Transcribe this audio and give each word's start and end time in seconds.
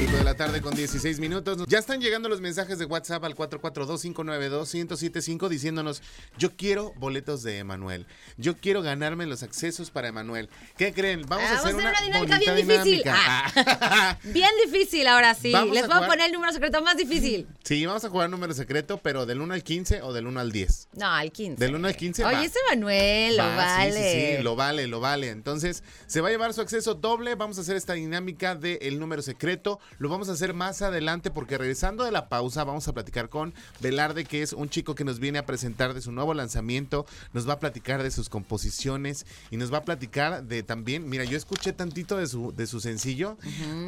5 0.00 0.16
de 0.16 0.24
la 0.24 0.34
tarde 0.34 0.62
con 0.62 0.74
16 0.74 1.20
minutos. 1.20 1.58
Ya 1.68 1.78
están 1.78 2.00
llegando 2.00 2.30
los 2.30 2.40
mensajes 2.40 2.78
de 2.78 2.86
WhatsApp 2.86 3.22
al 3.22 3.34
442-592-1075 3.36 5.48
diciéndonos, 5.48 6.00
yo 6.38 6.56
quiero 6.56 6.94
boletos 6.96 7.42
de 7.42 7.58
Emanuel. 7.58 8.06
Yo 8.38 8.56
quiero 8.56 8.80
ganarme 8.80 9.26
los 9.26 9.42
accesos 9.42 9.90
para 9.90 10.08
Emanuel. 10.08 10.48
¿Qué 10.78 10.94
creen? 10.94 11.26
Vamos, 11.28 11.44
Ah, 11.50 11.52
a 11.52 11.56
hacer 11.58 11.74
una, 11.74 11.92
dinámica 12.00 12.38
bien 12.38 12.56
difícil. 12.56 13.02
dinámica. 13.02 13.14
Ah. 13.14 14.18
Bien 14.24 14.48
difícil 14.64 15.06
ahora 15.06 15.34
sí. 15.34 15.52
Vamos 15.52 15.74
Les 15.74 15.84
a 15.84 15.88
voy 15.88 16.04
a 16.04 16.06
poner 16.06 16.26
el 16.28 16.32
número 16.32 16.50
secreto 16.54 16.80
más 16.82 16.96
difícil. 16.96 17.46
Sí, 17.62 17.84
vamos 17.86 18.04
a 18.04 18.08
jugar 18.08 18.28
número 18.30 18.52
secreto, 18.54 18.96
pero 18.98 19.26
del 19.26 19.40
1 19.40 19.54
al 19.54 19.62
15 19.62 20.02
o 20.02 20.12
del 20.12 20.26
1 20.26 20.40
al 20.40 20.50
10. 20.50 20.88
No, 20.94 21.06
al 21.06 21.30
15. 21.30 21.62
Del 21.64 21.74
1 21.76 21.86
al 21.88 21.94
15 21.96 22.24
Oye, 22.24 22.34
va. 22.36 22.44
ese 22.44 22.58
Manuel, 22.70 23.36
lo 23.36 23.42
Va, 23.44 23.54
vale. 23.54 23.92
Sí, 23.92 24.36
sí, 24.38 24.42
lo 24.42 24.56
vale, 24.56 24.86
lo 24.88 24.98
vale. 24.98 25.28
Entonces, 25.28 25.84
se 26.06 26.20
va 26.20 26.28
a 26.28 26.30
llevar 26.32 26.52
su 26.54 26.62
acceso 26.62 26.94
doble. 26.94 27.34
Vamos 27.36 27.58
a 27.58 27.60
hacer 27.60 27.76
esta 27.76 27.92
dinámica 27.92 28.56
del 28.56 28.98
número 28.98 29.22
secreto. 29.22 29.78
Lo 29.98 30.08
vamos 30.08 30.28
a 30.28 30.32
hacer 30.32 30.54
más 30.54 30.82
adelante 30.82 31.30
porque 31.30 31.58
regresando 31.58 32.04
de 32.04 32.12
la 32.12 32.28
pausa 32.28 32.64
vamos 32.64 32.88
a 32.88 32.92
platicar 32.92 33.28
con 33.28 33.54
Velarde, 33.80 34.24
que 34.24 34.42
es 34.42 34.52
un 34.52 34.68
chico 34.68 34.94
que 34.94 35.04
nos 35.04 35.18
viene 35.18 35.38
a 35.38 35.46
presentar 35.46 35.94
de 35.94 36.00
su 36.00 36.12
nuevo 36.12 36.34
lanzamiento. 36.34 37.06
Nos 37.32 37.48
va 37.48 37.54
a 37.54 37.60
platicar 37.60 38.02
de 38.02 38.10
sus 38.10 38.28
composiciones 38.28 39.26
y 39.50 39.56
nos 39.56 39.72
va 39.72 39.78
a 39.78 39.84
platicar 39.84 40.44
de 40.44 40.62
también, 40.62 41.08
mira, 41.08 41.24
yo 41.24 41.36
escuché 41.36 41.72
tantito 41.72 42.16
de 42.16 42.26
su, 42.26 42.52
de 42.52 42.66
su 42.66 42.80
sencillo. 42.80 43.36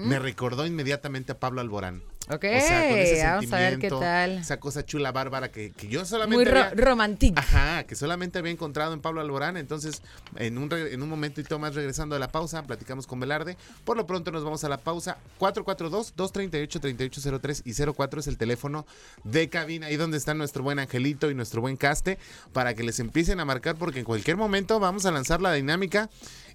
Me 0.05 0.19
recordó 0.19 0.67
inmediatamente 0.67 1.33
a 1.33 1.41
Pablo 1.41 1.61
Alborán. 1.61 2.03
Ok, 2.31 2.45
O 2.45 2.61
sea, 2.61 2.89
con 2.89 2.99
ese 2.99 3.25
vamos 3.25 3.53
a 3.53 3.59
ver 3.59 3.79
qué 3.79 3.91
tal. 3.91 4.39
Esa 4.39 4.59
cosa 4.61 4.85
chula 4.87 5.11
bárbara 5.13 5.51
que, 5.51 5.73
que 5.73 5.89
yo 5.89 6.05
solamente 6.05 6.37
Muy 6.37 6.45
ro- 6.45 6.63
había- 6.63 6.85
romántico. 6.85 7.39
Ajá, 7.41 7.85
que 7.85 7.97
solamente 7.97 8.39
había 8.39 8.53
encontrado 8.53 8.95
en 8.95 9.01
Pablo 9.01 9.21
Alborán. 9.21 9.57
Entonces, 9.57 10.03
en 10.37 10.57
un, 10.57 10.73
en 10.73 11.03
un 11.03 11.09
momentito 11.09 11.59
más 11.59 11.75
regresando 11.75 12.15
a 12.15 12.19
la 12.19 12.31
pausa, 12.31 12.63
platicamos 12.63 13.07
con 13.07 13.19
Velarde. 13.21 13.57
Por 13.85 13.97
lo 13.97 14.07
pronto 14.07 14.31
nos 14.31 14.45
vamos 14.45 14.63
a 14.65 14.69
la 14.69 14.79
pausa. 14.79 15.19
442-238-3803 15.41 17.63
y 17.65 17.93
04 17.93 18.21
es 18.21 18.27
el 18.27 18.37
teléfono 18.39 18.87
de 19.25 19.49
cabina. 19.49 19.87
Ahí 19.89 19.97
donde 19.97 20.17
está 20.19 20.35
nuestro 20.35 20.63
buen 20.63 20.79
Angelito 20.79 21.31
y 21.31 21.35
nuestro 21.35 21.61
buen 21.61 21.77
Caste 21.77 22.19
para 22.53 22.75
que 22.75 22.83
les 22.83 23.01
empiecen 23.01 23.41
a 23.41 23.45
marcar 23.45 23.77
porque 23.77 24.01
en 24.01 24.05
cualquier 24.05 24.37
momento 24.37 24.79
vamos 24.81 25.07
a 25.07 25.11
lanzar 25.11 25.41
la 25.41 25.53
dinámica 25.53 26.11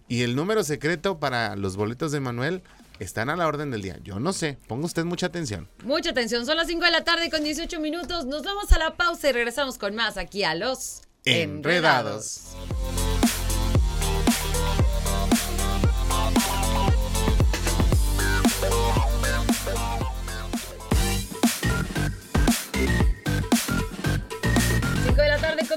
y 0.08 0.22
el 0.24 0.36
número 0.36 0.64
secreto 0.64 1.20
para 1.20 1.56
los 1.56 1.76
boletos 1.76 2.12
de 2.12 2.20
Manuel 2.20 2.64
están 3.00 3.30
a 3.30 3.36
la 3.36 3.48
orden 3.48 3.72
del 3.72 3.82
día. 3.82 3.98
Yo 4.04 4.20
no 4.20 4.34
sé, 4.34 4.58
ponga 4.68 4.86
usted 4.86 5.06
mucha 5.06 5.28
atención. 5.28 5.70
Mucha 5.84 6.12
atención. 6.12 6.46
Son 6.46 6.58
las 6.58 6.68
5 6.68 6.84
de 6.86 6.92
la 6.92 7.04
tarde 7.04 7.30
con 7.30 7.44
18 7.44 7.80
minutos. 7.80 8.26
Nos 8.26 8.44
vamos 8.44 8.72
a 8.72 8.80
la 8.80 8.98
pausa 8.98 9.30
y 9.30 9.34
regresamos 9.34 9.78
con 9.78 9.96
más 9.96 10.18
aquí 10.18 10.44
a 10.44 10.56
los 10.56 11.02
Enredados. 11.26 12.42
Cinco 12.54 13.07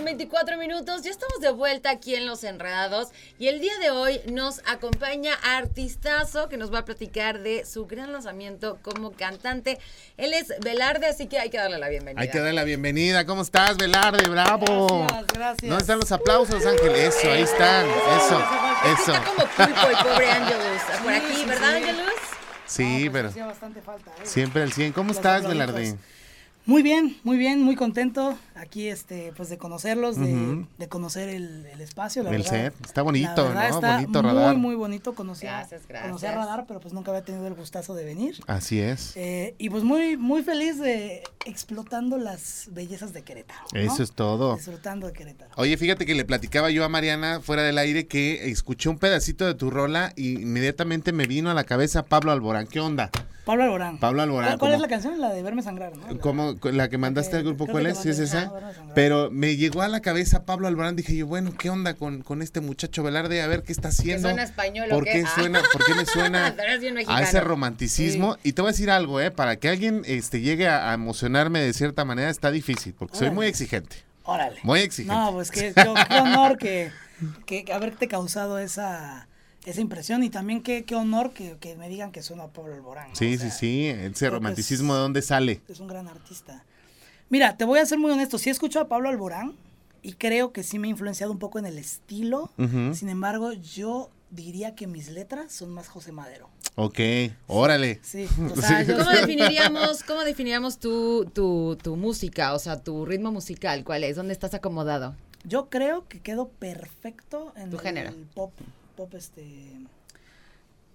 con 0.00 0.06
24 0.06 0.56
minutos. 0.56 1.02
Ya 1.02 1.10
estamos 1.10 1.40
de 1.40 1.50
vuelta 1.50 1.90
aquí 1.90 2.14
en 2.14 2.24
Los 2.24 2.42
Enredados. 2.42 3.08
Y 3.38 3.48
el 3.48 3.60
día 3.60 3.76
de 3.82 3.90
hoy 3.90 4.18
nos 4.32 4.60
acompaña 4.66 5.34
Artistazo 5.34 6.48
que 6.48 6.56
nos 6.56 6.72
va 6.72 6.78
a 6.78 6.84
platicar 6.86 7.41
de 7.41 7.66
su 7.66 7.86
gran 7.86 8.10
lanzamiento 8.10 8.78
como 8.80 9.12
cantante. 9.12 9.78
Él 10.16 10.32
es 10.32 10.54
Velarde, 10.60 11.06
así 11.06 11.26
que 11.26 11.38
hay 11.38 11.50
que 11.50 11.58
darle 11.58 11.76
la 11.76 11.91
bienvenida. 11.91 12.22
Hay 12.22 12.30
que 12.30 12.38
darle 12.38 12.54
la 12.54 12.64
bienvenida. 12.64 13.26
¿Cómo 13.26 13.42
estás, 13.42 13.76
Velarde? 13.76 14.26
Bravo. 14.30 15.06
Gracias, 15.06 15.26
gracias. 15.34 15.69
¿Dónde 15.69 15.82
están 15.82 15.98
los 15.98 16.12
aplausos, 16.12 16.64
Ángel? 16.64 16.94
Eso, 16.94 17.30
ahí 17.30 17.42
están. 17.42 17.86
Eso, 17.86 18.42
eso. 19.02 19.12
Está 19.12 19.25
como 19.25 19.46
pulpo 19.46 19.88
el 19.91 19.96
pobre 20.12 20.30
Angelus. 20.30 20.82
Por 21.02 21.12
Sí, 21.12 21.19
aquí, 21.19 21.44
¿verdad, 21.44 21.69
sí. 21.69 21.76
Angelus? 21.76 22.12
Sí, 22.64 23.00
pues, 23.00 23.12
pero 23.12 23.28
hacía 23.28 23.46
bastante 23.46 23.82
falta, 23.82 24.10
¿eh? 24.12 24.20
siempre 24.25 24.62
al 24.62 24.72
100. 24.72 24.92
¿Cómo 24.92 25.08
Los 25.08 25.19
estás. 25.19 25.46
Velarde? 25.46 25.98
Muy 26.66 26.82
bien, 26.82 27.16
muy 27.25 27.37
bien, 27.38 27.62
muy 27.62 27.75
contento 27.75 28.37
aquí, 28.54 28.88
este, 28.88 29.32
pues 29.37 29.48
de 29.48 29.59
conocerlos, 29.59 30.16
de, 30.19 30.88
conocer 30.88 31.28
el, 31.28 31.66
el 31.66 31.81
espacio, 31.81 32.22
la 32.22 32.31
El 32.31 32.43
verdad. 32.43 32.50
set, 32.50 32.75
está 32.87 33.03
bonito, 33.03 33.48
La 33.48 33.54
verdad 33.54 33.69
¿no? 33.71 33.75
Está 33.76 33.94
Bonito 33.97 34.22
muy, 34.22 34.31
radar. 34.32 34.56
muy 34.56 34.75
bonito, 34.76 35.15
conocía, 35.15 35.53
Gracias, 35.59 35.82
gracias. 35.88 36.09
conocía 36.09 36.32
Radar, 36.32 36.66
pero 36.69 36.78
pues 36.81 36.93
nunca 36.94 37.10
había 37.10 37.25
tenido 37.25 37.47
el 37.47 37.54
gustazo 37.54 37.94
de 37.94 38.04
venir. 38.04 38.37
Así 38.47 38.78
es. 38.81 39.16
Eh, 39.16 39.54
y 39.59 39.70
pues 39.70 39.82
muy, 39.82 40.16
muy 40.16 40.43
feliz 40.43 40.78
de 40.78 41.22
explotando 41.47 42.19
las 42.19 42.69
bellezas 42.70 43.12
de 43.15 43.22
Querétaro. 43.22 43.60
¿no? 43.72 43.81
Eso 43.81 44.03
es 44.03 44.12
todo. 44.12 44.54
Disfrutando 44.56 45.06
de 45.06 45.12
Querétaro. 45.15 45.50
Oye, 45.56 45.76
fíjate 45.76 46.04
que 46.06 46.15
le 46.15 46.25
platicaba 46.25 46.70
yo 46.70 46.84
a 46.84 46.88
Mariana 46.88 47.41
fuera 47.41 47.62
del 47.62 47.78
aire 47.78 48.06
que 48.06 48.50
escuché 48.50 48.88
un 48.91 48.99
pedacito 48.99 49.47
de 49.47 49.54
tu 49.54 49.70
rola 49.70 50.12
y 50.15 50.41
inmediatamente 50.43 51.12
me 51.12 51.26
vino 51.26 51.50
a 51.50 51.54
la 51.54 51.65
cabeza 51.65 52.04
Pablo 52.04 52.31
Alborán. 52.32 52.66
¿Qué 52.66 52.81
onda? 52.81 53.10
Pablo 53.44 53.65
Alborán. 53.65 53.99
Pablo 53.99 54.22
Alborán. 54.22 54.59
¿Cuál, 54.59 54.75
es 54.75 54.81
la 54.81 54.87
canción? 54.87 55.19
La 55.20 55.31
de 55.31 55.43
Verme 55.43 55.62
Sangrar, 55.62 55.97
¿no? 55.97 56.06
La- 56.12 56.20
¿Cómo? 56.20 56.50
La 56.72 56.88
que 56.88 56.99
mandaste 56.99 57.33
que- 57.33 57.37
al 57.38 57.44
grupo, 57.44 57.66
¿cuál 57.66 57.84
que 57.84 57.91
es? 57.91 57.99
¿Sí 57.99 58.09
es 58.09 58.19
esa? 58.19 58.43
Sangrar. 58.50 58.75
Pero 58.94 59.31
me 59.31 59.56
llegó 59.56 59.83
a 59.83 59.88
la 59.88 60.00
cabeza 60.00 60.44
Pablo 60.44 60.66
Alborán. 60.69 60.97
Dije 60.97 61.15
yo, 61.16 61.27
bueno, 61.27 61.53
¿qué 61.56 61.71
onda 61.71 61.94
con, 61.94 62.22
con 62.22 62.43
este 62.43 62.61
muchacho 62.61 63.03
Velarde? 63.03 63.43
A 63.43 63.47
ver 63.47 63.62
qué 63.62 63.72
está 63.72 63.88
haciendo. 63.88 64.28
suena 64.28 64.43
español 64.43 64.88
¿Por 64.91 65.05
qué? 65.05 65.12
qué 65.12 65.25
Ah. 65.27 65.33
suena? 65.34 65.62
¿Por 65.72 65.84
qué 65.84 65.94
me 65.94 66.06
suena 66.06 66.55
a 67.09 67.22
ese 67.22 67.41
romanticismo? 67.41 68.37
Y 68.43 68.53
te 68.53 68.62
voy 68.62 68.71
a 68.71 68.72
decir 68.72 68.91
algo, 68.91 69.21
¿eh? 69.21 69.31
Para 69.31 69.56
que 69.56 69.69
alguien 69.69 70.03
este, 70.06 70.41
llegue 70.41 70.69
a, 70.69 70.91
a 70.91 70.94
emocionarme 70.94 71.61
de 71.61 71.72
cierta 71.72 72.05
manera 72.05 72.31
está 72.31 72.50
difícil, 72.50 72.94
porque 72.99 73.17
soy 73.17 73.31
muy 73.31 73.47
exigente. 73.47 73.97
Órale. 74.25 74.59
Muy 74.62 74.81
exigente. 74.81 75.15
No, 75.15 75.32
pues 75.32 75.50
qué, 75.50 75.72
qué- 75.75 75.94
qué 76.09 76.15
honor 76.21 76.59
que, 76.59 76.91
que 77.47 77.65
haberte 77.72 78.06
causado 78.06 78.59
esa, 78.59 79.27
esa 79.66 79.81
impresión 79.81 80.22
y 80.25 80.31
también 80.31 80.62
qué, 80.62 80.84
qué 80.84 80.94
honor 80.94 81.32
que, 81.32 81.56
que 81.59 81.76
me 81.76 81.88
digan 81.88 82.12
que 82.12 82.22
suena 82.22 82.44
a 82.44 82.48
Pablo 82.48 82.75
Alborán. 82.75 83.10
¿no? 83.10 83.16
Sí, 83.16 83.34
O 83.34 83.38
sea, 83.38 83.50
sí, 83.50 83.56
sí. 83.59 83.87
Ese 83.87 84.31
romanticismo, 84.31 84.93
es- 84.93 84.97
¿de 84.98 85.03
dónde 85.03 85.22
sale? 85.22 85.60
Es 85.69 85.81
un 85.81 85.88
gran 85.88 86.09
artista. 86.09 86.65
Mira, 87.28 87.56
te 87.56 87.65
voy 87.65 87.78
a 87.78 87.87
ser 87.87 87.99
muy 87.99 88.10
honesto. 88.10 88.38
Sí 88.38 88.50
escucho 88.50 88.81
a 88.81 88.88
Pablo 88.88 89.09
Alborán 89.09 89.54
y 90.03 90.15
creo 90.15 90.53
que 90.53 90.62
sí 90.62 90.78
me 90.78 90.88
ha 90.88 90.91
influenciado 90.91 91.31
un 91.32 91.38
poco 91.38 91.59
en 91.59 91.66
el 91.66 91.78
estilo. 91.78 92.50
Ujú. 92.59 92.94
Sin 92.94 93.09
embargo, 93.09 93.53
yo 93.53 94.10
diría 94.31 94.75
que 94.75 94.87
mis 94.87 95.09
letras 95.10 95.53
son 95.53 95.70
más 95.70 95.88
José 95.88 96.12
Madero. 96.12 96.49
Ok, 96.76 96.99
órale. 97.49 98.00
Sí, 98.03 98.26
o 98.53 98.56
sea, 98.60 98.82
yo 98.82 98.97
¿Cómo 98.97 99.10
definiríamos, 99.10 100.03
cómo 100.04 100.20
definiríamos 100.25 100.78
tu, 100.78 101.26
tu, 101.26 101.76
tu 101.82 101.97
música, 101.97 102.54
o 102.54 102.59
sea, 102.59 102.81
tu 102.82 103.04
ritmo 103.04 103.31
musical? 103.32 103.84
¿Cuál 103.84 104.04
es? 104.04 104.16
¿Dónde 104.16 104.32
estás 104.32 104.54
acomodado? 104.54 105.15
Yo 105.44 105.69
creo 105.69 106.06
que 106.09 106.20
quedo 106.20 106.49
perfecto 106.49 107.53
en 107.56 107.70
Tu 107.70 107.76
el 107.76 107.82
género. 107.82 108.12
pop, 108.34 108.53
pop 109.00 109.15
este, 109.15 109.72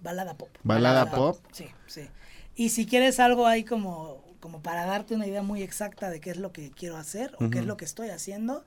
balada 0.03 0.35
pop. 0.35 0.49
Balada 0.63 1.09
pop. 1.09 1.37
Sí, 1.51 1.65
sí. 1.87 2.07
Y 2.55 2.69
si 2.69 2.85
quieres 2.85 3.19
algo 3.19 3.47
ahí 3.47 3.63
como, 3.63 4.23
como 4.39 4.61
para 4.61 4.85
darte 4.85 5.15
una 5.15 5.25
idea 5.25 5.41
muy 5.41 5.63
exacta 5.63 6.11
de 6.11 6.19
qué 6.19 6.29
es 6.29 6.37
lo 6.37 6.51
que 6.51 6.69
quiero 6.69 6.97
hacer 6.97 7.35
o 7.39 7.49
qué 7.49 7.59
es 7.59 7.65
lo 7.65 7.77
que 7.77 7.85
estoy 7.85 8.09
haciendo, 8.09 8.63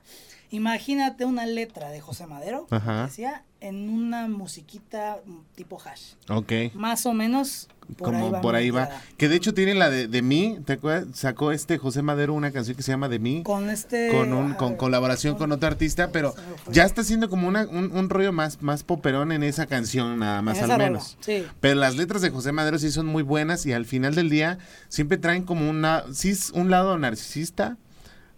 imagínate 0.51 1.25
una 1.25 1.45
letra 1.45 1.89
de 1.89 2.01
José 2.01 2.25
Madero, 2.27 2.67
Ajá. 2.69 3.05
decía, 3.05 3.43
en 3.61 3.89
una 3.89 4.27
musiquita 4.27 5.17
tipo 5.55 5.79
hash. 5.83 6.13
Ok. 6.29 6.73
Más 6.73 7.05
o 7.05 7.13
menos 7.13 7.67
por 7.97 8.09
Como 8.11 8.25
ahí 8.27 8.31
va. 8.31 8.41
por 8.41 8.55
ahí 8.55 8.69
va. 8.69 8.89
Que 9.17 9.27
de 9.27 9.35
hecho 9.35 9.53
tiene 9.53 9.73
la 9.73 9.89
de, 9.89 10.07
de 10.07 10.21
mí, 10.21 10.59
¿te 10.65 10.73
acuerdas? 10.73 11.07
Sacó 11.17 11.51
este 11.51 11.77
José 11.77 12.01
Madero 12.03 12.33
una 12.35 12.51
canción 12.51 12.77
que 12.77 12.83
se 12.83 12.91
llama 12.91 13.09
De 13.09 13.17
mí. 13.19 13.41
Con 13.43 13.69
este... 13.69 14.09
Con, 14.11 14.31
un, 14.33 14.51
ah, 14.53 14.57
con 14.57 14.75
colaboración 14.75 15.35
con 15.35 15.51
otro 15.51 15.67
artista, 15.67 16.11
pero 16.11 16.33
ya 16.71 16.85
está 16.85 17.01
haciendo 17.01 17.29
como 17.29 17.47
una, 17.47 17.67
un, 17.67 17.91
un 17.91 18.09
rollo 18.09 18.31
más, 18.31 18.61
más 18.61 18.83
poperón 18.83 19.31
en 19.31 19.43
esa 19.43 19.65
canción, 19.65 20.19
nada 20.19 20.41
más 20.41 20.61
al 20.61 20.77
menos. 20.77 21.17
Sí. 21.19 21.45
Pero 21.59 21.75
las 21.75 21.95
letras 21.97 22.21
de 22.21 22.29
José 22.29 22.51
Madero 22.51 22.77
sí 22.77 22.91
son 22.91 23.07
muy 23.07 23.23
buenas 23.23 23.65
y 23.65 23.73
al 23.73 23.85
final 23.85 24.13
del 24.15 24.29
día 24.29 24.59
siempre 24.87 25.17
traen 25.17 25.43
como 25.43 25.69
una, 25.69 26.03
sí 26.13 26.33
un 26.53 26.69
lado 26.69 26.97
narcisista, 26.97 27.77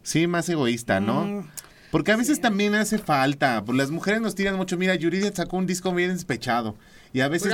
sí 0.02 0.28
más 0.28 0.48
egoísta, 0.50 1.00
¿no? 1.02 1.26
Mm, 1.26 1.48
Porque 1.92 2.12
a 2.12 2.16
veces 2.16 2.40
también 2.40 2.74
hace 2.76 2.98
falta, 2.98 3.64
pues 3.66 3.78
las 3.78 3.92
mujeres 3.92 4.22
nos 4.22 4.34
tiran 4.34 4.56
mucho, 4.56 4.78
mira, 4.78 4.96
Yuridia 4.96 5.34
sacó 5.36 5.58
un 5.58 5.68
disco 5.68 5.94
bien 5.94 6.14
despechado. 6.14 6.76
Y 7.14 7.20
a 7.20 7.28
veces 7.28 7.54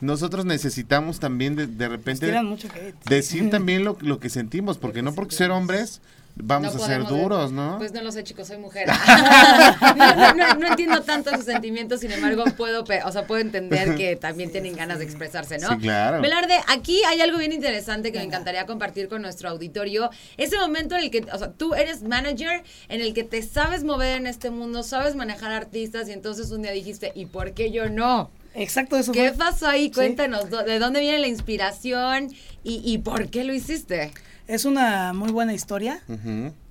nosotros 0.00 0.46
necesitamos 0.46 1.20
también 1.20 1.54
de, 1.54 1.66
de 1.66 1.88
repente 1.88 2.26
tiran 2.26 2.46
mucho 2.46 2.68
hate. 2.74 2.94
decir 3.04 3.50
también 3.50 3.84
lo, 3.84 3.98
lo 4.00 4.18
que 4.18 4.30
sentimos, 4.30 4.78
porque 4.78 5.02
no 5.02 5.14
porque 5.14 5.36
ser 5.36 5.50
hombres 5.50 6.00
Vamos 6.38 6.74
No 6.74 6.82
a 6.84 6.86
ser 6.86 7.00
podemos- 7.02 7.22
duros, 7.22 7.52
¿no? 7.52 7.78
Pues 7.78 7.92
no 7.92 8.02
lo 8.02 8.12
sé, 8.12 8.22
chicos, 8.22 8.46
soy 8.48 8.58
mujer. 8.58 8.86
no, 8.88 8.94
no, 10.16 10.34
no, 10.34 10.54
no 10.54 10.66
entiendo 10.68 11.00
tanto 11.02 11.30
sus 11.34 11.44
sentimientos, 11.46 12.00
sin 12.00 12.12
embargo, 12.12 12.44
puedo, 12.56 12.84
o 13.04 13.12
sea, 13.12 13.26
puedo 13.26 13.40
entender 13.40 13.94
que 13.96 14.16
también 14.16 14.52
tienen 14.52 14.76
ganas 14.76 14.98
de 14.98 15.04
expresarse, 15.06 15.58
¿no? 15.58 15.70
Sí, 15.70 15.78
claro. 15.78 16.20
Velarde, 16.20 16.54
aquí 16.68 17.02
hay 17.04 17.22
algo 17.22 17.38
bien 17.38 17.52
interesante 17.52 18.12
que 18.12 18.18
me 18.18 18.24
encantaría 18.24 18.66
compartir 18.66 19.08
con 19.08 19.22
nuestro 19.22 19.48
auditorio. 19.48 20.10
Ese 20.36 20.58
momento 20.58 20.94
en 20.94 21.04
el 21.04 21.10
que, 21.10 21.24
o 21.32 21.38
sea, 21.38 21.52
tú 21.52 21.74
eres 21.74 22.02
manager, 22.02 22.62
en 22.88 23.00
el 23.00 23.14
que 23.14 23.24
te 23.24 23.40
sabes 23.42 23.82
mover 23.84 24.18
en 24.18 24.26
este 24.26 24.50
mundo, 24.50 24.82
sabes 24.82 25.14
manejar 25.14 25.52
artistas, 25.52 26.08
y 26.08 26.12
entonces 26.12 26.50
un 26.50 26.60
día 26.62 26.72
dijiste, 26.72 27.12
¿y 27.14 27.26
por 27.26 27.52
qué 27.52 27.70
yo 27.70 27.88
no? 27.88 28.30
Exacto, 28.54 28.96
eso 28.96 29.12
¿Qué 29.12 29.28
fue. 29.30 29.38
pasó 29.38 29.68
ahí? 29.68 29.90
Cuéntanos, 29.90 30.50
¿dó- 30.50 30.62
¿de 30.64 30.78
dónde 30.78 31.00
viene 31.00 31.18
la 31.18 31.28
inspiración 31.28 32.30
y, 32.62 32.80
y 32.84 32.98
por 32.98 33.28
qué 33.28 33.44
lo 33.44 33.52
hiciste? 33.54 34.12
Es 34.46 34.64
una 34.64 35.12
muy 35.12 35.32
buena 35.32 35.52
historia. 35.54 36.02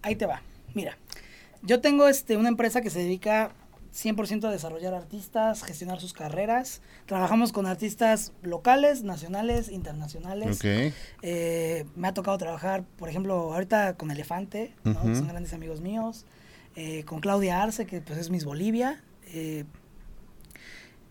Ahí 0.01 0.15
te 0.15 0.25
va. 0.25 0.41
Mira, 0.73 0.97
yo 1.61 1.81
tengo 1.81 2.07
este, 2.07 2.37
una 2.37 2.49
empresa 2.49 2.81
que 2.81 2.89
se 2.89 2.99
dedica 2.99 3.51
100% 3.93 4.45
a 4.45 4.51
desarrollar 4.51 4.93
artistas, 4.93 5.63
gestionar 5.63 5.99
sus 5.99 6.13
carreras. 6.13 6.81
Trabajamos 7.05 7.51
con 7.51 7.65
artistas 7.65 8.33
locales, 8.43 9.03
nacionales, 9.03 9.69
internacionales. 9.69 10.59
Eh, 11.21 11.85
me 11.95 12.07
ha 12.07 12.13
tocado 12.13 12.37
trabajar, 12.37 12.83
por 12.97 13.09
ejemplo, 13.09 13.53
ahorita 13.53 13.95
con 13.95 14.11
Elefante, 14.11 14.73
¿no? 14.83 15.01
que 15.01 15.07
Ujú. 15.07 15.15
son 15.15 15.27
grandes 15.27 15.53
amigos 15.53 15.81
míos. 15.81 16.25
eh, 16.77 17.05
con 17.05 17.21
Claudia 17.21 17.63
Arce, 17.63 17.85
que 17.85 18.01
pues 18.01 18.19
es 18.19 18.29
Miss 18.29 18.43
Bolivia. 18.43 19.01
eh, 19.27 19.63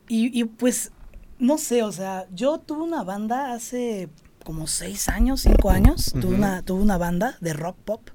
y, 0.09 0.39
y, 0.39 0.45
pues, 0.45 0.93
no 1.39 1.57
sé, 1.57 1.83
o 1.83 1.91
sea, 1.91 2.27
yo 2.35 2.59
tuve 2.59 2.83
una 2.83 3.03
banda 3.03 3.55
hace 3.55 4.11
como 4.45 4.67
seis 4.69 5.09
años, 5.09 5.41
cinco 5.41 5.71
años. 5.71 6.13
tuve, 6.21 6.37
una, 6.37 6.63
tuve 6.63 6.83
una 6.83 6.97
banda 6.99 7.37
de 7.41 7.53
rock 7.53 7.77
pop 7.85 8.09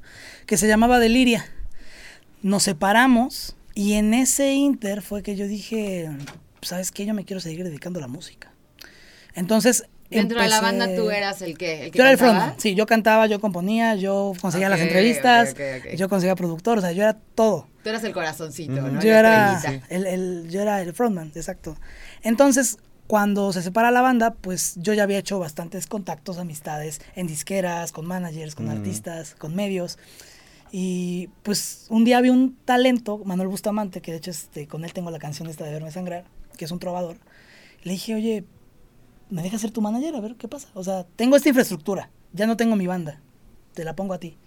que 0.45 0.55
se 0.57 0.67
llamaba 0.67 0.99
Deliria. 0.99 1.45
Nos 2.41 2.63
separamos 2.63 3.55
y 3.75 3.93
en 3.93 4.13
ese 4.13 4.53
inter 4.53 5.01
fue 5.01 5.23
que 5.23 5.35
yo 5.35 5.47
dije, 5.47 6.09
¿sabes 6.61 6.91
qué? 6.91 7.05
Yo 7.05 7.13
me 7.13 7.25
quiero 7.25 7.39
seguir 7.41 7.63
dedicando 7.65 7.99
a 7.99 8.01
la 8.01 8.07
música. 8.07 8.53
Entonces... 9.33 9.83
Dentro 10.09 10.41
de 10.41 10.49
la 10.49 10.59
banda 10.59 10.87
tú 10.95 11.11
eras 11.11 11.39
el 11.43 11.55
que, 11.55 11.85
el 11.85 11.91
que 11.91 11.97
yo 11.99 12.03
era 12.03 12.11
el 12.11 12.17
cantaba? 12.17 12.39
frontman, 12.39 12.59
sí, 12.59 12.73
yo 12.73 12.87
cantaba, 12.87 13.27
yo 13.27 13.39
componía, 13.39 13.93
yo 13.93 14.33
conseguía 14.41 14.67
las 14.67 14.79
entrevistas, 14.79 15.53
yo 15.95 16.09
conseguía 16.09 16.33
productor, 16.35 16.79
o 16.79 16.81
sea, 16.81 16.91
yo 16.93 17.03
era 17.03 17.13
todo. 17.35 17.67
Tú 17.83 17.89
eras 17.89 18.03
el 18.03 18.11
corazoncito. 18.11 18.71
¿no? 18.73 18.99
yo 18.99 19.11
La 19.11 19.19
era 19.19 19.61
el- 19.89 20.47
yo 20.49 20.61
era 20.63 20.81
el 20.81 20.93
frontman, 20.95 21.31
exacto. 21.35 21.77
Entonces, 22.23 22.79
cuando 23.09 23.51
se 23.53 23.63
separa 23.63 23.89
la 23.89 24.01
banda, 24.01 24.35
pues 24.35 24.75
yo 24.75 24.93
ya 24.93 25.01
había 25.01 25.17
hecho 25.17 25.39
bastantes 25.39 25.87
contactos, 25.87 26.37
amistades 26.37 27.01
en 27.15 27.25
disqueras, 27.25 27.91
con 27.91 28.05
managers, 28.05 28.53
con 28.53 28.67
Mm. 28.67 28.69
artistas, 28.69 29.33
con 29.33 29.55
medios. 29.55 29.97
Y 30.71 31.29
pues 31.41 31.87
un 31.89 32.05
día 32.05 32.21
vi 32.21 32.29
un 32.29 32.55
talento, 32.65 33.17
Manuel 33.25 33.47
Bustamante, 33.47 34.01
que 34.01 34.11
de 34.11 34.17
hecho 34.19 34.29
este, 34.29 34.67
con 34.67 34.85
él 34.85 34.93
tengo 34.93 35.09
la 35.09 35.17
canción 35.17 35.49
esta 35.49 35.65
de 35.65 35.71
Verme 35.71 35.89
Sangrar, 35.89 36.23
que 36.55 36.65
es 36.65 36.71
un 36.71 36.77
trovador. 36.77 37.17
Le 37.81 37.93
dije, 37.93 38.13
oye, 38.13 38.43
¿me 39.31 39.41
dejas 39.41 39.61
ser 39.61 39.71
tu 39.71 39.81
manager? 39.81 40.15
A 40.15 40.19
ver 40.19 40.35
qué 40.35 40.47
pasa. 40.47 40.67
O 40.75 40.83
sea, 40.83 41.03
tengo 41.15 41.35
esta 41.35 41.49
infraestructura, 41.49 42.11
ya 42.33 42.45
no 42.45 42.57
tengo 42.57 42.75
mi 42.75 42.85
banda, 42.85 43.19
te 43.73 43.85
la 43.85 43.95
pongo 43.95 44.13
a 44.13 44.19
ti. 44.19 44.37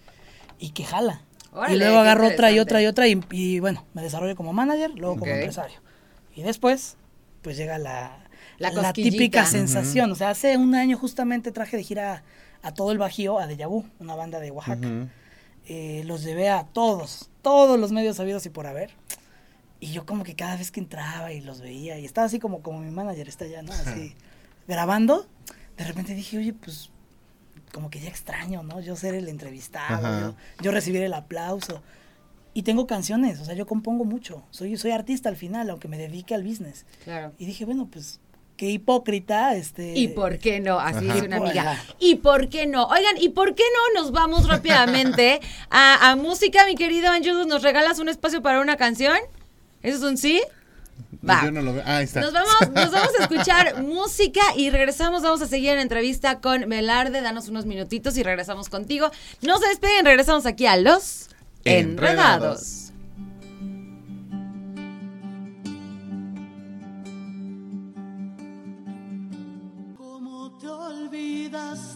Y 0.61 0.70
que 0.70 0.85
jala. 0.85 1.23
Órale, 1.53 1.75
y 1.75 1.79
luego 1.81 1.99
agarro 1.99 2.29
otra 2.29 2.53
y 2.53 2.61
otra 2.61 2.81
y 2.81 2.87
otra 2.87 3.09
y, 3.09 3.20
y, 3.32 3.59
bueno, 3.59 3.85
me 3.93 4.03
desarrollo 4.03 4.37
como 4.37 4.53
manager, 4.53 4.93
luego 4.94 5.17
como 5.19 5.32
empresario. 5.32 5.81
Y 6.37 6.43
después, 6.43 6.97
pues 7.43 7.56
llega 7.56 7.76
la, 7.79 8.23
La 8.62 8.70
la, 8.70 8.93
típica 8.93 9.44
sensación. 9.44 10.12
O 10.12 10.14
sea, 10.14 10.31
hace 10.31 10.56
un 10.56 10.75
año 10.75 10.97
justamente 10.97 11.50
traje 11.50 11.76
de 11.76 11.82
gira 11.82 12.23
a 12.62 12.73
todo 12.73 12.93
el 12.93 12.99
Bajío, 12.99 13.38
a 13.38 13.47
Deja 13.47 13.67
Vu, 13.67 13.85
una 13.99 14.14
banda 14.14 14.38
de 14.38 14.50
Oaxaca. 14.53 14.87
Ujú. 14.87 15.09
Eh, 15.67 16.03
los 16.06 16.23
llevé 16.23 16.49
a 16.49 16.64
todos, 16.64 17.31
todos 17.41 17.79
los 17.79 17.93
medios 17.93 18.17
sabidos 18.17 18.47
y 18.47 18.50
por 18.50 18.67
haber. 18.67 18.91
Y 19.81 19.93
yo 19.93 20.06
como 20.06 20.23
que 20.23 20.37
cada 20.37 20.56
vez 20.56 20.70
que 20.70 20.79
entraba 20.79 21.32
y 21.32 21.41
los 21.41 21.61
veía, 21.61 21.99
y 21.99 22.05
estaba 22.05 22.26
así 22.26 22.38
como, 22.38 22.62
como 22.62 22.79
mi 22.79 22.91
manager 22.93 23.29
está 23.29 23.47
allá, 23.47 23.62
¿no? 23.62 23.73
Así, 23.73 24.14
grabando, 24.69 25.26
de 25.76 25.85
repente 25.85 26.14
dije, 26.14 26.38
oye, 26.38 26.53
pues 26.53 26.91
como 27.73 27.91
que 27.91 27.99
ya 27.99 28.09
extraño, 28.09 28.62
¿no? 28.62 28.81
Yo 28.81 28.94
ser 28.94 29.14
el 29.14 29.29
entrevistado, 29.29 30.20
yo, 30.20 30.37
yo 30.62 30.70
recibir 30.70 31.03
el 31.03 31.14
aplauso. 31.14 31.82
Y 32.55 32.62
tengo 32.62 32.87
canciones, 32.87 33.41
o 33.41 33.44
sea, 33.44 33.55
yo 33.55 33.67
compongo 33.67 34.05
mucho. 34.05 34.44
Soy, 34.50 34.76
soy 34.76 34.91
artista 34.91 35.29
al 35.29 35.37
final, 35.37 35.70
aunque 35.70 35.88
me 35.88 35.97
dedique 35.97 36.35
al 36.35 36.44
business. 36.44 36.85
Claro. 37.05 37.32
Y 37.38 37.47
dije, 37.47 37.64
bueno, 37.64 37.88
pues 37.91 38.20
qué 38.56 38.70
hipócrita, 38.70 39.54
este... 39.54 39.96
¿Y 39.96 40.08
por 40.08 40.38
qué 40.38 40.60
no? 40.60 40.78
Así 40.78 41.04
Ajá. 41.04 41.14
dice 41.14 41.26
una 41.26 41.37
amiga. 41.37 41.84
¿Y 41.99 42.16
por 42.16 42.49
qué 42.49 42.66
no? 42.66 42.84
Oigan, 42.87 43.16
¿y 43.20 43.31
por 43.31 43.54
qué 43.54 43.64
no 43.75 44.00
nos 44.00 44.12
vamos 44.12 44.49
rápidamente 44.49 45.40
a, 45.70 46.10
a 46.10 46.16
música, 46.16 46.64
mi 46.66 46.75
querido 46.75 47.10
Angelus? 47.10 47.46
¿Nos 47.46 47.62
regalas 47.62 47.99
un 47.99 48.08
espacio 48.08 48.43
para 48.43 48.60
una 48.60 48.76
canción? 48.76 49.16
¿Eso 49.82 49.99
es 49.99 50.02
un 50.02 50.16
sí? 50.16 50.43
Va. 51.28 51.44
Yo 51.44 51.52
no 51.52 51.62
lo 51.62 51.75
veo. 51.75 51.82
Ah, 51.87 51.99
ahí 51.99 52.04
está. 52.04 52.20
Nos 52.20 52.32
vamos, 52.32 52.54
nos 52.75 52.90
vamos 52.90 53.10
a 53.19 53.22
escuchar 53.22 53.82
música 53.82 54.40
y 54.56 54.70
regresamos. 54.70 55.22
Vamos 55.22 55.43
a 55.43 55.46
seguir 55.46 55.70
en 55.70 55.78
entrevista 55.78 56.40
con 56.40 56.69
Melarde. 56.69 57.20
Danos 57.20 57.49
unos 57.49 57.66
minutitos 57.66 58.16
y 58.16 58.22
regresamos 58.22 58.69
contigo. 58.69 59.10
No 59.40 59.58
se 59.58 59.69
despeguen, 59.69 60.04
regresamos 60.04 60.46
aquí 60.46 60.66
a 60.66 60.76
Los 60.76 61.28
Enredados. 61.64 62.58
Enredados. 62.64 62.92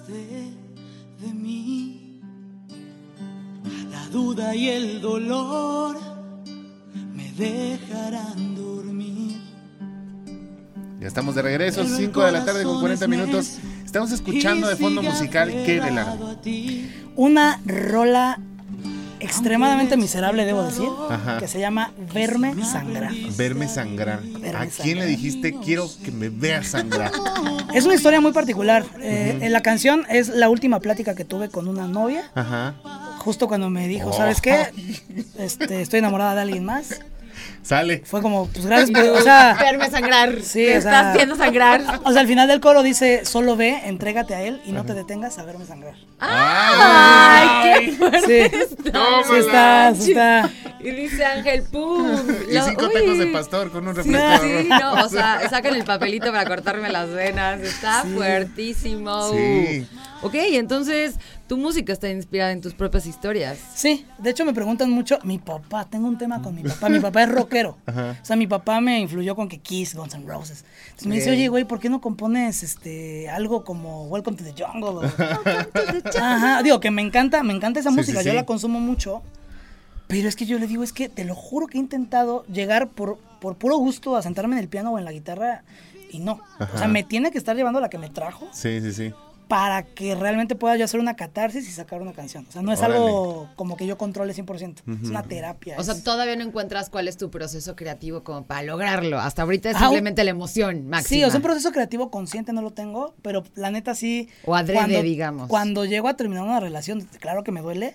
De 0.09 1.35
mí? 1.35 2.21
La 3.91 4.07
duda 4.09 4.55
y 4.55 4.69
el 4.69 5.01
dolor 5.01 5.97
me 7.13 7.33
dejarán 7.33 8.55
dormir. 8.55 9.41
Ya 11.01 11.09
estamos 11.09 11.35
de 11.35 11.43
regreso, 11.43 11.85
5 11.85 12.25
de 12.25 12.33
la 12.33 12.45
tarde 12.45 12.65
con 12.65 12.81
40 12.81 13.07
minutos. 13.09 13.59
Estamos 13.85 14.13
escuchando 14.13 14.69
de 14.69 14.77
fondo 14.77 15.03
musical 15.03 15.51
Qué 15.51 15.81
Velarde. 15.81 16.31
a 16.31 16.41
ti. 16.41 16.91
una 17.17 17.61
rola 17.65 18.41
extremadamente 19.21 19.97
miserable, 19.97 20.45
debo 20.45 20.63
decir, 20.63 20.89
Ajá. 21.11 21.39
que 21.39 21.49
se 21.49 21.59
llama 21.61 21.93
Verme 22.13 22.55
Sangrar. 22.65 23.13
Verme 23.37 23.69
sangrar. 23.69 24.21
Verme 24.23 24.59
¿A 24.59 24.67
quién 24.67 24.99
le 24.99 25.07
dijiste 25.07 25.55
quiero 25.65 25.89
que 26.05 26.11
me 26.13 26.29
veas 26.29 26.69
sangrar? 26.69 27.11
Es 27.75 27.85
una 27.85 27.95
historia 27.95 28.21
muy 28.21 28.33
particular. 28.33 28.85
Eh, 29.01 29.39
en 29.43 29.53
la 29.53 29.61
canción 29.63 30.05
es 30.09 30.29
la 30.29 30.49
última 30.49 30.81
plática 30.81 31.15
que 31.15 31.25
tuve 31.25 31.49
con 31.49 31.69
una 31.69 31.87
novia, 31.87 32.31
Ajá. 32.35 32.75
justo 33.19 33.49
cuando 33.49 33.71
me 33.71 33.89
dijo, 33.89 34.11
Oh. 34.11 34.13
¿sabes 34.17 34.41
qué? 34.41 34.67
Este, 35.39 35.83
estoy 35.83 35.99
enamorada 35.99 36.35
de 36.35 36.41
alguien 36.43 36.65
más. 36.65 37.01
Sale. 37.63 38.03
Fue 38.07 38.23
como, 38.23 38.47
pues 38.47 38.65
gracias 38.65 38.91
por, 38.93 39.03
o 39.11 39.21
sea, 39.21 39.57
Verme 39.61 39.91
sangrar. 39.91 40.41
Sí, 40.43 40.65
o 40.65 40.69
sea- 40.69 40.77
estás 40.79 41.07
haciendo 41.07 41.37
sangrar. 41.37 42.01
o 42.05 42.13
sea, 42.13 42.21
al 42.21 42.27
final 42.29 42.47
del 42.49 42.61
coro 42.61 42.83
dice, 42.83 43.25
solo 43.25 43.57
ve, 43.57 43.81
entrégate 43.85 44.35
a 44.35 44.43
él 44.43 44.61
y 44.65 44.73
no 44.73 44.85
te 44.85 44.95
detengas 44.95 45.37
a 45.39 45.45
verme 45.45 45.67
sangrar. 45.67 45.95
¡Ay, 46.21 46.73
qué 46.73 46.77
fuerte 46.79 47.16
Sí, 48.27 48.33
está! 48.85 49.23
sí 49.25 49.35
está, 49.37 49.95
sí 49.95 50.11
está. 50.13 50.51
Y 50.81 50.91
dice 50.91 51.25
Ángel, 51.25 51.63
¡pum! 51.65 52.07
Y 52.51 52.55
Lo- 52.55 52.65
cinco 52.65 52.87
uy. 52.87 52.93
tacos 52.93 53.19
de 53.19 53.27
pastor 53.29 53.71
con 53.73 53.89
un 53.89 53.95
Sí, 53.95 54.13
refresco. 54.13 54.47
sí, 54.63 54.69
no, 54.69 54.93
o 55.05 55.09
sea, 55.09 55.49
sacan 55.49 55.75
el 55.75 55.85
papelito 55.85 56.27
para 56.33 56.45
cortarme 56.47 56.91
las 56.91 57.11
venas. 57.11 57.61
Está 57.61 58.05
fuertísimo. 58.05 59.33
Sí. 59.33 59.87
Ok, 60.23 60.35
entonces 60.35 61.17
tu 61.47 61.57
música 61.57 61.93
está 61.93 62.09
inspirada 62.09 62.53
en 62.53 62.61
tus 62.61 62.75
propias 62.75 63.07
historias. 63.07 63.59
Sí, 63.75 64.07
de 64.19 64.31
hecho 64.31 64.45
me 64.45 64.53
preguntan 64.55 64.91
mucho, 64.91 65.19
mi 65.25 65.39
papá, 65.39 65.85
tengo 65.85 66.09
un 66.09 66.19
tema 66.19 66.43
con 66.43 66.55
mi 66.55 66.63
papá, 66.63 66.89
mi 66.89 67.01
papá 67.01 67.23
es 67.25 67.29
rockero. 67.29 67.77
Ajá. 67.87 68.17
O 68.21 68.25
sea, 68.25 68.35
mi 68.37 68.47
papá 68.47 68.81
me 68.81 68.99
influyó 69.01 69.37
con 69.37 69.49
que 69.49 69.59
Kiss, 69.59 69.95
Guns 69.95 70.15
N' 70.15 70.27
Roses. 70.27 70.65
Entonces 70.87 71.07
me 71.07 71.17
dice, 71.17 71.31
oye, 71.31 71.49
güey, 71.49 71.65
¿por 71.65 71.79
qué 71.81 71.89
no 71.91 72.01
compones 72.01 72.63
este 72.63 73.29
algo 73.29 73.65
como 73.65 74.07
Welcome 74.07 74.37
to 74.37 74.45
the 74.45 74.55
Jungle? 74.61 75.07
o- 75.07 76.19
Ajá, 76.21 76.63
digo 76.63 76.81
que 76.81 76.91
me 76.91 77.03
encanta, 77.03 77.43
me 77.43 77.53
encanta 77.53 77.81
esa 77.81 77.91
Sí, 77.91 77.97
música, 77.97 78.21
sí, 78.21 78.25
yo 78.27 78.31
sí. 78.33 78.37
la 78.37 78.47
consumo 78.47 78.81
mucho. 78.81 79.23
Pero 80.09 80.29
es 80.29 80.37
que 80.37 80.47
yo 80.47 80.59
le 80.59 80.67
digo, 80.69 80.83
es 80.85 80.93
que 80.93 81.09
te 81.09 81.25
lo 81.25 81.35
juro 81.35 81.67
que 81.67 81.79
he 81.79 81.81
intentado 81.81 82.45
llegar 82.47 82.89
por, 82.89 83.19
por 83.41 83.57
puro 83.57 83.77
gusto 83.77 84.17
a 84.17 84.23
sentarme 84.23 84.55
en 84.55 84.61
el 84.63 84.69
piano 84.69 84.93
o 84.93 84.99
en 84.99 85.05
la 85.05 85.11
guitarra 85.13 85.63
y 86.13 86.21
no. 86.21 86.41
O 86.75 86.79
sea, 86.79 86.87
me 86.87 87.03
tiene 87.03 87.33
que 87.33 87.39
estar 87.39 87.57
llevando 87.57 87.81
la 87.81 87.91
que 87.91 87.99
me 87.99 88.09
trajo 88.09 88.47
Sí, 88.53 88.81
sí, 88.81 88.93
sí. 88.93 89.13
Para 89.49 89.83
que 89.85 90.15
realmente 90.15 90.57
pueda 90.57 90.77
yo 90.77 90.85
hacer 90.85 90.99
una 90.99 91.15
catarsis 91.15 91.69
y 91.69 91.71
sacar 91.71 92.03
una 92.03 92.13
canción. 92.13 92.47
O 92.49 92.53
sea, 92.53 92.63
no 92.63 92.73
es 92.73 92.81
Órale. 92.81 92.97
algo 92.97 93.49
como 93.57 93.77
que 93.77 93.87
yo 93.87 93.97
controle 93.97 94.35
100%. 94.35 94.83
Es 95.03 95.09
una 95.11 95.23
terapia. 95.23 95.77
O 95.79 95.83
sea, 95.85 96.03
todavía 96.03 96.35
no 96.37 96.43
encuentras 96.43 96.91
cuál 96.91 97.07
es 97.09 97.17
tu 97.17 97.31
proceso 97.31 97.77
creativo 97.77 98.25
como 98.25 98.45
para 98.45 98.63
lograrlo. 98.63 99.19
Hasta 99.21 99.43
ahorita 99.43 99.71
es 99.71 99.77
Ah, 99.77 99.81
simplemente 99.81 100.25
la 100.25 100.31
emoción 100.31 100.89
máxima. 100.89 101.09
Sí, 101.09 101.25
o 101.25 101.31
sea, 101.31 101.37
un 101.39 101.43
proceso 101.45 101.71
creativo 101.71 102.11
consciente 102.11 102.53
no 102.53 102.63
lo 102.63 102.73
tengo, 102.73 103.15
pero 103.23 103.45
la 103.55 103.71
neta 103.71 103.95
sí. 103.95 104.29
O 104.45 104.55
adrede, 104.57 105.03
digamos. 105.03 105.49
Cuando 105.49 105.85
llego 105.85 106.09
a 106.09 106.15
terminar 106.17 106.43
una 106.45 106.61
relación, 106.61 107.09
claro 107.21 107.45
que 107.45 107.53
me 107.53 107.61
duele, 107.61 107.95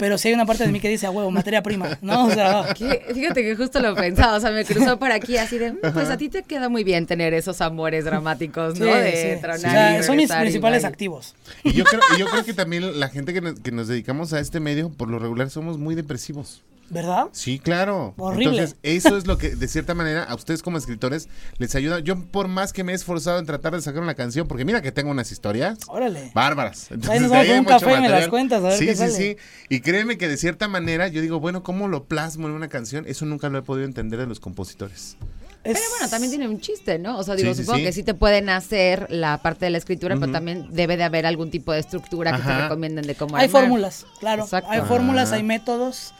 pero 0.00 0.18
sí 0.18 0.28
hay 0.28 0.34
una 0.34 0.46
parte 0.46 0.64
de 0.64 0.72
mí 0.72 0.80
que 0.80 0.88
dice, 0.88 1.06
a 1.06 1.10
huevo, 1.10 1.30
materia 1.30 1.62
prima, 1.62 1.98
¿no? 2.00 2.26
O 2.26 2.30
sea, 2.30 2.74
Fíjate 2.74 3.42
que 3.42 3.54
justo 3.54 3.80
lo 3.80 3.94
pensaba, 3.94 4.36
o 4.36 4.40
sea, 4.40 4.50
me 4.50 4.64
cruzó 4.64 4.98
por 4.98 5.12
aquí 5.12 5.36
así 5.36 5.58
de, 5.58 5.72
"Mm, 5.72 5.78
pues 5.92 6.08
a 6.08 6.16
ti 6.16 6.28
te 6.30 6.42
queda 6.42 6.68
muy 6.68 6.82
bien 6.84 7.06
tener 7.06 7.34
esos 7.34 7.60
amores 7.60 8.04
dramáticos, 8.06 8.78
¿no? 8.80 8.86
sí, 8.86 8.90
de 8.92 9.34
sí. 9.34 9.40
tronar 9.40 9.56
O 9.58 9.60
sea, 9.60 9.98
y 10.00 10.02
son 10.02 10.16
mis 10.16 10.30
y 10.30 10.32
principales 10.32 10.84
activos. 10.84 11.34
Y 11.62 11.72
yo 11.72 11.84
creo, 11.84 12.00
y 12.16 12.18
yo 12.18 12.26
creo 12.26 12.44
que 12.44 12.54
también 12.54 12.98
la 12.98 13.08
gente 13.08 13.32
que 13.34 13.40
nos, 13.42 13.60
que 13.60 13.70
nos 13.72 13.88
dedicamos 13.88 14.32
a 14.32 14.40
este 14.40 14.58
medio, 14.58 14.88
por 14.90 15.08
lo 15.08 15.18
regular, 15.18 15.50
somos 15.50 15.76
muy 15.78 15.94
depresivos. 15.94 16.62
¿Verdad? 16.90 17.26
Sí, 17.32 17.60
claro. 17.60 18.14
Horrible. 18.18 18.58
Entonces, 18.62 18.76
eso 18.82 19.16
es 19.16 19.26
lo 19.26 19.38
que, 19.38 19.54
de 19.54 19.68
cierta 19.68 19.94
manera, 19.94 20.24
a 20.24 20.34
ustedes 20.34 20.60
como 20.62 20.76
escritores 20.76 21.28
les 21.58 21.74
ayuda. 21.76 22.00
Yo, 22.00 22.16
por 22.26 22.48
más 22.48 22.72
que 22.72 22.82
me 22.82 22.90
he 22.92 22.94
esforzado 22.96 23.38
en 23.38 23.46
tratar 23.46 23.74
de 23.76 23.80
sacar 23.80 24.02
una 24.02 24.14
canción, 24.14 24.48
porque 24.48 24.64
mira 24.64 24.82
que 24.82 24.90
tengo 24.90 25.10
unas 25.12 25.30
historias 25.30 25.78
Órale. 25.86 26.32
bárbaras. 26.34 26.88
Ahí 27.08 27.20
nos 27.20 27.30
vamos 27.30 27.48
un 27.48 27.64
café 27.64 27.96
y 27.96 28.00
me 28.00 28.08
las 28.08 28.26
cuentas, 28.28 28.58
a 28.64 28.68
ver 28.68 28.78
sí, 28.78 28.86
qué 28.86 28.92
sí, 28.92 28.98
sale. 28.98 29.12
sí. 29.12 29.36
Y 29.68 29.80
créeme 29.80 30.18
que 30.18 30.26
de 30.26 30.36
cierta 30.36 30.66
manera, 30.66 31.06
yo 31.06 31.22
digo, 31.22 31.38
bueno, 31.38 31.62
¿cómo 31.62 31.86
lo 31.86 32.04
plasmo 32.04 32.48
en 32.48 32.54
una 32.54 32.66
canción? 32.68 33.04
Eso 33.06 33.24
nunca 33.24 33.48
lo 33.48 33.58
he 33.58 33.62
podido 33.62 33.86
entender 33.86 34.18
de 34.18 34.26
los 34.26 34.40
compositores. 34.40 35.16
Es- 35.62 35.74
Pero 35.74 35.90
bueno, 35.90 36.08
también 36.08 36.30
tiene 36.30 36.48
un 36.48 36.58
chiste, 36.58 36.98
¿no? 36.98 37.18
O 37.18 37.22
sea, 37.22 37.34
digo, 37.36 37.50
Sí, 37.50 37.58
sí, 37.58 37.62
supongo 37.64 37.78
sí. 37.80 37.84
que 37.84 37.92
sí 37.92 38.02
te 38.02 38.14
pueden 38.14 38.48
hacer 38.48 39.06
la 39.10 39.38
parte 39.42 39.66
de 39.66 39.70
la 39.70 39.78
escritura, 39.78 40.16
pero 40.18 40.32
también 40.32 40.68
debe 40.70 40.96
de 40.96 41.04
haber 41.04 41.26
algún 41.26 41.50
tipo 41.50 41.72
de 41.72 41.78
estructura 41.80 42.34
que 42.36 42.42
te 42.42 42.62
recomienden 42.62 43.06
de 43.06 43.14
cómo 43.14 43.36
Hay 43.36 43.44
armar. 43.46 43.62
fórmulas, 43.62 44.06
claro. 44.18 44.42
Exacto. 44.44 44.70
Hay 44.72 44.80
fórmulas, 44.80 45.30
Ah. 45.32 45.36
hay 45.36 45.42
métodos. 45.44 46.14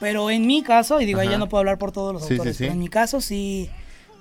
Pero 0.00 0.30
en 0.30 0.46
mi 0.46 0.62
caso, 0.62 1.00
y 1.00 1.06
digo, 1.06 1.20
ahí 1.20 1.28
ya 1.28 1.38
no 1.38 1.48
puedo 1.48 1.60
hablar 1.60 1.78
por 1.78 1.90
todos 1.92 2.12
los 2.12 2.22
Sí, 2.22 2.28
sí, 2.28 2.34
autores, 2.34 2.56
sí. 2.56 2.64
pero 2.64 2.72
en 2.74 2.78
mi 2.80 2.88
caso 2.88 3.20
sí 3.20 3.70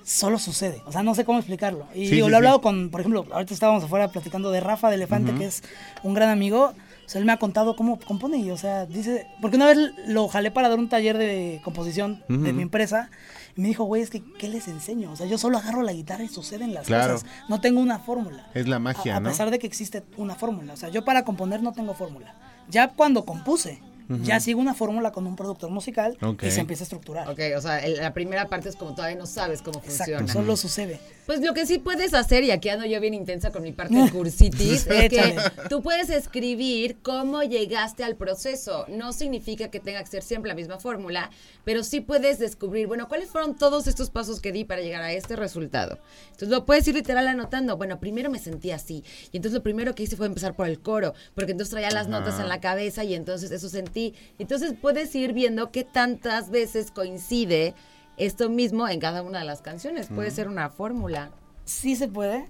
solo 0.04 0.38
sucede. 0.40 0.82
O 0.86 0.92
sea, 0.92 1.04
no 1.04 1.16
sé 1.16 1.26
cómo 1.26 1.40
explicarlo. 1.40 1.88
Y 1.94 2.06
Sí, 2.08 2.16
digo, 2.16 2.28
sí, 2.28 2.32
lo 2.32 2.36
he 2.36 2.38
hablado 2.38 2.58
sí. 2.58 2.64
con, 2.64 2.90
por 2.92 3.02
ejemplo, 3.02 3.26
ahorita 3.32 3.54
estábamos 3.54 3.84
afuera 3.84 4.08
platicando 4.10 4.52
de 4.52 4.60
Rafa 4.62 4.90
de 4.90 4.96
Elefante, 4.96 5.34
que 5.34 5.46
es 5.46 5.64
un 6.04 6.14
gran 6.14 6.30
amigo. 6.30 6.74
O 7.06 7.10
sea, 7.10 7.20
él 7.20 7.26
me 7.26 7.34
ha 7.34 7.38
contado 7.38 7.76
cómo 7.76 8.00
compone 8.00 8.38
y, 8.38 8.50
o 8.52 8.58
sea, 8.58 8.86
dice, 8.86 9.28
porque 9.42 9.58
una 9.58 9.68
vez 9.68 9.78
lo 10.08 10.28
jalé 10.28 10.50
para 10.50 10.70
dar 10.70 10.80
un 10.80 10.90
taller 10.90 11.18
de 11.18 11.62
composición 11.64 12.24
de 12.28 12.36
Ujú. 12.36 12.54
mi 12.54 12.62
empresa 12.64 13.10
y 13.56 13.62
me 13.62 13.68
dijo, 13.68 13.84
güey, 13.84 14.02
es 14.02 14.10
que, 14.10 14.24
¿qué 14.40 14.48
les 14.48 14.68
enseño? 14.68 15.12
O 15.12 15.16
sea, 15.16 15.28
yo 15.28 15.38
solo 15.38 15.58
agarro 15.60 15.84
la 15.84 15.94
guitarra 15.94 16.24
y 16.24 16.28
suceden 16.30 16.74
las 16.74 16.88
Claro. 16.88 17.14
cosas. 17.14 17.30
No 17.48 17.62
tengo 17.62 17.80
una 17.80 18.00
fórmula. 18.00 18.48
Es 18.56 18.68
la 18.68 18.80
magia, 18.80 19.14
a, 19.14 19.18
a 19.18 19.20
¿no? 19.20 19.30
pesar 19.30 19.52
de 19.52 19.60
que 19.60 19.68
existe 19.68 20.04
una 20.18 20.34
fórmula. 20.36 20.74
O 20.74 20.78
sea, 20.78 20.90
yo 20.90 21.04
para 21.06 21.24
componer 21.26 21.62
no 21.62 21.74
tengo 21.74 21.94
fórmula. 21.94 22.34
Ya 22.70 22.88
cuando 22.90 23.24
compuse, 23.26 23.80
ya 24.24 24.40
sigo 24.40 24.60
una 24.60 24.74
fórmula 24.74 25.12
con 25.12 25.26
un 25.28 25.36
productor 25.36 25.70
musical 25.72 26.18
Ok. 26.22 26.44
y 26.44 26.52
se 26.52 26.60
empieza 26.62 26.84
a 26.84 26.86
estructurar. 26.86 27.30
Ok, 27.30 27.40
o 27.58 27.62
sea, 27.62 27.80
el- 27.80 27.98
la 27.98 28.14
primera 28.14 28.48
parte 28.48 28.70
es 28.70 28.76
como 28.76 28.94
todavía 28.96 29.18
no 29.18 29.26
sabes 29.26 29.62
cómo 29.62 29.80
Exacto, 29.80 30.18
funciona. 30.18 30.32
solo 30.34 30.58
sucede. 30.58 31.00
Pues 31.26 31.42
lo 31.42 31.54
que 31.56 31.66
sí 31.66 31.80
puedes 31.80 32.14
hacer, 32.14 32.44
y 32.44 32.52
aquí 32.52 32.70
ando 32.70 32.86
yo 32.86 33.00
bien 33.02 33.14
intensa 33.16 33.52
con 33.52 33.64
mi 33.64 33.72
parte 33.72 33.96
de 33.96 34.10
cursitis, 34.12 34.86
es 34.88 35.10
que 35.10 35.36
tú 35.70 35.82
puedes 35.82 36.10
escribir 36.12 36.98
cómo 37.02 37.42
llegaste 37.42 38.04
al 38.04 38.16
proceso. 38.16 38.86
No 38.90 39.12
significa 39.12 39.70
que 39.70 39.80
tenga 39.80 40.02
que 40.04 40.08
ser 40.10 40.22
siempre 40.22 40.50
la 40.50 40.56
misma 40.56 40.78
fórmula, 40.80 41.32
pero 41.64 41.84
sí 41.84 42.02
puedes 42.02 42.38
descubrir, 42.38 42.86
bueno, 42.88 43.08
cuáles 43.08 43.30
fueron 43.30 43.56
todos 43.56 43.88
estos 43.88 44.12
pasos 44.12 44.40
que 44.40 44.52
di 44.52 44.66
para 44.66 44.82
llegar 44.82 45.02
a 45.02 45.12
este 45.14 45.36
resultado. 45.36 45.98
Entonces 46.28 46.50
lo 46.50 46.66
puedes 46.66 46.88
ir 46.88 46.94
literal 46.94 47.28
anotando. 47.28 47.76
Bueno, 47.78 48.00
primero 48.00 48.30
me 48.30 48.38
sentí 48.38 48.70
así. 48.72 49.04
Y 49.32 49.38
entonces 49.38 49.54
lo 49.56 49.64
primero 49.64 49.96
que 49.96 50.04
hice 50.04 50.16
fue 50.18 50.28
empezar 50.28 50.54
por 50.56 50.68
el 50.68 50.80
coro, 50.80 51.14
porque 51.34 51.54
entonces 51.54 51.72
traía 51.72 51.90
las 51.90 52.08
notas 52.08 52.40
en 52.40 52.50
la 52.50 52.60
cabeza 52.62 53.04
y 53.04 53.16
entonces 53.16 53.50
eso 53.50 53.68
sentí. 53.70 53.95
Entonces 54.38 54.74
puedes 54.80 55.14
ir 55.16 55.34
viendo 55.34 55.72
qué 55.72 55.84
tantas 55.84 56.50
veces 56.50 56.92
coincide 56.92 57.74
esto 58.18 58.50
mismo 58.50 58.88
en 58.88 59.00
cada 59.00 59.22
una 59.22 59.40
de 59.40 59.46
las 59.46 59.62
canciones. 59.62 60.08
Puede 60.08 60.32
ser 60.32 60.48
una 60.48 60.70
fórmula. 60.70 61.32
Sí 61.66 61.96
se 61.96 62.08
puede, 62.08 62.50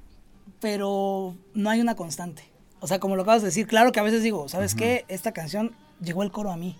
pero 0.59 1.35
no 1.53 1.69
hay 1.69 1.81
una 1.81 1.95
constante. 1.95 2.43
O 2.79 2.87
sea, 2.87 2.99
como 2.99 3.15
lo 3.15 3.23
acabas 3.23 3.41
de 3.41 3.47
decir, 3.47 3.67
claro 3.67 3.91
que 3.91 3.99
a 3.99 4.03
veces 4.03 4.21
digo, 4.21 4.47
¿sabes 4.47 4.75
qué? 4.75 5.05
Esta 5.07 5.31
canción 5.31 5.75
llegó 6.01 6.23
el 6.23 6.31
coro 6.31 6.51
a 6.51 6.57
mí. 6.57 6.77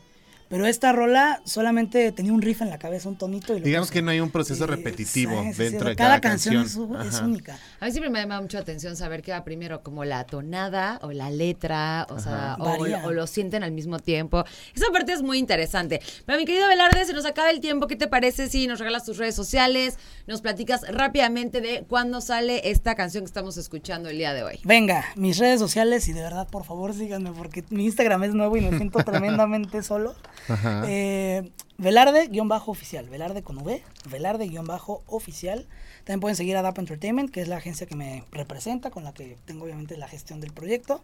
Pero 0.49 0.65
esta 0.67 0.91
rola 0.91 1.41
solamente 1.43 2.11
tenía 2.11 2.31
un 2.31 2.41
riff 2.41 2.61
en 2.61 2.69
la 2.69 2.77
cabeza, 2.77 3.09
un 3.09 3.17
tonito. 3.17 3.55
Y 3.55 3.59
lo 3.59 3.65
Digamos 3.65 3.91
que 3.91 4.01
no 4.01 4.11
hay 4.11 4.19
un 4.19 4.29
proceso 4.29 4.65
Sí, 4.65 4.69
repetitivo 4.69 5.41
sí, 5.41 5.47
sí, 5.49 5.53
sí, 5.53 5.63
dentro 5.63 5.89
de 5.89 5.95
cada, 5.95 6.09
cada 6.09 6.21
canción, 6.21 6.63
canción. 6.63 7.01
es, 7.01 7.19
única. 7.19 7.59
A 7.79 7.85
mí 7.85 7.91
siempre 7.91 8.09
me 8.09 8.19
llama 8.19 8.41
mucho 8.41 8.57
la 8.57 8.61
atención 8.61 8.95
saber 8.95 9.21
qué 9.21 9.31
va 9.31 9.43
primero, 9.43 9.81
como 9.81 10.05
la 10.05 10.25
tonada 10.25 10.99
o 11.01 11.11
la 11.11 11.29
letra, 11.29 12.05
o 12.09 12.19
sea, 12.19 12.57
o, 12.59 12.77
o 13.05 13.11
lo 13.11 13.27
sienten 13.27 13.63
al 13.63 13.71
mismo 13.71 13.99
tiempo. 13.99 14.43
Esa 14.75 14.87
parte 14.91 15.13
es 15.13 15.21
muy 15.21 15.39
interesante. 15.39 15.99
Pero 16.25 16.37
mi 16.37 16.45
querido 16.45 16.67
Velarde, 16.67 17.05
se 17.05 17.13
nos 17.13 17.25
acaba 17.25 17.49
el 17.49 17.59
tiempo. 17.59 17.87
¿Qué 17.87 17.95
te 17.95 18.07
parece 18.07 18.47
si 18.49 18.67
nos 18.67 18.79
regalas 18.79 19.03
tus 19.03 19.17
redes 19.17 19.35
sociales? 19.35 19.97
Nos 20.27 20.41
platicas 20.41 20.81
rápidamente 20.87 21.61
de 21.61 21.85
cuándo 21.87 22.21
sale 22.21 22.69
esta 22.69 22.95
canción 22.95 23.23
que 23.23 23.27
estamos 23.27 23.57
escuchando 23.57 24.09
el 24.09 24.17
día 24.17 24.33
de 24.33 24.43
hoy. 24.43 24.59
Venga, 24.63 25.05
mis 25.15 25.37
redes 25.37 25.59
sociales 25.59 26.07
y 26.07 26.13
de 26.13 26.21
verdad, 26.21 26.47
por 26.47 26.63
favor, 26.63 26.93
síganme 26.93 27.31
porque 27.31 27.63
mi 27.69 27.85
Instagram 27.85 28.23
es 28.23 28.33
nuevo 28.33 28.55
y 28.57 28.61
me 28.61 28.77
siento 28.77 28.99
tremendamente 29.03 29.81
solo. 29.83 30.15
Eh, 30.87 31.51
Velarde-oficial, 31.77 33.09
Velarde 33.09 33.43
con 33.43 33.57
V, 33.57 33.83
Velarde-oficial. 34.09 35.67
También 36.03 36.19
pueden 36.19 36.35
seguir 36.35 36.55
a 36.57 36.61
DAP 36.61 36.79
Entertainment, 36.79 37.31
que 37.31 37.41
es 37.41 37.47
la 37.47 37.57
agencia 37.57 37.87
que 37.87 37.95
me 37.95 38.23
representa, 38.31 38.91
con 38.91 39.03
la 39.03 39.13
que 39.13 39.37
tengo 39.45 39.65
obviamente 39.65 39.97
la 39.97 40.07
gestión 40.07 40.39
del 40.39 40.53
proyecto. 40.53 41.01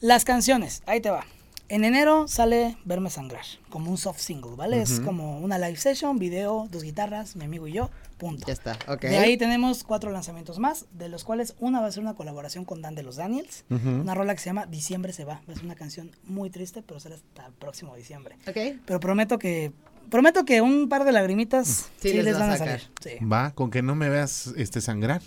Las 0.00 0.24
canciones, 0.24 0.82
ahí 0.86 1.00
te 1.00 1.10
va. 1.10 1.24
En 1.70 1.84
enero 1.84 2.28
sale 2.28 2.78
Verme 2.84 3.10
Sangrar, 3.10 3.44
como 3.68 3.90
un 3.90 3.98
soft 3.98 4.20
single, 4.20 4.56
¿vale? 4.56 4.80
Es 4.80 5.00
como 5.00 5.38
una 5.38 5.58
live 5.58 5.76
session, 5.76 6.18
video, 6.18 6.66
dos 6.70 6.82
guitarras, 6.82 7.36
mi 7.36 7.44
amigo 7.44 7.68
y 7.68 7.72
yo, 7.72 7.90
punto. 8.18 8.46
Ya 8.46 8.52
está, 8.52 8.76
ok. 8.86 9.02
De 9.02 9.18
ahí 9.18 9.36
tenemos 9.36 9.84
cuatro 9.84 10.10
lanzamientos 10.10 10.58
más, 10.58 10.86
de 10.92 11.08
los 11.08 11.24
cuales 11.24 11.54
una 11.60 11.80
va 11.80 11.86
a 11.86 11.92
ser 11.92 12.02
una 12.02 12.14
colaboración 12.14 12.64
con 12.64 12.82
Dan 12.82 12.94
de 12.94 13.02
los 13.02 13.16
Daniels, 13.16 13.64
una 13.70 14.14
rola 14.14 14.34
que 14.34 14.40
se 14.40 14.46
llama 14.46 14.66
Diciembre 14.66 15.12
se 15.12 15.24
va. 15.24 15.40
Es 15.48 15.62
una 15.62 15.74
canción 15.74 16.10
muy 16.24 16.50
triste, 16.50 16.82
pero 16.82 17.00
será 17.00 17.14
hasta 17.14 17.46
el 17.46 17.52
próximo 17.52 17.96
diciembre. 17.96 18.36
Ok. 18.46 18.80
Pero 18.84 19.00
prometo 19.00 19.38
que 19.38 19.72
prometo 20.10 20.44
que 20.44 20.60
un 20.60 20.88
par 20.88 21.04
de 21.04 21.12
lagrimitas 21.12 21.86
sí, 22.00 22.12
les 22.12 22.24
les, 22.24 22.34
va 22.34 22.40
van 22.40 22.50
a 22.50 22.56
salir. 22.56 22.82
Sí. 23.02 23.24
Va, 23.24 23.52
con 23.52 23.70
que 23.70 23.82
no 23.82 23.94
me 23.94 24.08
veas 24.08 24.52
este 24.56 24.80
sangrar. 24.80 25.22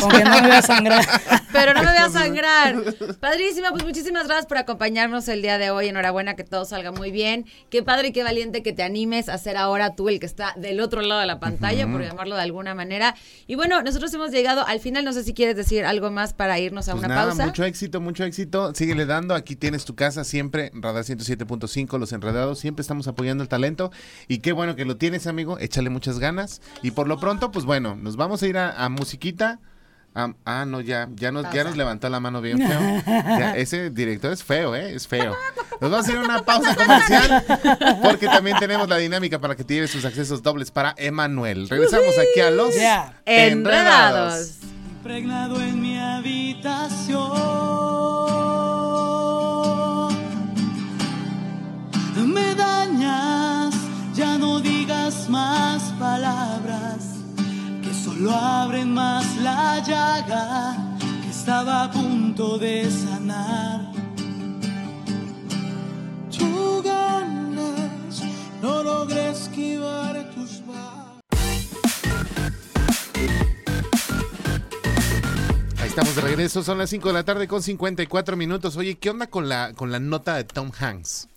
Con 0.00 0.10
que 0.10 0.24
no 0.24 0.42
me 0.42 0.52
a 0.52 0.62
sangrar. 0.62 1.04
Pero 1.52 1.74
no 1.74 1.82
me 1.82 1.88
a 1.88 2.10
sangrar. 2.10 2.76
Padrísima, 3.20 3.70
pues 3.70 3.84
muchísimas 3.84 4.26
gracias 4.26 4.46
por 4.46 4.58
acompañarnos 4.58 5.28
el 5.28 5.42
día 5.42 5.58
de 5.58 5.70
hoy. 5.70 5.88
Enhorabuena, 5.88 6.34
que 6.36 6.44
todo 6.44 6.64
salga 6.64 6.92
muy 6.92 7.10
bien. 7.10 7.46
Qué 7.70 7.82
padre 7.82 8.08
y 8.08 8.12
qué 8.12 8.22
valiente 8.22 8.62
que 8.62 8.72
te 8.72 8.82
animes 8.82 9.28
a 9.28 9.38
ser 9.38 9.56
ahora 9.56 9.94
tú 9.94 10.08
el 10.08 10.20
que 10.20 10.26
está 10.26 10.54
del 10.56 10.80
otro 10.80 11.00
lado 11.00 11.20
de 11.20 11.26
la 11.26 11.40
pantalla, 11.40 11.90
por 11.90 12.02
llamarlo 12.02 12.36
de 12.36 12.42
alguna 12.42 12.74
manera. 12.74 13.14
Y 13.46 13.54
bueno, 13.54 13.82
nosotros 13.82 14.12
hemos 14.14 14.30
llegado 14.30 14.66
al 14.66 14.80
final. 14.80 15.04
No 15.04 15.12
sé 15.12 15.24
si 15.24 15.34
quieres 15.34 15.56
decir 15.56 15.84
algo 15.84 16.10
más 16.10 16.34
para 16.34 16.58
irnos 16.58 16.88
a 16.88 16.92
Pues 16.92 17.04
una 17.04 17.14
nada, 17.14 17.28
pausa. 17.28 17.46
mucho 17.46 17.64
éxito, 17.64 18.00
mucho 18.00 18.24
éxito. 18.24 18.74
Síguele 18.74 19.06
dando. 19.06 19.34
Aquí 19.34 19.56
tienes 19.56 19.84
tu 19.84 19.94
casa 19.94 20.24
siempre. 20.24 20.70
Radar 20.74 21.04
107.5, 21.04 21.98
Los 21.98 22.12
Enredados. 22.12 22.58
Siempre 22.58 22.82
estamos 22.82 23.08
apoyando 23.08 23.42
el 23.42 23.48
talento. 23.48 23.90
Y 24.28 24.38
qué 24.38 24.52
bueno 24.52 24.76
que 24.76 24.84
lo 24.84 24.96
tienes, 24.96 25.26
amigo. 25.26 25.58
Échale 25.58 25.90
muchas 25.90 26.18
ganas. 26.18 26.60
Y 26.82 26.92
por 26.92 27.08
lo 27.08 27.18
pronto, 27.18 27.50
pues 27.50 27.64
bueno, 27.64 27.96
nos 27.96 28.16
vamos 28.16 28.42
a 28.42 28.46
ir 28.46 28.58
a, 28.58 28.84
a 28.84 28.88
musiquita. 28.88 29.60
Ah, 30.16 30.64
no, 30.64 30.80
ya, 30.80 31.08
ya 31.16 31.32
nos, 31.32 31.52
ya 31.52 31.64
nos 31.64 31.76
levantó 31.76 32.08
la 32.08 32.20
mano 32.20 32.40
bien 32.40 32.58
feo. 32.58 32.80
Ya, 33.06 33.56
ese 33.56 33.90
director 33.90 34.32
es 34.32 34.44
feo, 34.44 34.76
¿eh? 34.76 34.94
Es 34.94 35.08
feo. 35.08 35.34
Nos 35.80 35.90
vamos 35.90 36.08
a 36.08 36.12
ir 36.12 36.18
a 36.18 36.20
una 36.22 36.44
pausa 36.44 36.76
comercial 36.76 37.44
porque 38.00 38.26
también 38.26 38.56
tenemos 38.58 38.88
la 38.88 38.96
dinámica 38.96 39.40
para 39.40 39.56
que 39.56 39.64
te 39.64 39.74
lleves 39.74 39.90
sus 39.90 40.04
accesos 40.04 40.40
dobles 40.40 40.70
para 40.70 40.94
Emanuel. 40.98 41.68
Regresamos 41.68 42.14
aquí 42.16 42.40
a 42.40 42.50
los. 42.52 42.74
Enredados. 43.26 44.52
impregnado 44.98 45.60
en 45.60 45.82
mi 45.82 45.98
habitación. 45.98 47.53
Más 58.94 59.36
la 59.38 59.80
llaga 59.80 60.76
que 61.22 61.28
estaba 61.28 61.84
a 61.84 61.90
punto 61.90 62.58
de 62.58 62.88
sanar. 62.88 63.92
Tu 66.30 66.82
ganas, 66.82 68.22
no 68.62 68.82
logré 68.84 69.30
esquivar 69.30 70.30
tus 70.34 70.62
manos. 70.62 71.20
Ahí 75.80 75.88
estamos 75.88 76.14
de 76.14 76.20
regreso, 76.22 76.62
son 76.62 76.78
las 76.78 76.90
5 76.90 77.08
de 77.08 77.14
la 77.14 77.24
tarde 77.24 77.48
con 77.48 77.62
54 77.62 78.36
minutos. 78.36 78.76
Oye, 78.76 78.96
¿qué 78.96 79.10
onda 79.10 79.26
con 79.26 79.48
la, 79.48 79.72
con 79.74 79.90
la 79.90 79.98
nota 79.98 80.36
de 80.36 80.44
Tom 80.44 80.70
Hanks? 80.78 81.28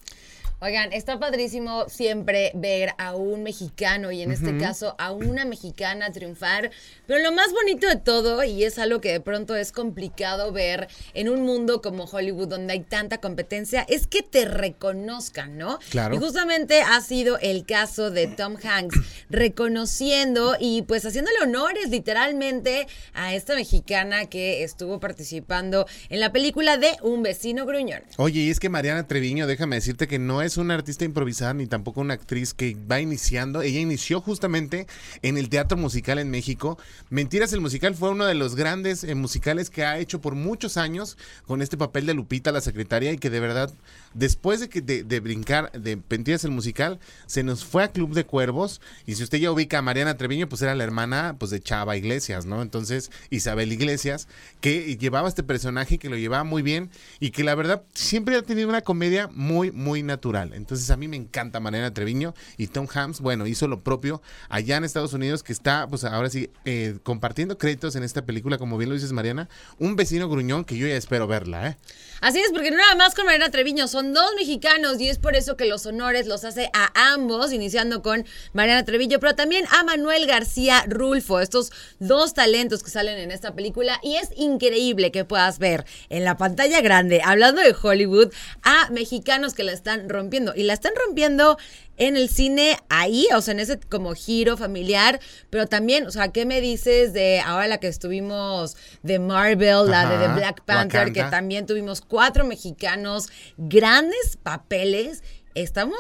Oigan, 0.60 0.92
está 0.92 1.20
padrísimo 1.20 1.88
siempre 1.88 2.52
ver 2.56 2.90
a 2.98 3.16
un 3.16 3.44
mexicano 3.44 4.12
y 4.12 4.24
en 4.24 4.32
este 4.32 4.58
caso 4.58 4.96
a 4.98 5.12
una 5.12 5.46
mexicana 5.46 6.12
triunfar, 6.12 6.72
pero 7.06 7.22
lo 7.22 7.32
más 7.32 7.52
bonito 7.52 7.88
de 7.88 7.98
todo, 7.98 8.44
y 8.44 8.64
es 8.64 8.80
algo 8.80 9.00
que 9.00 9.12
de 9.12 9.20
pronto 9.20 9.56
es 9.56 9.72
complicado 9.72 10.52
ver 10.52 10.88
en 11.14 11.30
un 11.30 11.44
mundo 11.44 11.84
como 11.84 12.06
Hollywood 12.06 12.48
donde 12.48 12.74
hay 12.74 12.80
tanta 12.80 13.20
competencia, 13.20 13.86
es 13.88 14.08
que 14.08 14.24
te 14.24 14.46
reconozcan, 14.46 15.60
¿no? 15.60 15.78
Claro. 15.92 16.16
Y 16.16 16.18
justamente 16.18 16.82
ha 16.82 17.02
sido 17.02 17.38
el 17.38 17.64
caso 17.64 18.10
de 18.10 18.26
Tom 18.26 18.56
Hanks, 18.56 19.00
reconociendo 19.30 20.56
y 20.60 20.82
pues 20.82 21.06
haciéndole 21.06 21.38
honores 21.44 21.90
literalmente 21.90 22.88
a 23.14 23.36
esta 23.36 23.54
mexicana 23.54 24.26
que 24.26 24.64
estuvo 24.64 25.00
participando 25.00 25.86
en 26.10 26.20
la 26.20 26.32
película 26.32 26.78
de 26.78 26.98
Un 27.04 27.22
vecino 27.22 27.68
gruñón. 27.68 28.02
Oye, 28.18 28.42
y 28.42 28.50
es 28.50 28.60
que 28.60 28.70
Mariana 28.70 29.06
Treviño, 29.06 29.46
déjame 29.46 29.76
decirte 29.76 30.08
que 30.08 30.18
no 30.18 30.42
es 30.42 30.47
una 30.56 30.76
artista 30.76 31.04
improvisada 31.04 31.54
ni 31.54 31.68
tampoco 31.68 32.00
una 32.00 32.14
actriz 32.14 32.54
que 32.54 32.78
va 32.90 33.02
iniciando. 33.02 33.62
Ella 33.62 33.80
inició 33.80 34.22
justamente 34.22 34.88
en 35.24 35.38
el 35.38 35.50
teatro 35.50 35.78
musical 35.78 36.20
en 36.20 36.30
México. 36.30 36.78
Mentiras, 37.10 37.52
el 37.52 37.60
musical 37.60 37.96
fue 37.96 38.12
uno 38.12 38.26
de 38.26 38.36
los 38.36 38.56
grandes 38.56 39.04
eh, 39.04 39.16
musicales 39.16 39.70
que 39.70 39.84
ha 39.84 39.98
hecho 39.98 40.22
por 40.22 40.36
muchos 40.36 40.78
años 40.78 41.18
con 41.46 41.62
este 41.62 41.76
papel 41.76 42.06
de 42.06 42.14
Lupita, 42.14 42.52
la 42.52 42.62
secretaria, 42.62 43.12
y 43.12 43.18
que 43.18 43.30
de 43.30 43.40
verdad, 43.42 43.74
después 44.14 44.62
de, 44.62 44.70
que, 44.70 44.82
de 44.82 45.20
brincar 45.20 45.72
de 45.74 46.00
Mentiras 46.10 46.44
el 46.46 46.52
musical, 46.52 47.00
se 47.26 47.44
nos 47.44 47.66
fue 47.66 47.84
a 47.84 47.92
Club 47.92 48.14
de 48.14 48.26
Cuervos. 48.26 48.82
Y 49.06 49.16
si 49.16 49.24
usted 49.24 49.40
ya 49.40 49.52
ubica 49.52 49.80
a 49.80 49.82
Mariana 49.82 50.18
Treviño, 50.18 50.48
pues 50.48 50.62
era 50.62 50.76
la 50.76 50.84
hermana 50.84 51.36
pues, 51.38 51.52
de 51.52 51.60
Chava 51.60 51.98
Iglesias, 51.98 52.46
¿no? 52.46 52.62
Entonces, 52.62 53.12
Isabel 53.30 53.72
Iglesias, 53.72 54.28
que 54.62 54.98
llevaba 54.98 55.30
este 55.30 55.44
personaje, 55.44 55.98
que 55.98 56.10
lo 56.10 56.18
llevaba 56.18 56.44
muy 56.44 56.62
bien 56.62 56.90
y 57.20 57.32
que 57.32 57.44
la 57.44 57.56
verdad 57.56 57.84
siempre 57.94 58.36
ha 58.36 58.42
tenido 58.42 58.70
una 58.70 58.82
comedia 58.82 59.30
muy, 59.34 59.72
muy 59.72 60.04
natural. 60.04 60.37
Entonces, 60.44 60.90
a 60.92 60.98
mí 60.98 61.08
me 61.08 61.18
encanta 61.18 61.60
Mariana 61.60 61.94
Treviño 61.94 62.34
y 62.58 62.68
Tom 62.68 62.88
Hanks, 62.94 63.22
bueno, 63.22 63.48
hizo 63.48 63.68
lo 63.68 63.82
propio 63.82 64.22
allá 64.50 64.78
en 64.78 64.84
Estados 64.84 65.14
Unidos, 65.14 65.44
que 65.44 65.54
está, 65.54 65.88
pues 65.88 66.04
ahora 66.04 66.30
sí, 66.30 66.50
eh, 66.66 66.98
compartiendo 67.04 67.58
créditos 67.58 67.96
en 67.96 68.04
esta 68.04 68.26
película, 68.26 68.58
como 68.58 68.78
bien 68.78 68.90
lo 68.90 68.96
dices, 68.96 69.12
Mariana, 69.12 69.50
un 69.80 69.96
vecino 69.96 70.30
gruñón 70.30 70.66
que 70.66 70.78
yo 70.78 70.88
ya 70.88 70.96
espero 70.96 71.28
verla, 71.28 71.70
¿eh? 71.70 71.78
Así 72.20 72.40
es, 72.40 72.50
porque 72.52 72.72
no 72.72 72.78
nada 72.78 72.96
más 72.96 73.14
con 73.14 73.26
Mariana 73.26 73.52
Treviño, 73.52 73.88
son 73.88 74.14
dos 74.14 74.34
mexicanos 74.36 75.00
y 75.00 75.08
es 75.08 75.20
por 75.20 75.36
eso 75.36 75.56
que 75.56 75.66
los 75.66 75.86
honores 75.86 76.26
los 76.26 76.44
hace 76.44 76.70
a 76.74 77.14
ambos, 77.14 77.54
iniciando 77.54 78.02
con 78.02 78.26
Mariana 78.54 78.86
Treviño, 78.86 79.20
pero 79.20 79.36
también 79.36 79.66
a 79.70 79.84
Manuel 79.84 80.26
García 80.26 80.84
Rulfo, 80.88 81.40
estos 81.40 81.72
dos 82.00 82.34
talentos 82.34 82.84
que 82.84 82.90
salen 82.90 83.20
en 83.20 83.32
esta 83.32 83.54
película 83.54 84.00
y 84.02 84.16
es 84.16 84.30
increíble 84.36 85.12
que 85.12 85.26
puedas 85.26 85.60
ver 85.60 85.86
en 86.10 86.24
la 86.24 86.38
pantalla 86.38 86.82
grande, 86.82 87.22
hablando 87.24 87.62
de 87.62 87.76
Hollywood, 87.80 88.34
a 88.64 88.90
mexicanos 88.90 89.54
que 89.54 89.64
la 89.64 89.74
están 89.74 90.10
rompiendo 90.10 90.27
y 90.56 90.64
la 90.64 90.74
están 90.74 90.94
rompiendo 90.96 91.58
en 91.98 92.16
el 92.16 92.30
cine 92.30 92.78
ahí, 92.90 93.28
o 93.36 93.42
sea, 93.42 93.54
en 93.54 93.60
ese 93.60 93.80
como 93.80 94.14
giro 94.14 94.56
familiar, 94.56 95.20
pero 95.50 95.68
también, 95.68 96.06
o 96.06 96.12
sea, 96.12 96.32
¿qué 96.32 96.46
me 96.46 96.62
dices 96.62 97.14
de 97.14 97.40
ahora 97.40 97.68
la 97.68 97.80
que 97.80 97.88
estuvimos 97.88 98.78
de 99.04 99.20
Marvel, 99.20 99.90
la 99.90 100.10
de 100.10 100.28
The 100.28 100.34
Black 100.34 100.64
Panther, 100.64 101.12
que 101.12 101.24
también 101.24 101.66
tuvimos 101.66 102.02
cuatro 102.02 102.46
mexicanos, 102.46 103.30
grandes 103.58 104.38
papeles, 104.42 105.24
estamos 105.56 105.98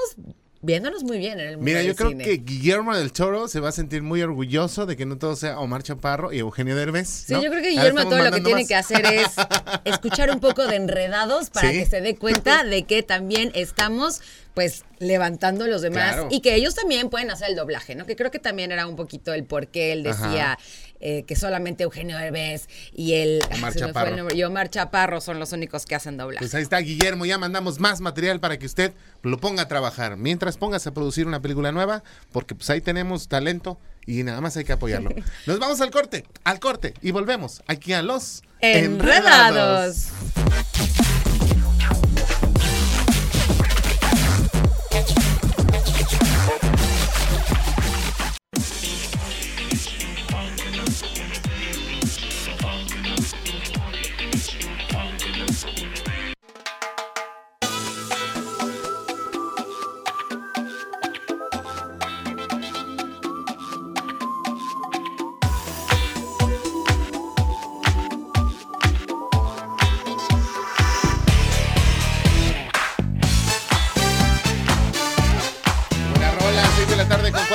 viéndonos 0.61 1.03
muy 1.03 1.17
bien 1.19 1.39
en 1.39 1.47
el 1.47 1.57
mundo 1.57 1.65
Mira, 1.65 1.83
yo 1.83 1.95
creo 1.95 2.09
cine. 2.09 2.23
que 2.23 2.37
Guillermo 2.37 2.95
del 2.95 3.11
Toro 3.13 3.47
se 3.47 3.59
va 3.59 3.69
a 3.69 3.71
sentir 3.71 4.01
muy 4.01 4.21
orgulloso 4.21 4.85
de 4.85 4.97
que 4.97 5.05
no 5.05 5.17
todo 5.17 5.35
sea 5.35 5.59
Omar 5.59 5.83
Chaparro 5.83 6.33
y 6.33 6.39
Eugenio 6.39 6.75
Derbez. 6.75 7.07
Sí, 7.07 7.33
¿no? 7.33 7.43
yo 7.43 7.49
creo 7.49 7.61
que 7.61 7.69
Guillermo 7.69 8.03
todo 8.05 8.17
lo 8.23 8.31
que 8.31 8.41
tiene 8.41 8.61
más. 8.61 8.67
que 8.67 8.75
hacer 8.75 9.05
es 9.05 9.27
escuchar 9.85 10.31
un 10.31 10.39
poco 10.39 10.65
de 10.67 10.75
enredados 10.75 11.49
para 11.49 11.69
Sí. 11.71 11.79
que 11.79 11.85
se 11.85 12.01
dé 12.01 12.15
cuenta 12.15 12.63
de 12.63 12.83
que 12.83 13.03
también 13.03 13.51
estamos 13.53 14.21
pues 14.53 14.85
levantando 14.97 15.65
a 15.65 15.67
los 15.67 15.83
demás 15.83 16.13
Claro. 16.13 16.27
y 16.31 16.41
que 16.41 16.55
ellos 16.55 16.73
también 16.73 17.09
pueden 17.11 17.29
hacer 17.29 17.49
el 17.51 17.55
doblaje, 17.55 17.93
¿no? 17.93 18.07
Que 18.07 18.15
creo 18.15 18.31
que 18.31 18.39
también 18.39 18.71
era 18.71 18.87
un 18.87 18.95
poquito 18.95 19.31
el 19.33 19.43
por 19.43 19.67
qué 19.67 19.91
él 19.93 20.01
decía 20.01 20.53
Ajá. 20.53 20.59
Eh, 20.99 21.23
que 21.23 21.35
solamente 21.35 21.83
Eugenio 21.83 22.17
Derbez 22.17 22.67
y 22.93 23.13
el 23.13 23.41
Omar 23.55 23.73
el 23.73 23.79
Chaparro. 23.79 24.15
nombre, 24.15 24.35
y 24.35 24.43
Omar 24.43 24.69
Chaparro 24.69 25.21
son 25.21 25.39
los 25.39 25.51
únicos 25.51 25.85
que 25.85 25.95
hacen 25.95 26.17
doblaje. 26.17 26.39
Pues 26.39 26.55
ahí 26.55 26.63
está 26.63 26.79
Guillermo, 26.79 27.25
ya 27.25 27.37
mandamos 27.37 27.79
más 27.79 28.01
material 28.01 28.39
para 28.39 28.57
que 28.57 28.65
usted 28.65 28.93
lo 29.23 29.39
ponga 29.39 29.63
a 29.63 29.67
trabajar. 29.67 30.17
Mientras 30.17 30.57
póngase 30.57 30.89
a 30.89 30.93
producir 30.93 31.27
una 31.27 31.41
película 31.41 31.71
nueva, 31.71 32.03
porque 32.31 32.55
pues 32.55 32.69
ahí 32.69 32.81
tenemos 32.81 33.27
talento 33.27 33.79
y 34.05 34.23
nada 34.23 34.41
más 34.41 34.57
hay 34.57 34.63
que 34.63 34.73
apoyarlo. 34.73 35.11
Nos 35.45 35.59
vamos 35.59 35.81
al 35.81 35.91
corte, 35.91 36.25
al 36.43 36.59
corte 36.59 36.93
y 37.01 37.11
volvemos 37.11 37.61
aquí 37.67 37.93
a 37.93 38.01
los 38.01 38.43
Enredados. 38.59 40.07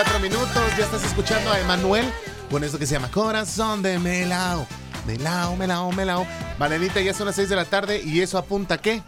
4 0.05 0.19
minutos. 0.19 0.77
Ya 0.77 0.85
estás 0.85 1.05
escuchando 1.05 1.53
a 1.53 1.61
Emanuel 1.61 2.05
con 2.51 2.65
esto 2.65 2.77
que 2.77 2.87
se 2.87 2.95
llama 2.95 3.09
Corazón 3.09 3.85
de 3.85 4.01
Melao. 4.01 4.67
Melao, 5.07 5.55
melao, 5.55 5.93
melao. 5.93 6.27
Valenita, 6.59 7.01
ya 7.01 7.15
son 7.15 7.27
las 7.27 7.37
6 7.37 7.49
de 7.49 7.55
la 7.55 7.65
tarde 7.65 8.03
y 8.03 8.21
eso 8.21 8.37
apunta 8.37 8.75
a 8.75 8.79
qué? 8.79 9.01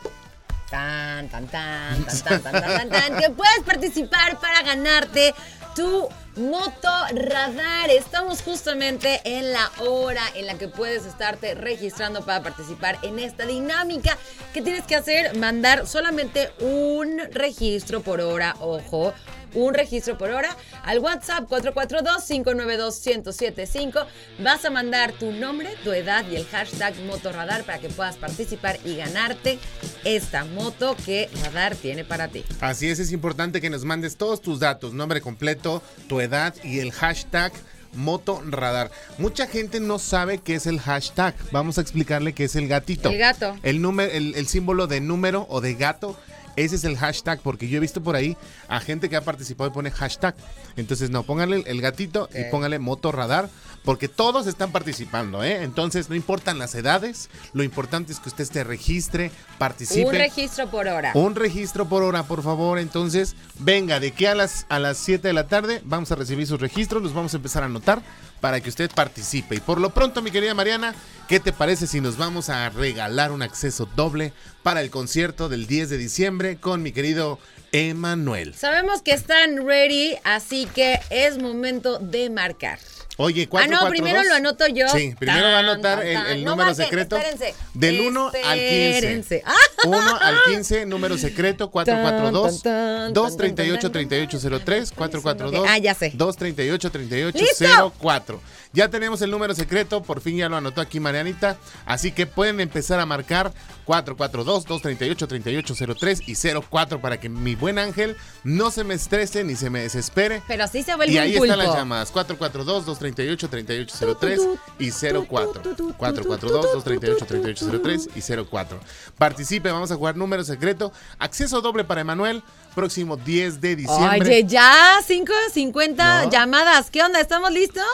Tan, 0.70 1.28
tan, 1.30 1.48
tan, 1.48 2.04
tan, 2.04 2.22
tan, 2.22 2.42
tan, 2.42 2.62
tan, 2.62 2.88
tan, 2.90 3.16
que 3.16 3.28
puedes 3.30 3.60
participar 3.66 4.38
para 4.38 4.62
ganarte 4.62 5.34
tu 5.74 6.08
moto 6.36 6.88
radar. 7.12 7.90
Estamos 7.90 8.42
justamente 8.42 9.20
en 9.24 9.52
la 9.52 9.68
hora 9.80 10.22
en 10.36 10.46
la 10.46 10.54
que 10.54 10.68
puedes 10.68 11.06
estarte 11.06 11.56
registrando 11.56 12.24
para 12.24 12.40
participar 12.44 12.98
en 13.02 13.18
esta 13.18 13.46
dinámica. 13.46 14.16
¿Qué 14.52 14.62
tienes 14.62 14.84
que 14.84 14.94
hacer? 14.94 15.36
Mandar 15.36 15.88
solamente 15.88 16.52
un 16.60 17.20
registro 17.32 18.00
por 18.00 18.20
hora, 18.20 18.54
ojo. 18.60 19.12
Un 19.54 19.74
registro 19.74 20.18
por 20.18 20.30
hora 20.30 20.56
al 20.82 20.98
WhatsApp 20.98 21.48
442-592-1075. 21.48 24.06
Vas 24.40 24.64
a 24.64 24.70
mandar 24.70 25.12
tu 25.12 25.30
nombre, 25.32 25.70
tu 25.84 25.92
edad 25.92 26.24
y 26.28 26.36
el 26.36 26.46
hashtag 26.46 26.94
Motorradar 27.06 27.64
para 27.64 27.78
que 27.78 27.88
puedas 27.88 28.16
participar 28.16 28.78
y 28.84 28.96
ganarte 28.96 29.58
esta 30.04 30.44
moto 30.44 30.96
que 31.04 31.28
Radar 31.42 31.74
tiene 31.76 32.04
para 32.04 32.28
ti. 32.28 32.44
Así 32.60 32.88
es, 32.88 32.98
es 32.98 33.12
importante 33.12 33.60
que 33.60 33.70
nos 33.70 33.84
mandes 33.84 34.16
todos 34.16 34.40
tus 34.40 34.60
datos, 34.60 34.92
nombre 34.92 35.20
completo, 35.20 35.82
tu 36.08 36.20
edad 36.20 36.54
y 36.62 36.80
el 36.80 36.92
hashtag 36.92 37.52
Moto 37.94 38.42
Radar. 38.44 38.90
Mucha 39.18 39.46
gente 39.46 39.80
no 39.80 39.98
sabe 39.98 40.38
qué 40.38 40.56
es 40.56 40.66
el 40.66 40.80
hashtag. 40.80 41.34
Vamos 41.52 41.78
a 41.78 41.80
explicarle 41.80 42.32
qué 42.32 42.44
es 42.44 42.56
el 42.56 42.68
gatito. 42.68 43.10
El 43.10 43.18
gato. 43.18 43.56
El, 43.62 43.80
número, 43.80 44.12
el, 44.12 44.34
el 44.34 44.46
símbolo 44.48 44.86
de 44.86 45.00
número 45.00 45.46
o 45.48 45.60
de 45.60 45.74
gato. 45.74 46.18
Ese 46.56 46.76
es 46.76 46.84
el 46.84 46.96
hashtag, 46.96 47.40
porque 47.40 47.68
yo 47.68 47.78
he 47.78 47.80
visto 47.80 48.02
por 48.02 48.16
ahí 48.16 48.36
a 48.68 48.80
gente 48.80 49.08
que 49.08 49.16
ha 49.16 49.20
participado 49.22 49.70
y 49.70 49.72
pone 49.72 49.90
hashtag. 49.90 50.34
Entonces, 50.76 51.10
no, 51.10 51.22
pónganle 51.22 51.64
el, 51.66 51.80
gatito 51.80 52.28
y 52.34 52.42
Ok. 52.42 52.50
pónganle 52.50 52.78
moto 52.78 53.12
radar, 53.12 53.48
porque 53.84 54.08
todos 54.08 54.46
están 54.46 54.72
participando, 54.72 55.44
¿eh? 55.44 55.62
Entonces, 55.62 56.08
no 56.08 56.14
importan 56.14 56.58
las 56.58 56.74
edades, 56.74 57.28
lo 57.52 57.62
importante 57.62 58.12
es 58.12 58.18
que 58.18 58.30
usted 58.30 58.44
se 58.44 58.64
registre, 58.64 59.30
participe. 59.58 60.06
Un 60.06 60.14
registro 60.14 60.70
por 60.70 60.88
hora. 60.88 61.12
Un 61.14 61.34
registro 61.34 61.86
por 61.86 62.02
hora, 62.02 62.22
por 62.22 62.42
favor. 62.42 62.78
Entonces, 62.78 63.36
venga, 63.58 64.00
de 64.00 64.08
aquí 64.08 64.26
a 64.26 64.34
las, 64.34 64.64
a 64.70 64.78
las 64.78 64.96
7 64.98 65.28
de 65.28 65.34
la 65.34 65.48
tarde 65.48 65.82
vamos 65.84 66.10
a 66.10 66.14
recibir 66.14 66.46
sus 66.46 66.60
registros, 66.60 67.02
los 67.02 67.12
vamos 67.12 67.34
a 67.34 67.36
empezar 67.36 67.62
a 67.62 67.66
anotar 67.66 68.02
para 68.40 68.60
que 68.60 68.70
usted 68.70 68.90
participe. 68.90 69.56
Y 69.56 69.60
por 69.60 69.80
lo 69.80 69.90
pronto, 69.90 70.22
mi 70.22 70.30
querida 70.30 70.54
Mariana, 70.54 70.94
¿qué 71.28 71.38
te 71.40 71.52
parece 71.52 71.86
si 71.86 72.00
nos 72.00 72.16
vamos 72.16 72.48
a 72.48 72.68
regalar 72.70 73.32
un 73.32 73.42
acceso 73.42 73.86
doble 73.96 74.32
para 74.62 74.80
el 74.80 74.90
concierto 74.90 75.48
del 75.48 75.66
10 75.66 75.90
de 75.90 75.98
diciembre 75.98 76.56
con 76.56 76.82
mi 76.82 76.92
querido 76.92 77.38
Emanuel? 77.72 78.54
Sabemos 78.54 79.02
que 79.02 79.12
están 79.12 79.66
ready, 79.66 80.16
así 80.24 80.66
que 80.74 81.00
es 81.10 81.38
momento 81.38 81.98
de 81.98 82.30
marcar. 82.30 82.78
Oye, 83.16 83.44
Ah, 83.44 83.48
4 83.48 83.70
no, 83.70 83.88
primero 83.88 84.22
lo 84.24 84.34
anoto 84.34 84.66
yo. 84.66 84.88
Sí, 84.88 85.14
primero 85.16 85.42
va 85.46 85.58
a 85.58 85.62
Tan, 85.62 85.64
anotar 85.68 85.98
tan, 85.98 86.06
el, 86.08 86.14
tan. 86.14 86.26
el 86.32 86.44
No 86.44 86.50
número 86.50 86.68
marquen, 86.70 86.84
secreto. 86.84 87.16
espérense. 87.16 87.54
Del 87.74 88.00
1 88.00 88.26
al 88.44 88.58
15. 88.58 88.94
Espérense. 88.96 89.42
Ah. 89.46 89.54
1 89.86 90.16
al 90.20 90.36
15, 90.46 90.86
número 90.86 91.16
secreto, 91.18 91.70
442 91.70 92.62
Tan, 92.62 92.72
tan, 92.72 93.04
tan, 93.04 93.12
238 93.12 93.80
tan, 93.80 93.92
tan, 93.92 94.02
tan. 94.02 94.08
3803 94.28 94.92
442 94.92 95.66
Ah, 95.68 95.78
ya 95.78 95.94
sé. 95.94 96.10
238 96.14 96.88
¡Listo! 96.88 96.98
3804. 96.98 98.40
Ya 98.74 98.90
tenemos 98.90 99.22
el 99.22 99.30
número 99.30 99.54
secreto, 99.54 100.02
por 100.02 100.20
fin 100.20 100.36
ya 100.36 100.48
lo 100.48 100.56
anotó 100.56 100.80
aquí 100.80 100.98
Marianita, 100.98 101.56
así 101.86 102.10
que 102.10 102.26
pueden 102.26 102.58
empezar 102.58 102.98
a 102.98 103.06
marcar 103.06 103.52
442 103.84 104.64
238 104.64 105.28
3803 105.28 106.20
y 106.26 106.34
04 106.60 107.00
para 107.00 107.20
que 107.20 107.28
mi 107.28 107.54
buen 107.54 107.78
ángel 107.78 108.16
no 108.42 108.72
se 108.72 108.82
me 108.82 108.94
estrese 108.94 109.44
ni 109.44 109.54
se 109.54 109.70
me 109.70 109.82
desespere. 109.82 110.42
Pero 110.48 110.66
sí 110.66 110.82
se 110.82 110.96
vuelve 110.96 111.14
Y 111.14 111.18
ahí 111.18 111.36
están 111.36 111.56
las 111.56 111.72
llamadas, 111.72 112.12
442-238-3803 112.12 114.58
y 114.80 114.90
04. 114.90 115.62
442-238-3803 115.96 118.08
y 118.16 118.22
04. 118.44 118.80
Participe, 119.16 119.70
vamos 119.70 119.92
a 119.92 119.94
jugar 119.94 120.16
número 120.16 120.42
secreto. 120.42 120.92
Acceso 121.20 121.60
doble 121.60 121.84
para 121.84 122.00
Emanuel, 122.00 122.42
próximo 122.74 123.16
10 123.16 123.60
de 123.60 123.76
diciembre. 123.76 124.20
Oye, 124.20 124.44
ya 124.46 124.98
5.50 125.06 126.24
No. 126.24 126.30
llamadas. 126.30 126.90
¿Qué 126.90 127.04
onda? 127.04 127.20
¿Estamos 127.20 127.52
listos? 127.52 127.84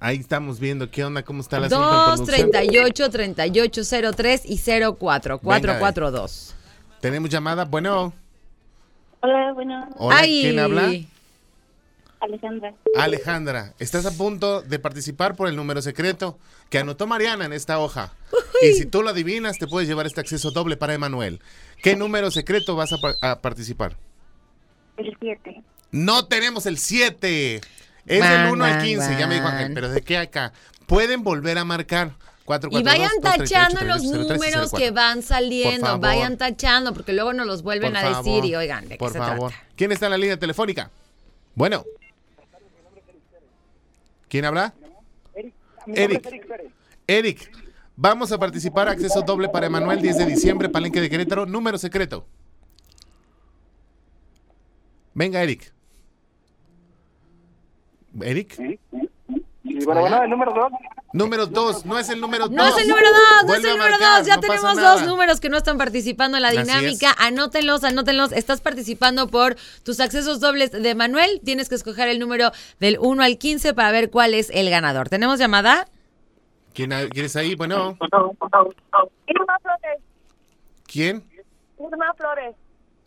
Ahí 0.00 0.16
estamos 0.16 0.58
viendo 0.58 0.90
qué 0.90 1.04
onda, 1.04 1.22
cómo 1.22 1.42
está 1.42 1.60
la 1.60 1.66
asunto 1.66 1.84
en 1.84 2.16
producción. 2.26 2.50
238 2.50 3.10
3803 3.10 4.42
y 4.46 4.58
04 4.58 5.38
442. 5.38 6.54
Tenemos 7.00 7.28
llamada, 7.30 7.64
bueno, 7.66 8.12
Hola, 9.20 9.52
bueno, 9.52 9.88
Hola, 9.98 10.16
Ay. 10.18 10.40
¿quién 10.42 10.58
habla? 10.58 10.90
Alejandra. 12.20 12.74
Alejandra, 12.96 13.74
estás 13.78 14.04
a 14.06 14.10
punto 14.12 14.60
de 14.62 14.78
participar 14.78 15.36
por 15.36 15.48
el 15.48 15.56
número 15.56 15.80
secreto 15.82 16.38
que 16.68 16.78
anotó 16.78 17.06
Mariana 17.06 17.44
en 17.46 17.52
esta 17.54 17.78
hoja. 17.78 18.12
Y 18.62 18.72
si 18.74 18.84
tú 18.86 19.02
lo 19.02 19.10
adivinas, 19.10 19.58
te 19.58 19.66
puedes 19.66 19.88
llevar 19.88 20.06
este 20.06 20.20
acceso 20.20 20.50
doble 20.50 20.76
para 20.76 20.92
Emanuel. 20.94 21.40
¿Qué 21.82 21.96
número 21.96 22.30
secreto 22.30 22.76
vas 22.76 22.92
a, 22.92 22.98
par- 22.98 23.14
a 23.22 23.40
participar? 23.40 23.96
El 24.98 25.16
7. 25.18 25.62
No 25.92 26.26
tenemos 26.26 26.66
el 26.66 26.76
7. 26.78 27.62
Es 28.10 28.20
Van, 28.20 28.42
del 28.42 28.52
1 28.52 28.64
al 28.64 28.70
van, 28.72 28.82
15, 28.82 29.16
ya 29.18 29.26
me 29.28 29.34
dijo. 29.34 29.46
Ángel. 29.46 29.72
Pero 29.72 29.88
¿de 29.88 30.02
qué 30.02 30.18
acá? 30.18 30.52
Pueden 30.86 31.22
volver 31.22 31.58
a 31.58 31.64
marcar. 31.64 32.12
4, 32.44 32.68
Y 32.72 32.82
vayan 32.82 33.12
tachando 33.22 33.84
los 33.84 34.02
números 34.02 34.72
que 34.72 34.90
van 34.90 35.22
saliendo, 35.22 36.00
vayan 36.00 36.36
tachando, 36.36 36.92
porque 36.92 37.12
luego 37.12 37.32
nos 37.32 37.46
los 37.46 37.62
vuelven 37.62 37.96
a 37.96 38.16
decir 38.16 38.44
y 38.44 38.56
oigan, 38.56 38.88
¿de 38.88 38.94
qué 38.94 38.98
Por 38.98 39.12
se 39.12 39.18
favor. 39.18 39.52
trata? 39.52 39.66
¿Quién 39.76 39.92
está 39.92 40.06
en 40.06 40.10
la 40.10 40.18
línea 40.18 40.36
telefónica? 40.36 40.90
Bueno. 41.54 41.84
¿Quién 44.28 44.44
habla? 44.44 44.74
Eric. 45.86 46.28
Eric. 47.06 47.52
Vamos 47.94 48.32
a 48.32 48.38
participar. 48.38 48.88
Acceso 48.88 49.22
doble 49.22 49.48
para 49.48 49.66
Emanuel, 49.66 50.02
10 50.02 50.18
de 50.18 50.26
diciembre, 50.26 50.68
Palenque 50.68 51.00
de 51.00 51.08
Querétaro. 51.08 51.46
Número 51.46 51.78
secreto. 51.78 52.26
Venga, 55.14 55.40
Eric. 55.42 55.72
Eric. 58.22 58.78
Y 59.62 59.84
bueno, 59.84 60.00
bueno, 60.00 60.22
el 60.22 60.30
número 60.30 60.52
dos. 60.52 60.72
Número 61.12 61.46
2. 61.46 61.86
No 61.86 61.98
es 61.98 62.08
el 62.08 62.20
número 62.20 62.46
2. 62.46 62.56
No 62.56 62.66
es 62.68 62.78
el 62.78 62.88
número 62.88 63.08
2, 63.08 63.48
no 63.48 63.54
es 63.54 63.64
el 63.64 63.70
número 63.70 63.90
marcar, 63.90 64.18
2. 64.18 64.26
Ya 64.28 64.36
no 64.36 64.40
tenemos 64.40 64.76
dos 64.76 65.06
números 65.06 65.40
que 65.40 65.48
no 65.48 65.56
están 65.56 65.76
participando 65.76 66.36
en 66.36 66.42
la 66.42 66.50
dinámica. 66.50 67.14
Anótenlos, 67.18 67.82
anótenlos. 67.82 68.30
Estás 68.30 68.60
participando 68.60 69.26
por 69.26 69.56
tus 69.82 69.98
accesos 69.98 70.38
dobles 70.38 70.70
de 70.70 70.94
Manuel. 70.94 71.40
Tienes 71.44 71.68
que 71.68 71.74
escoger 71.74 72.08
el 72.08 72.20
número 72.20 72.52
del 72.78 72.96
1 73.00 73.22
al 73.22 73.38
15 73.38 73.74
para 73.74 73.90
ver 73.90 74.10
cuál 74.10 74.34
es 74.34 74.50
el 74.50 74.70
ganador. 74.70 75.08
¿Tenemos 75.08 75.40
llamada? 75.40 75.88
¿Quién, 76.74 76.90
quién 77.10 77.26
está 77.26 77.40
ahí? 77.40 77.56
Bueno. 77.56 77.98
Irma 79.26 79.58
Flores. 79.60 80.00
¿Quién? 80.86 81.24
Irma 81.78 82.14
Flores. 82.16 82.54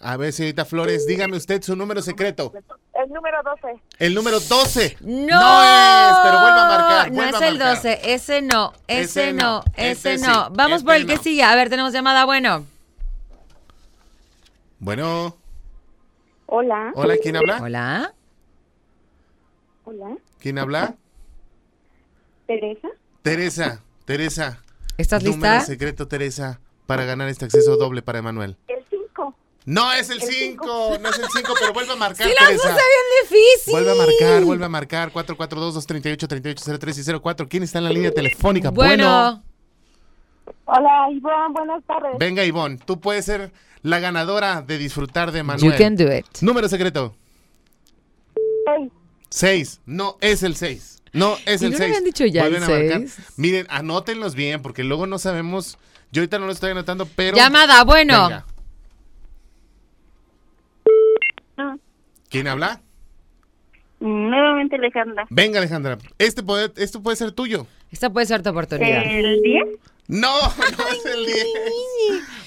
A 0.05 0.17
ver, 0.17 0.33
señorita 0.33 0.65
Flores, 0.65 1.07
dígame 1.07 1.37
usted 1.37 1.61
su 1.61 1.75
número 1.77 2.01
secreto. 2.01 2.51
El 2.93 3.09
número 3.11 3.37
12. 3.41 3.81
El 3.99 4.13
número 4.13 4.39
12. 4.41 4.97
No, 5.01 5.63
es, 5.63 6.15
pero 6.23 6.39
vuelva 6.41 6.65
a 6.65 6.77
marcar. 6.77 7.11
No 7.11 7.23
es 7.23 7.41
el 7.41 7.57
marcar. 7.57 7.75
12, 7.77 8.13
ese 8.13 8.41
no, 8.41 8.73
ese, 8.87 9.01
Ese 9.29 9.33
no, 9.33 9.41
no, 9.59 9.63
ese 9.77 10.13
ese 10.15 10.27
no. 10.27 10.45
sí, 10.47 10.51
Vamos 10.55 10.75
este 10.77 10.85
por 10.85 10.95
el 10.95 11.05
que 11.07 11.15
no. 11.15 11.23
sigue. 11.23 11.43
A 11.43 11.55
ver, 11.55 11.69
tenemos 11.69 11.93
llamada, 11.93 12.25
bueno. 12.25 12.65
Bueno, 14.79 15.37
Hola. 16.47 16.91
hola, 16.95 17.15
¿quién 17.21 17.37
habla? 17.37 17.59
Hola. 17.61 18.13
Hola. 19.85 20.17
¿Quién 20.39 20.59
habla? 20.59 20.95
Teresa. 22.45 22.89
Teresa, 23.21 23.81
Teresa. 24.03 24.59
¿Estás 24.97 25.23
Número 25.23 25.53
lista? 25.53 25.61
secreto, 25.65 26.07
Teresa, 26.09 26.59
para 26.85 27.05
ganar 27.05 27.29
este 27.29 27.45
acceso 27.45 27.77
doble 27.77 28.01
para 28.01 28.19
Emanuel. 28.19 28.57
El 29.63 29.63
5. 29.63 29.65
No 29.65 29.93
es 29.93 30.09
el 30.09 30.21
5, 30.21 30.97
no 31.01 31.09
es 31.09 31.19
el 31.19 31.25
5, 31.33 31.53
pero 31.59 31.73
vuelve 31.73 31.93
a 31.93 31.95
marcar, 31.95 32.27
Sí, 32.27 32.33
la 32.39 32.47
Teresa. 32.47 32.63
puse 32.69 32.73
bien 32.73 33.23
difícil. 33.23 33.71
Vuelve 33.73 33.91
a 33.91 33.95
marcar, 33.95 34.43
vuelve 34.43 34.65
a 34.65 34.69
marcar. 34.69 35.11
442-238-3803 35.13 37.17
y 37.17 37.21
04. 37.21 37.47
¿Quién 37.47 37.63
está 37.63 37.77
en 37.79 37.85
la 37.85 37.89
línea 37.91 38.11
telefónica? 38.11 38.69
Bueno, 38.71 39.41
Hola, 40.65 41.07
Ivonne. 41.11 41.53
Buenas 41.53 41.83
tardes. 41.85 42.11
Venga, 42.19 42.43
Ivonne, 42.43 42.77
tú 42.85 42.99
puedes 42.99 43.25
ser 43.25 43.51
la 43.81 43.99
ganadora 43.99 44.61
de 44.61 44.77
disfrutar 44.77 45.31
de 45.31 45.43
Manuel. 45.43 45.71
you 45.71 45.77
can 45.77 45.95
do 45.95 46.11
it. 46.13 46.25
Número 46.41 46.67
secreto. 46.69 47.15
Seis. 48.65 48.91
6. 49.29 49.81
No 49.85 50.17
es 50.21 50.43
el 50.43 50.55
6. 50.55 51.01
No 51.13 51.37
es 51.45 51.61
¿Y 51.61 51.65
el 51.65 51.71
no 51.71 51.77
6. 51.77 51.79
le 51.79 51.85
habían 51.85 52.03
dicho 52.05 52.25
ya 52.25 52.45
el 52.47 52.63
seis? 52.63 53.17
Miren, 53.37 53.67
anótenlos 53.69 54.33
bien, 54.35 54.61
porque 54.61 54.83
luego 54.83 55.05
no 55.05 55.19
sabemos. 55.19 55.77
Yo 56.11 56.21
ahorita 56.21 56.39
no 56.39 56.47
lo 56.47 56.51
estoy 56.51 56.71
anotando, 56.71 57.05
pero. 57.15 57.37
Llamada, 57.37 57.83
bueno. 57.83 58.29
Venga. 58.29 58.45
¿Quién 62.29 62.47
habla? 62.47 62.81
nuevamente 63.99 64.75
Alejandra. 64.75 65.25
Venga, 65.29 65.59
Alejandra. 65.59 65.97
Este 66.17 66.43
puede, 66.43 66.71
esto 66.75 67.01
puede 67.01 67.15
ser 67.15 67.31
tuyo. 67.31 67.65
Esta 67.89 68.09
puede 68.09 68.25
ser 68.25 68.43
tu 68.43 68.49
oportunidad. 68.49 69.01
El 69.05 69.41
10. 69.41 69.63
No, 70.07 70.27
no 70.77 70.87
es 70.91 71.05
el 71.05 71.25
10. 71.25 71.45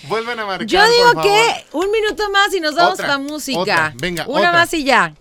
Vuelven 0.08 0.38
a 0.38 0.44
marcar. 0.44 0.66
Yo 0.66 0.80
por 0.80 0.88
digo 0.90 1.06
favor. 1.06 1.22
que 1.22 1.64
un 1.72 1.90
minuto 1.90 2.30
más 2.30 2.52
y 2.54 2.60
nos 2.60 2.74
vamos 2.74 3.00
Otra, 3.00 3.14
con 3.14 3.24
música. 3.24 3.58
otra, 3.58 3.92
venga, 3.96 4.24
Una 4.26 4.38
otra. 4.40 4.52
más 4.52 4.74
y 4.74 4.84
ya. 4.84 5.14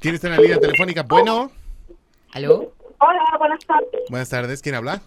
¿Quién 0.00 0.14
está 0.14 0.28
en 0.28 0.36
la 0.36 0.40
línea 0.40 0.58
telefónica? 0.60 1.02
Bueno. 1.02 1.52
¿Aló? 2.32 2.72
Hola, 2.98 3.20
buenas 3.38 3.62
tardes. 3.66 4.00
Buenas 4.08 4.28
tardes. 4.30 4.62
¿Quién 4.62 4.76
habla? 4.76 5.02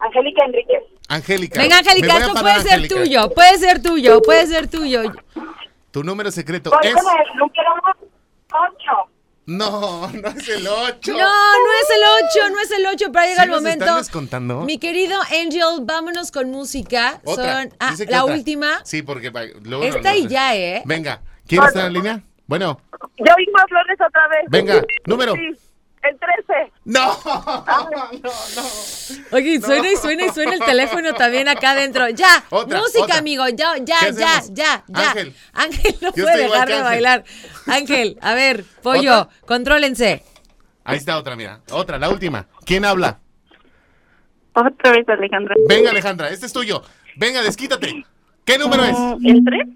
Angélica 0.00 0.44
Enríquez. 0.46 0.82
Angélica. 1.08 1.60
Venga, 1.60 1.78
Angélica, 1.78 2.14
a 2.14 2.18
esto 2.18 2.34
puede 2.34 2.60
ser 2.62 2.88
tuyo, 2.88 3.30
puede 3.30 3.58
ser 3.58 3.82
tuyo, 3.82 4.22
puede 4.22 4.46
ser 4.46 4.68
tuyo. 4.68 5.02
Tu 5.90 6.04
número 6.04 6.30
secreto 6.30 6.70
Voy 6.70 6.78
es. 6.88 6.94
con 6.94 7.04
el 7.04 7.36
número 7.36 7.82
8. 8.52 9.10
No, 9.46 10.08
no 10.12 10.28
es 10.28 10.48
el 10.48 10.66
8. 10.68 11.12
No, 11.12 11.18
no 11.18 11.72
es 11.82 11.90
el 11.96 12.26
8, 12.44 12.50
no 12.52 12.60
es 12.60 12.70
el 12.70 12.86
8, 12.86 13.06
pero 13.12 13.24
llega 13.26 13.36
¿Sí 13.42 13.48
el 13.48 13.50
momento. 13.50 13.84
están 13.84 13.98
descontando? 13.98 14.60
Mi 14.62 14.78
querido 14.78 15.20
Angel, 15.22 15.80
vámonos 15.82 16.30
con 16.30 16.50
música. 16.50 17.20
Otra. 17.24 17.62
Son 17.62 17.74
ah, 17.80 17.90
Dice 17.90 18.06
que 18.06 18.12
la 18.12 18.22
otra. 18.24 18.36
última. 18.36 18.84
Sí, 18.84 19.02
porque 19.02 19.30
luego. 19.62 19.82
Esta 19.84 20.10
no- 20.12 20.16
y 20.16 20.28
ya, 20.28 20.54
¿eh? 20.56 20.82
Venga, 20.84 21.20
¿quién 21.48 21.62
está 21.64 21.86
en 21.86 21.92
línea? 21.94 22.22
Bueno, 22.46 22.80
Yo 23.16 23.32
Irma 23.38 23.64
Flores 23.68 23.98
otra 24.06 24.28
vez. 24.28 24.44
venga, 24.48 24.82
número. 25.06 25.34
Sí, 25.34 25.56
el 26.02 26.18
13. 26.18 26.72
No, 26.84 27.18
no, 27.24 28.10
no. 28.22 29.36
Oye, 29.36 29.60
suena 29.60 29.90
y 29.90 29.96
suena 29.96 30.26
y 30.26 30.30
suena 30.30 30.54
el 30.54 30.60
teléfono 30.60 31.14
también 31.14 31.48
acá 31.48 31.72
adentro. 31.72 32.08
Ya, 32.10 32.44
Otra, 32.50 32.78
música, 32.80 33.02
otra. 33.04 33.18
amigo. 33.18 33.46
Ya, 33.48 33.76
ya, 33.78 33.98
¿Qué 34.00 34.12
ya, 34.14 34.40
ya, 34.50 34.84
ya. 34.88 35.10
Ángel. 35.10 35.34
Ángel 35.52 35.94
no 36.00 36.12
Yo 36.14 36.24
puede 36.24 36.42
dejar 36.44 36.68
de 36.68 36.82
bailar. 36.82 37.24
Ángel, 37.66 38.18
a 38.22 38.34
ver, 38.34 38.64
pollo, 38.82 39.20
¿Otra? 39.22 39.36
contrólense. 39.46 40.24
Ahí 40.84 40.96
está 40.96 41.18
otra, 41.18 41.36
mira. 41.36 41.60
Otra, 41.70 41.98
la 41.98 42.08
última. 42.08 42.46
¿Quién 42.64 42.84
habla? 42.84 43.20
Otra 44.52 44.92
vez 44.92 45.08
Alejandra. 45.08 45.54
Venga, 45.68 45.90
Alejandra, 45.90 46.28
este 46.30 46.46
es 46.46 46.52
tuyo. 46.52 46.82
Venga, 47.16 47.42
desquítate. 47.42 48.04
¿Qué 48.44 48.58
número 48.58 48.84
es? 48.84 48.96
El 49.24 49.44
3. 49.44 49.68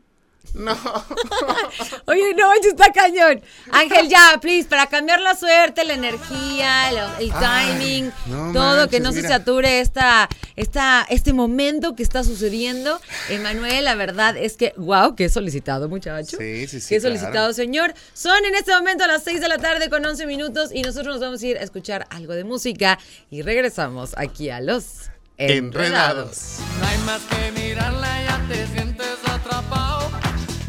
No. 0.54 0.72
Oye, 2.06 2.34
no, 2.34 2.52
está 2.54 2.92
cañón. 2.92 3.42
Ángel, 3.72 4.08
ya, 4.08 4.38
please, 4.40 4.68
para 4.68 4.86
cambiar 4.86 5.20
la 5.20 5.34
suerte, 5.34 5.84
la 5.84 5.94
energía, 5.94 6.90
el, 6.90 6.98
Ay, 6.98 7.32
timing, 7.40 8.12
no 8.26 8.52
todo, 8.52 8.88
que 8.88 9.00
no 9.00 9.12
se 9.12 9.22
sature 9.22 9.80
esta, 9.80 10.28
esta, 10.54 11.04
este 11.10 11.32
momento 11.32 11.96
que 11.96 12.04
está 12.04 12.22
sucediendo. 12.22 13.00
Emanuel, 13.28 13.84
la 13.84 13.96
verdad 13.96 14.36
es 14.36 14.56
que, 14.56 14.74
wow, 14.76 15.16
qué 15.16 15.28
solicitado, 15.28 15.88
muchacho. 15.88 16.36
Sí, 16.38 16.68
sí, 16.68 16.80
sí, 16.80 16.88
Qué 16.88 17.00
claro. 17.00 17.16
solicitado, 17.16 17.52
señor. 17.52 17.92
Son 18.12 18.44
en 18.44 18.54
este 18.54 18.72
momento 18.72 19.04
a 19.04 19.08
las 19.08 19.24
6 19.24 19.40
de 19.40 19.48
la 19.48 19.58
tarde 19.58 19.90
con 19.90 20.04
11 20.06 20.26
minutos 20.26 20.70
y 20.72 20.82
nosotros 20.82 21.16
nos 21.16 21.20
vamos 21.20 21.42
a 21.42 21.46
ir 21.46 21.58
a 21.58 21.62
escuchar 21.62 22.06
algo 22.10 22.32
de 22.34 22.44
música 22.44 22.98
y 23.30 23.42
regresamos 23.42 24.12
aquí 24.16 24.50
a 24.50 24.60
los 24.60 25.10
Enredados. 25.36 26.58
No 26.78 26.86
hay 26.86 26.98
más 26.98 27.20
que 27.22 27.50
mirarla, 27.60 28.22
ya 28.22 28.46
te 28.48 28.66
sientes 28.68 29.18
atrapado. 29.26 29.83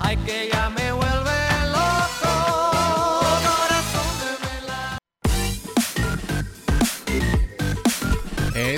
Ay, 0.07 0.17
que 0.17 0.49
ya 0.53 0.69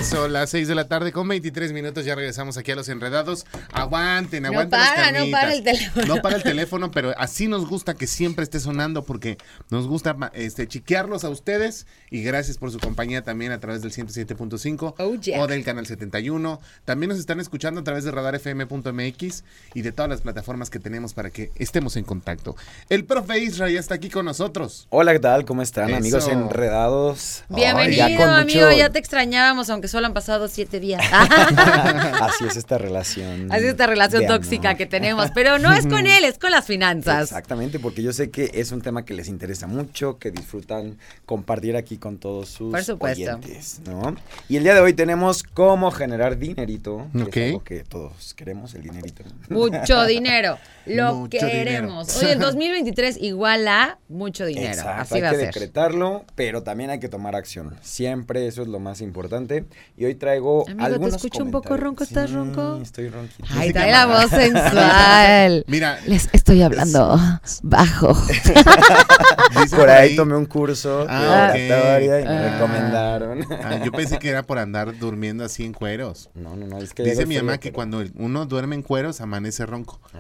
Eso, 0.07 0.29
las 0.29 0.51
6 0.51 0.69
de 0.69 0.75
la 0.75 0.87
tarde 0.87 1.11
con 1.11 1.27
23 1.27 1.73
minutos. 1.73 2.05
Ya 2.05 2.15
regresamos 2.15 2.55
aquí 2.57 2.71
a 2.71 2.77
los 2.77 2.87
enredados. 2.87 3.45
Aguanten, 3.73 4.43
No 4.43 4.47
aguanten. 4.49 4.79
las 4.79 4.89
para, 4.91 5.11
no 5.11 5.29
para 5.29 5.53
el 5.53 5.63
teléfono. 5.65 6.05
No 6.15 6.21
para 6.21 6.35
el 6.37 6.43
teléfono, 6.43 6.91
pero 6.91 7.13
así 7.17 7.49
nos 7.49 7.67
gusta 7.67 7.93
que 7.93 8.07
siempre 8.07 8.43
esté 8.43 8.61
sonando 8.61 9.03
porque 9.03 9.37
nos 9.69 9.85
gusta 9.85 10.15
este, 10.33 10.65
chiquearlos 10.65 11.25
a 11.25 11.29
ustedes. 11.29 11.87
Y 12.09 12.23
gracias 12.23 12.57
por 12.57 12.71
su 12.71 12.79
compañía 12.79 13.21
también 13.23 13.51
a 13.51 13.59
través 13.59 13.81
del 13.81 13.91
107.5 13.91 14.93
Oh, 14.97 15.15
yeah. 15.15 15.41
o 15.41 15.47
del 15.47 15.65
canal 15.65 15.85
71. 15.85 16.61
También 16.85 17.09
nos 17.09 17.19
están 17.19 17.41
escuchando 17.41 17.81
a 17.81 17.83
través 17.83 18.05
de 18.05 18.11
radarfm.mx 18.11 19.43
y 19.73 19.81
de 19.81 19.91
todas 19.91 20.09
las 20.09 20.21
plataformas 20.21 20.69
que 20.69 20.79
tenemos 20.79 21.13
para 21.13 21.31
que 21.31 21.51
estemos 21.57 21.97
en 21.97 22.05
contacto. 22.05 22.55
El 22.87 23.03
profe 23.03 23.39
Isra 23.39 23.69
ya 23.69 23.81
está 23.81 23.95
aquí 23.95 24.09
con 24.09 24.23
nosotros. 24.23 24.87
Hola, 24.89 25.11
¿qué 25.11 25.19
tal? 25.19 25.43
¿Cómo 25.43 25.61
están, 25.61 25.89
Eso. 25.89 25.97
amigos 25.97 26.27
enredados? 26.29 27.43
Ay, 27.49 27.55
Bienvenido, 27.57 28.07
ya 28.07 28.15
con 28.17 28.29
amigo, 28.29 28.65
mucho- 28.67 28.77
ya 28.77 28.89
te 28.89 28.99
extrañábamos, 28.99 29.69
aunque 29.69 29.89
solo 29.97 30.07
han 30.07 30.13
pasado 30.13 30.47
siete 30.47 30.79
días. 30.79 31.01
Así 31.11 32.45
es 32.47 32.55
esta 32.55 32.77
relación. 32.77 33.51
Así 33.51 33.63
es 33.65 33.71
esta 33.71 33.87
relación 33.87 34.25
tóxica 34.27 34.69
amor. 34.69 34.77
que 34.77 34.85
tenemos. 34.85 35.31
Pero 35.33 35.57
no 35.57 35.73
es 35.73 35.87
con 35.87 36.05
él, 36.05 36.23
es 36.23 36.37
con 36.37 36.51
las 36.51 36.65
finanzas. 36.65 37.23
Exactamente, 37.23 37.79
porque 37.79 38.03
yo 38.03 38.13
sé 38.13 38.29
que 38.29 38.51
es 38.53 38.71
un 38.71 38.81
tema 38.81 39.05
que 39.05 39.13
les 39.13 39.27
interesa 39.27 39.65
mucho, 39.67 40.19
que 40.19 40.29
disfrutan 40.31 40.97
compartir 41.25 41.75
aquí 41.75 41.97
con 41.97 42.17
todos 42.17 42.49
sus 42.49 42.71
Por 42.71 42.83
supuesto. 42.83 43.23
oyentes, 43.23 43.79
¿no? 43.85 44.15
Y 44.49 44.57
el 44.57 44.63
día 44.63 44.75
de 44.75 44.81
hoy 44.81 44.93
tenemos 44.93 45.41
cómo 45.43 45.89
generar 45.91 46.37
dinerito, 46.37 47.07
que 47.31 47.41
es 47.45 47.47
algo 47.53 47.63
que 47.63 47.83
todos 47.83 48.33
queremos, 48.35 48.73
el 48.75 48.83
dinerito. 48.83 49.23
Mucho 49.49 50.05
dinero. 50.05 50.57
Lo 50.85 51.15
Mucho 51.15 51.39
queremos. 51.39 52.07
dinero. 52.07 52.19
Oye, 52.21 52.31
el 52.33 52.39
2023 52.39 53.17
igual 53.21 53.67
a 53.67 53.97
mucho 54.07 54.45
dinero. 54.45 54.69
Exacto, 54.69 55.01
Así 55.01 55.15
hay 55.15 55.21
va 55.21 55.27
a 55.29 55.31
que 55.31 55.37
ser. 55.37 55.47
decretarlo, 55.47 56.23
pero 56.35 56.63
también 56.63 56.91
hay 56.91 56.99
que 56.99 57.09
tomar 57.09 57.35
acción. 57.35 57.75
Siempre 57.81 58.47
eso 58.47 58.61
es 58.61 58.67
lo 58.69 58.79
más 58.79 59.01
importante. 59.01 59.65
Y 59.95 60.05
hoy 60.05 60.15
traigo 60.15 60.63
Amigo, 60.67 60.77
te 60.79 60.85
algunos 60.93 61.15
escucho 61.15 61.43
un 61.43 61.51
poco 61.51 61.69
comentarios. 61.69 61.83
ronco, 61.89 62.03
¿estás 62.03 62.29
Sí, 62.29 62.35
ronco? 62.35 62.79
estoy 62.83 63.09
ronquito. 63.09 63.45
Ay, 63.55 63.73
trae 63.73 63.91
la 63.91 64.05
voz 64.05 64.29
sensual. 64.29 65.63
Mira, 65.67 65.99
Les 66.05 66.29
estoy 66.33 66.61
hablando 66.61 67.19
bajo. 67.63 68.15
Por 69.75 69.89
ahí 69.89 70.15
tomé 70.15 70.35
un 70.35 70.45
curso 70.45 70.99
de 70.99 71.05
Ah, 71.09 71.51
oratoria 71.53 72.21
y 72.21 72.23
me 72.25 72.29
Ah. 72.29 72.53
recomendaron. 72.53 73.45
Ah, 73.63 73.79
yo 73.83 73.91
pensé 73.91 74.19
que 74.19 74.29
era 74.29 74.43
por 74.43 74.59
andar 74.59 74.97
durmiendo 74.97 75.43
así 75.43 75.63
en 75.65 75.73
cueros. 75.73 76.29
No, 76.35 76.55
no, 76.55 76.67
no, 76.67 76.77
es 76.79 76.93
que 76.93 77.03
Dice 77.03 77.25
mi 77.25 77.35
mamá 77.37 77.57
que 77.57 77.69
pero- 77.69 77.75
cuando 77.75 78.03
uno 78.15 78.45
duerme 78.45 78.75
en 78.75 78.81
cueros 78.83 79.21
amanece 79.21 79.65
ronco. 79.65 79.99
Ah, 80.13 80.17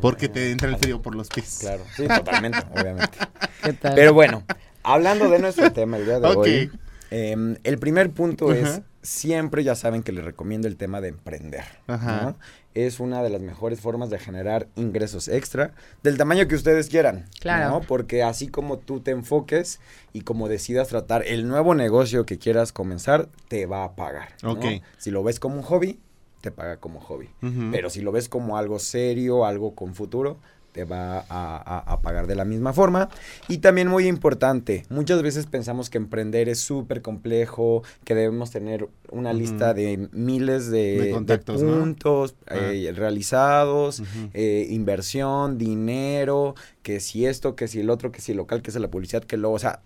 Porque 0.00 0.28
te 0.28 0.50
entra 0.50 0.68
el 0.68 0.76
frío 0.76 1.00
por 1.00 1.14
los 1.14 1.28
pies. 1.28 1.58
Claro, 1.60 1.82
sí, 1.96 2.06
totalmente, 2.06 2.58
obviamente. 2.72 3.18
¿Qué 3.62 3.72
tal? 3.72 3.94
Pero 3.94 4.12
bueno, 4.12 4.42
hablando 4.82 5.28
de 5.30 5.38
nuestro 5.38 5.72
tema 5.72 5.96
el 5.96 6.04
día 6.04 6.20
de 6.20 6.26
hoy, 6.28 6.70
em, 7.10 7.56
el 7.64 7.78
primer 7.78 8.10
punto 8.10 8.52
es. 8.52 8.80
Siempre 9.04 9.62
ya 9.62 9.76
saben 9.76 10.02
que 10.02 10.10
les 10.10 10.24
recomiendo 10.24 10.66
el 10.66 10.76
tema 10.76 11.00
de 11.00 11.08
emprender. 11.08 11.64
Ajá. 11.86 12.22
¿no? 12.22 12.38
Es 12.74 12.98
una 12.98 13.22
de 13.22 13.30
las 13.30 13.40
mejores 13.40 13.80
formas 13.80 14.10
de 14.10 14.18
generar 14.18 14.66
ingresos 14.74 15.28
extra 15.28 15.74
del 16.02 16.16
tamaño 16.16 16.48
que 16.48 16.56
ustedes 16.56 16.88
quieran. 16.88 17.26
Claro. 17.38 17.70
¿no? 17.70 17.80
Porque 17.82 18.22
así 18.22 18.48
como 18.48 18.78
tú 18.78 19.00
te 19.00 19.12
enfoques 19.12 19.78
y 20.12 20.22
como 20.22 20.48
decidas 20.48 20.88
tratar 20.88 21.24
el 21.26 21.46
nuevo 21.46 21.74
negocio 21.74 22.26
que 22.26 22.38
quieras 22.38 22.72
comenzar, 22.72 23.28
te 23.48 23.66
va 23.66 23.84
a 23.84 23.94
pagar. 23.94 24.30
¿no? 24.42 24.52
Ok. 24.52 24.64
Si 24.98 25.12
lo 25.12 25.22
ves 25.22 25.38
como 25.38 25.56
un 25.56 25.62
hobby, 25.62 26.00
te 26.40 26.50
paga 26.50 26.78
como 26.78 27.00
hobby. 27.00 27.30
Pero 27.70 27.90
si 27.90 28.00
lo 28.00 28.10
ves 28.10 28.28
como 28.28 28.58
algo 28.58 28.78
serio, 28.78 29.46
algo 29.46 29.74
con 29.74 29.94
futuro, 29.94 30.38
te 30.74 30.84
va 30.84 31.20
a, 31.20 31.24
a- 31.28 31.84
a 31.92 32.00
pagar 32.02 32.26
de 32.26 32.34
la 32.34 32.44
misma 32.44 32.72
forma. 32.72 33.08
Y 33.48 33.58
también 33.58 33.86
muy 33.86 34.08
importante, 34.08 34.84
muchas 34.90 35.22
veces 35.22 35.46
pensamos 35.46 35.88
que 35.88 35.98
emprender 35.98 36.48
es 36.48 36.58
súper 36.58 37.00
complejo, 37.00 37.84
que 38.02 38.16
debemos 38.16 38.50
tener 38.50 38.88
una 39.12 39.32
lista 39.32 39.72
de 39.72 40.08
miles 40.12 40.70
de, 40.72 40.96
De 40.98 41.00
de 41.06 41.10
contactos, 41.12 41.62
¿no? 41.62 41.78
puntos 41.78 42.34
Ah. 42.48 42.56
eh, 42.72 42.92
realizados, 42.94 44.02
eh, 44.34 44.66
inversión, 44.70 45.58
dinero, 45.58 46.56
que 46.84 47.00
si 47.00 47.26
esto, 47.26 47.56
que 47.56 47.66
si 47.66 47.80
el 47.80 47.88
otro, 47.90 48.12
que 48.12 48.20
si 48.20 48.32
el 48.32 48.38
local, 48.38 48.62
que 48.62 48.70
si 48.70 48.78
la 48.78 48.88
publicidad, 48.88 49.24
que 49.24 49.38
luego, 49.38 49.56
o 49.56 49.58
sea, 49.58 49.80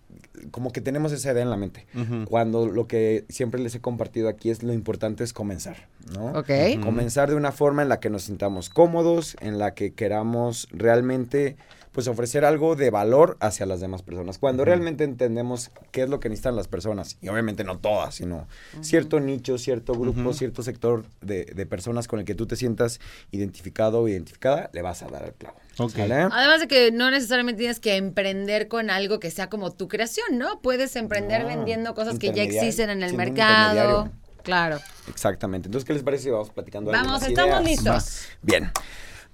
como 0.51 0.73
que 0.73 0.81
tenemos 0.81 1.13
esa 1.13 1.33
idea 1.33 1.43
en 1.43 1.49
la 1.49 1.57
mente. 1.57 1.87
Cuando 2.29 2.67
lo 2.67 2.89
que 2.89 3.25
siempre 3.29 3.61
les 3.61 3.75
he 3.77 3.81
compartido 3.81 4.29
aquí 4.29 4.51
es 4.51 4.63
lo 4.65 4.73
importante 4.73 5.23
es 5.23 5.33
comenzar, 5.33 5.87
¿no? 6.13 6.33
Ok. 6.33 6.51
Comenzar 6.83 7.31
de 7.31 7.37
una 7.37 7.53
forma 7.53 7.83
en 7.83 7.89
la 7.89 8.01
que 8.01 8.11
nos 8.11 8.25
sintamos 8.25 8.69
cómodos, 8.69 9.37
en 9.41 9.59
la 9.59 9.75
que 9.75 9.93
queramos 9.93 10.69
realmente 10.73 11.57
pues 11.99 12.07
ofrecer 12.07 12.45
algo 12.45 12.77
de 12.77 12.91
valor 12.91 13.37
hacia 13.41 13.67
las 13.67 13.81
demás 13.81 14.03
personas. 14.03 14.39
Cuando 14.39 14.65
realmente 14.65 15.03
entendemos 15.03 15.73
qué 15.91 16.03
es 16.05 16.09
lo 16.09 16.21
que 16.21 16.29
necesitan 16.29 16.55
las 16.55 16.69
personas, 16.69 17.17
y 17.21 17.29
obviamente 17.29 17.65
no 17.65 17.79
todas, 17.79 18.15
sino 18.15 18.47
cierto 18.83 19.19
nicho, 19.19 19.59
cierto 19.59 19.95
grupo, 19.95 20.33
cierto 20.33 20.63
sector 20.63 21.07
de, 21.23 21.47
de 21.47 21.67
personas 21.67 22.07
con 22.07 22.21
el 22.21 22.25
que 22.25 22.37
tú 22.37 22.47
te 22.47 22.55
sientas 22.55 23.01
identificado 23.33 24.03
o 24.03 24.07
identificada, 24.09 24.71
le 24.73 24.81
vas 24.81 25.03
a 25.03 25.09
dar 25.09 25.25
el 25.25 25.33
clavo. 25.33 25.57
Además 25.77 26.61
de 26.61 26.69
que 26.69 26.93
no 26.93 27.11
necesariamente 27.11 27.59
tienes 27.59 27.81
que 27.81 27.97
emprender 27.97 28.69
con 28.69 28.91
algo 28.91 29.19
que 29.19 29.33
sea 29.33 29.51
como 29.51 29.73
tu 29.73 29.89
creación, 29.89 30.39
¿no? 30.39 30.61
Puedes 30.61 30.95
emprender 30.95 31.43
No, 31.43 31.49
vendiendo 31.49 31.95
cosas 31.95 32.21
que 32.21 32.33
ya 32.33 32.45
existen 32.45 32.91
en 32.91 33.03
el 33.03 33.15
mercado. 33.15 34.09
Claro. 34.45 34.79
Exactamente. 35.09 35.67
Entonces, 35.67 35.85
¿qué 35.85 35.95
les 35.95 36.05
parece 36.05 36.23
si 36.23 36.31
vamos 36.31 36.51
platicando 36.51 36.93
Vamos, 36.93 37.25
estamos 37.25 37.61
ideas? 37.61 37.65
listos. 37.65 38.21
Bien. 38.41 38.71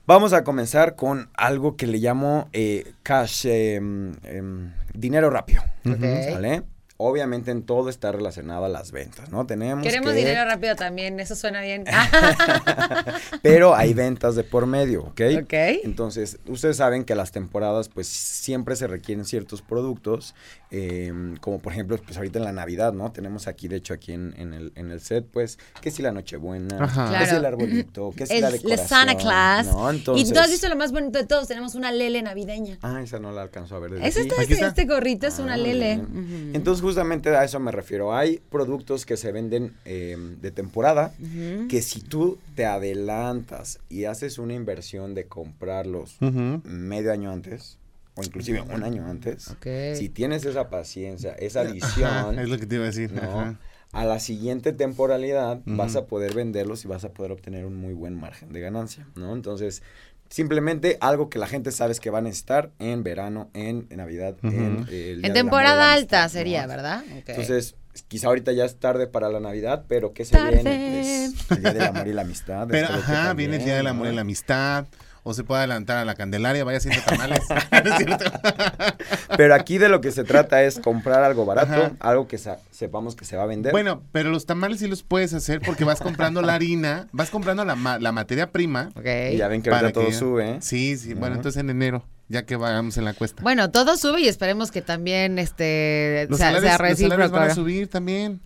Vamos 0.07 0.35
a 0.35 0.45
comenzar 0.45 0.97
con 0.97 1.31
algo 1.35 1.77
que 1.77 1.87
le 1.87 1.99
llamo 1.99 2.49
eh, 2.53 2.93
cash, 3.03 3.47
em, 3.47 4.13
em, 4.25 4.71
dinero 4.93 5.31
rápido. 5.31 5.63
¿Vale? 5.85 6.63
Obviamente 6.97 7.51
en 7.51 7.65
todo 7.65 7.89
está 7.89 8.13
relacionado 8.13 8.65
a 8.67 8.69
las 8.69 8.93
ventas, 8.93 9.29
¿no? 9.31 9.47
Tenemos 9.47 9.83
Queremos 9.85 10.13
que- 10.13 10.19
dinero 10.19 10.45
rápido 10.45 10.77
también, 10.77 11.19
eso 11.19 11.35
suena 11.35 11.61
bien. 11.61 11.85
Pero 13.43 13.75
hay 13.75 13.95
ventas 13.95 14.37
de 14.37 14.45
por 14.45 14.67
medio, 14.67 15.03
¿ok? 15.03 15.21
Ok. 15.43 15.53
Entonces, 15.85 16.39
ustedes 16.47 16.77
saben 16.77 17.05
que 17.05 17.15
las 17.15 17.33
temporadas, 17.33 17.89
pues, 17.89 18.07
siempre 18.07 18.77
se 18.77 18.87
requieren 18.87 19.25
ciertos 19.25 19.61
productos, 19.63 20.35
em, 20.71 21.37
como 21.39 21.59
por 21.59 21.73
ejemplo, 21.73 21.97
pues 22.05 22.17
ahorita 22.17 22.39
en 22.39 22.45
la 22.45 22.53
Navidad, 22.53 22.93
¿no? 22.93 23.11
Tenemos 23.13 23.47
aquí, 23.49 23.69
de 23.69 23.77
hecho, 23.77 23.95
aquí 23.95 24.13
en, 24.13 24.35
en 24.39 24.55
el, 24.55 24.73
en 24.77 24.91
el 24.91 25.01
set, 25.01 25.27
pues, 25.33 25.59
que 25.81 25.91
si 25.91 26.03
la 26.03 26.13
Nochebuena, 26.13 26.77
Ajá. 26.85 27.07
que 27.11 27.19
si 27.19 27.25
Claro. 27.25 27.39
el 27.39 27.45
arbolito, 27.47 28.11
que 28.17 28.27
si 28.27 28.35
la 28.41 28.49
la 28.49 28.51
decoración. 28.53 28.89
Santa 28.89 29.17
Claus. 29.17 29.67
¿no? 29.67 29.91
Entonces, 29.91 30.29
Y 30.29 30.33
tú 30.33 30.39
has 30.41 30.51
visto 30.51 30.69
lo 30.69 30.77
más 30.77 30.93
bonito 30.93 31.19
de 31.19 31.27
todos, 31.27 31.49
tenemos 31.49 31.75
una 31.75 31.91
lele 31.93 32.23
navideña. 32.23 32.79
Ah, 32.83 33.01
esa 33.03 33.19
no 33.19 33.33
la 33.33 33.43
alcanzó 33.43 33.77
a 33.77 33.81
ver. 33.81 33.93
desde 33.93 34.07
Es 34.09 34.17
aquí. 34.17 34.29
este, 34.29 34.35
Aquí 34.35 34.43
este, 34.43 34.55
está. 34.55 34.67
este 34.69 34.85
gorrito 34.85 35.27
es 35.27 35.39
una 35.39 35.55
Ah, 35.55 35.57
lele. 35.57 35.97
bien. 35.97 36.01
Ujú. 36.03 36.57
Entonces, 36.57 36.83
justamente 36.85 37.31
a 37.31 37.45
eso 37.45 37.59
me 37.61 37.73
refiero. 37.73 38.15
Hay 38.15 38.41
productos 38.51 39.07
que 39.07 39.17
se 39.17 39.33
venden 39.33 39.75
eh, 39.85 40.17
de 40.41 40.51
temporada 40.51 41.13
que 41.69 41.83
si 41.83 42.01
tú 42.01 42.39
te 42.55 42.67
adelantas 42.67 43.81
y 43.89 44.05
haces 44.05 44.39
una 44.39 44.55
inversión 44.55 45.15
de 45.15 45.27
comprarlos 45.27 46.17
medio 46.65 47.13
año 47.13 47.33
antes, 47.33 47.79
o 48.15 48.23
inclusive 48.23 48.61
un 48.61 48.85
año 48.85 49.07
antes, 49.07 49.57
si 49.95 50.09
tienes 50.09 50.45
esa 50.45 50.71
paciencia, 50.71 51.33
esa 51.33 51.63
Ajá, 51.63 51.73
visión, 51.73 52.39
es 52.39 52.49
lo 52.49 52.59
que 52.59 52.67
te 52.67 52.77
iba 52.77 52.85
a 52.85 52.89
decir. 52.89 53.13
¿no? 53.13 53.59
a 53.93 54.05
la 54.05 54.19
siguiente 54.19 54.73
temporalidad 54.73 55.61
vas 55.65 55.95
a 55.97 56.07
poder 56.07 56.35
venderlos 56.35 56.85
y 56.85 56.89
vas 56.89 57.05
a 57.05 57.11
poder 57.13 57.31
obtener 57.33 57.65
un 57.65 57.77
muy 57.77 57.95
buen 57.95 58.15
margen 58.15 58.53
de 58.53 58.61
ganancia, 58.61 59.07
¿no? 59.15 59.33
Entonces, 59.33 59.83
simplemente 60.35 60.99
algo 61.01 61.31
que 61.31 61.39
la 61.39 61.47
gente 61.47 61.71
sabe 61.71 61.93
es 61.93 62.01
que 62.01 62.11
va 62.11 62.19
a 62.19 62.21
necesitar 62.21 62.73
en 62.81 63.05
verano, 63.05 63.51
en 63.55 63.87
Navidad, 63.91 64.35
en 64.43 64.85
eh, 64.91 65.13
el 65.13 65.23
Día 65.23 65.27
En 65.29 65.31
Amor 65.31 65.33
temporada 65.33 65.77
la 65.77 65.93
alta 65.93 66.29
sería, 66.29 66.63
¿no? 66.63 66.69
¿verdad? 66.71 67.05
Ok. 67.19 67.29
Entonces, 67.29 67.77
quizá 68.09 68.27
ahorita 68.27 68.51
ya 68.51 68.65
es 68.65 68.81
tarde 68.81 69.07
para 69.07 69.29
la 69.29 69.39
Navidad, 69.39 69.85
pero 69.87 70.13
¿qué 70.13 70.25
se 70.25 70.33
Tarde. 70.33 70.55
viene? 70.57 71.31
Pues, 71.47 71.51
el 71.59 71.63
Día 71.63 71.73
del 71.73 71.83
Amor 71.83 72.09
y 72.09 72.13
la 72.13 72.23
Amistad. 72.23 72.67
Pero, 72.69 72.89
ajá, 72.89 73.27
también, 73.27 73.37
viene 73.37 73.57
el 73.59 73.65
Día 73.65 73.77
del 73.77 73.87
Amor 73.87 74.07
¿no? 74.09 74.13
y 74.13 74.17
la 74.17 74.23
Amistad. 74.23 74.87
O 75.27 75.33
se 75.35 75.43
puede 75.43 75.61
adelantar 75.61 75.97
a 75.97 76.05
la 76.05 76.15
Candelaria, 76.15 76.65
vaya 76.65 76.79
haciendo 76.79 77.01
tamales. 77.03 77.41
Pero 79.37 79.55
aquí 79.55 79.79
de 79.79 79.89
lo 79.89 80.01
que 80.01 80.11
se 80.11 80.25
trata 80.25 80.63
es 80.63 80.79
comprar 80.79 81.23
algo 81.25 81.45
barato, 81.47 81.73
Ajá. 81.73 81.93
algo 82.01 82.29
que 82.29 82.39
sa- 82.39 82.59
sepamos 82.71 83.17
que 83.17 83.25
se 83.25 83.37
va 83.37 83.45
a 83.45 83.47
vender. 83.47 83.73
Bueno, 83.73 84.03
pero 84.13 84.31
los 84.31 84.47
tamales 84.47 84.79
sí 84.81 84.87
los 84.87 85.03
puedes 85.03 85.33
hacer 85.35 85.61
porque 85.61 85.85
vas 85.85 86.01
comprando 86.01 86.43
la 86.43 86.55
harina, 86.57 87.09
vas 87.13 87.31
comprando 87.31 87.65
la, 87.65 87.75
ma- 87.75 87.99
la 87.99 88.13
materia 88.13 88.51
prima. 88.53 88.91
Ok. 88.95 89.07
y 89.33 89.37
ya 89.39 89.49
ven 89.49 89.63
que 89.63 89.71
para 89.71 89.83
ahorita 89.83 90.01
todo 90.01 90.09
que- 90.11 90.15
sube, 90.15 90.51
¿eh? 90.53 90.59
Sí, 90.61 90.97
sí. 90.97 91.15
Bueno, 91.15 91.37
entonces 91.37 91.61
en 91.61 91.71
enero, 91.71 92.05
ya 92.29 92.45
que 92.45 92.57
vayamos 92.57 92.97
en 92.99 93.05
la 93.05 93.15
cuesta. 93.15 93.43
Bueno, 93.43 93.71
todo 93.71 93.97
sube 93.97 94.21
y 94.21 94.29
esperemos 94.29 94.71
que 94.71 94.83
también 94.83 95.39
este 95.39 96.27
los 96.29 96.39
sea, 96.39 96.49
salarios, 96.53 96.77
sea 96.77 96.89
los 96.89 96.99
salarios 96.99 97.31
van 97.31 97.43
a 97.43 97.45
recíproco. 97.47 97.69
subir 97.71 97.89
también. 97.89 98.41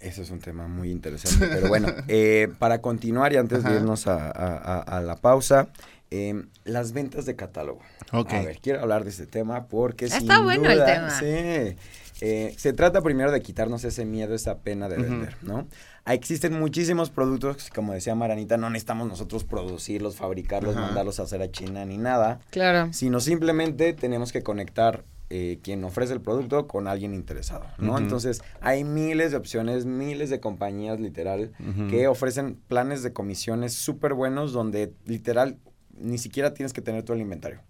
Eso 0.00 0.22
es 0.22 0.30
un 0.30 0.40
tema 0.40 0.66
muy 0.66 0.90
interesante. 0.90 1.46
Pero 1.46 1.68
bueno, 1.68 1.88
eh, 2.08 2.48
para 2.58 2.80
continuar 2.80 3.32
y 3.32 3.36
antes 3.36 3.62
de 3.64 3.74
irnos 3.74 4.06
a, 4.06 4.30
a- 4.30 4.56
a- 4.56 4.80
a 4.80 5.00
la 5.02 5.16
pausa, 5.16 5.68
eh, 6.10 6.42
las 6.64 6.92
ventas 6.92 7.26
de 7.26 7.36
catálogo. 7.36 7.80
Ok. 8.12 8.32
A 8.32 8.42
ver, 8.42 8.58
quiero 8.60 8.80
hablar 8.80 9.04
de 9.04 9.10
este 9.10 9.26
tema 9.26 9.66
porque 9.66 10.06
Está 10.06 10.18
sin 10.18 10.28
bueno 10.44 10.70
el 10.70 10.78
duda, 10.78 10.86
tema. 10.86 11.10
Sí. 11.10 11.76
Eh, 12.22 12.54
se 12.58 12.72
trata 12.74 13.00
primero 13.00 13.30
de 13.32 13.40
quitarnos 13.40 13.84
ese 13.84 14.04
miedo, 14.04 14.34
esa 14.34 14.58
pena 14.58 14.88
de 14.90 14.96
vender, 14.98 15.36
¿no? 15.42 15.66
Ah, 16.04 16.12
Existen 16.14 16.58
muchísimos 16.58 17.08
productos, 17.08 17.70
como 17.74 17.92
decía 17.94 18.14
Maranita, 18.14 18.56
no 18.58 18.68
necesitamos 18.68 19.08
nosotros 19.08 19.44
producirlos, 19.44 20.16
fabricarlos, 20.16 20.74
mandarlos 20.74 21.18
a 21.20 21.22
hacer 21.22 21.40
a 21.40 21.50
China 21.50 21.84
ni 21.86 21.96
nada 21.98 22.40
Claro. 22.50 22.92
sino 22.92 23.20
simplemente 23.20 23.92
tenemos 23.94 24.32
que 24.32 24.42
conectar 24.42 25.02
eh, 25.32 25.60
quien 25.62 25.84
ofrece 25.84 26.12
el 26.12 26.20
producto 26.20 26.66
con 26.66 26.88
alguien 26.88 27.14
interesado, 27.14 27.64
¿no? 27.78 27.96
Entonces, 27.98 28.42
hay 28.60 28.82
miles 28.82 29.30
de 29.30 29.36
opciones, 29.36 29.86
miles 29.86 30.28
de 30.28 30.40
compañías, 30.40 30.98
literal, 30.98 31.52
que 31.88 32.08
ofrecen 32.08 32.58
planes 32.66 33.04
de 33.04 33.12
comisiones 33.12 33.72
súper 33.72 34.14
buenos 34.14 34.52
donde, 34.52 34.92
literal, 35.06 35.56
ni 35.96 36.18
siquiera 36.18 36.52
tienes 36.52 36.72
que 36.72 36.82
tener 36.82 37.04
todo 37.04 37.14
el 37.14 37.22
inventario. 37.22 37.60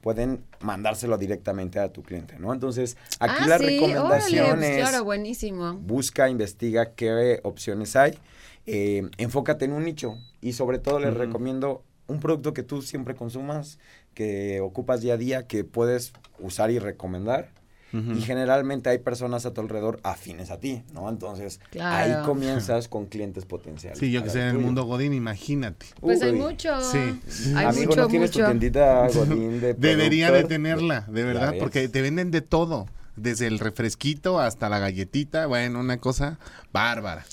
Pueden 0.00 0.44
mandárselo 0.60 1.18
directamente 1.18 1.80
a 1.80 1.92
tu 1.92 2.04
cliente, 2.04 2.38
¿no? 2.38 2.52
Entonces, 2.52 2.96
aquí 3.18 3.34
ah, 3.40 3.46
la 3.48 3.58
sí, 3.58 3.64
recomendación 3.66 4.44
órale, 4.44 4.56
pues 4.58 4.70
es 4.70 4.88
claro, 4.88 5.04
buenísimo. 5.04 5.74
busca, 5.74 6.28
investiga 6.30 6.92
qué 6.92 7.40
opciones 7.42 7.96
hay, 7.96 8.16
eh, 8.66 9.10
enfócate 9.18 9.64
en 9.64 9.72
un 9.72 9.84
nicho 9.84 10.14
y 10.40 10.52
sobre 10.52 10.78
todo 10.78 11.00
les 11.00 11.14
recomiendo 11.14 11.82
un 12.06 12.20
producto 12.20 12.54
que 12.54 12.62
tú 12.62 12.80
siempre 12.80 13.14
consumas, 13.14 13.78
que 14.18 14.60
ocupas 14.60 15.00
día 15.00 15.14
a 15.14 15.16
día, 15.16 15.46
que 15.46 15.62
puedes 15.62 16.12
usar 16.40 16.72
y 16.72 16.80
recomendar 16.80 17.50
Y 17.92 18.20
generalmente 18.20 18.90
hay 18.90 18.98
personas 18.98 19.46
a 19.46 19.54
tu 19.54 19.60
alrededor 19.60 20.00
afines 20.02 20.50
a 20.50 20.58
ti, 20.58 20.82
¿no? 20.92 21.08
Entonces, 21.08 21.60
Claro. 21.70 22.18
ahí 22.18 22.26
comienzas 22.26 22.88
con 22.88 23.06
clientes 23.06 23.46
potenciales. 23.46 23.98
Sí, 23.98 24.10
yo 24.10 24.22
que 24.24 24.28
sé, 24.30 24.40
en 24.42 24.48
el 24.48 24.58
mundo 24.58 24.84
Godín, 24.84 25.14
imagínate. 25.14 25.86
Pues 26.00 26.20
hay 26.20 26.32
mucho. 26.32 26.78
Sí. 26.82 26.98
Hay 27.56 27.66
Amigo, 27.66 27.90
mucho, 27.90 28.00
¿no 28.02 28.08
tienes 28.08 28.30
tu 28.32 28.40
tiendita 28.40 29.06
Godín 29.08 29.60
de 29.60 29.72
Debería 29.78 30.32
de 30.32 30.44
tenerla, 30.44 31.02
de 31.08 31.22
verdad, 31.22 31.54
porque 31.60 31.88
te 31.88 32.02
venden 32.02 32.30
de 32.32 32.40
todo. 32.40 32.86
Desde 33.16 33.46
el 33.46 33.58
refresquito 33.58 34.38
hasta 34.38 34.68
la 34.68 34.80
galletita, 34.80 35.46
bueno, 35.46 35.80
una 35.80 35.98
cosa 35.98 36.38
bárbara. 36.72 37.24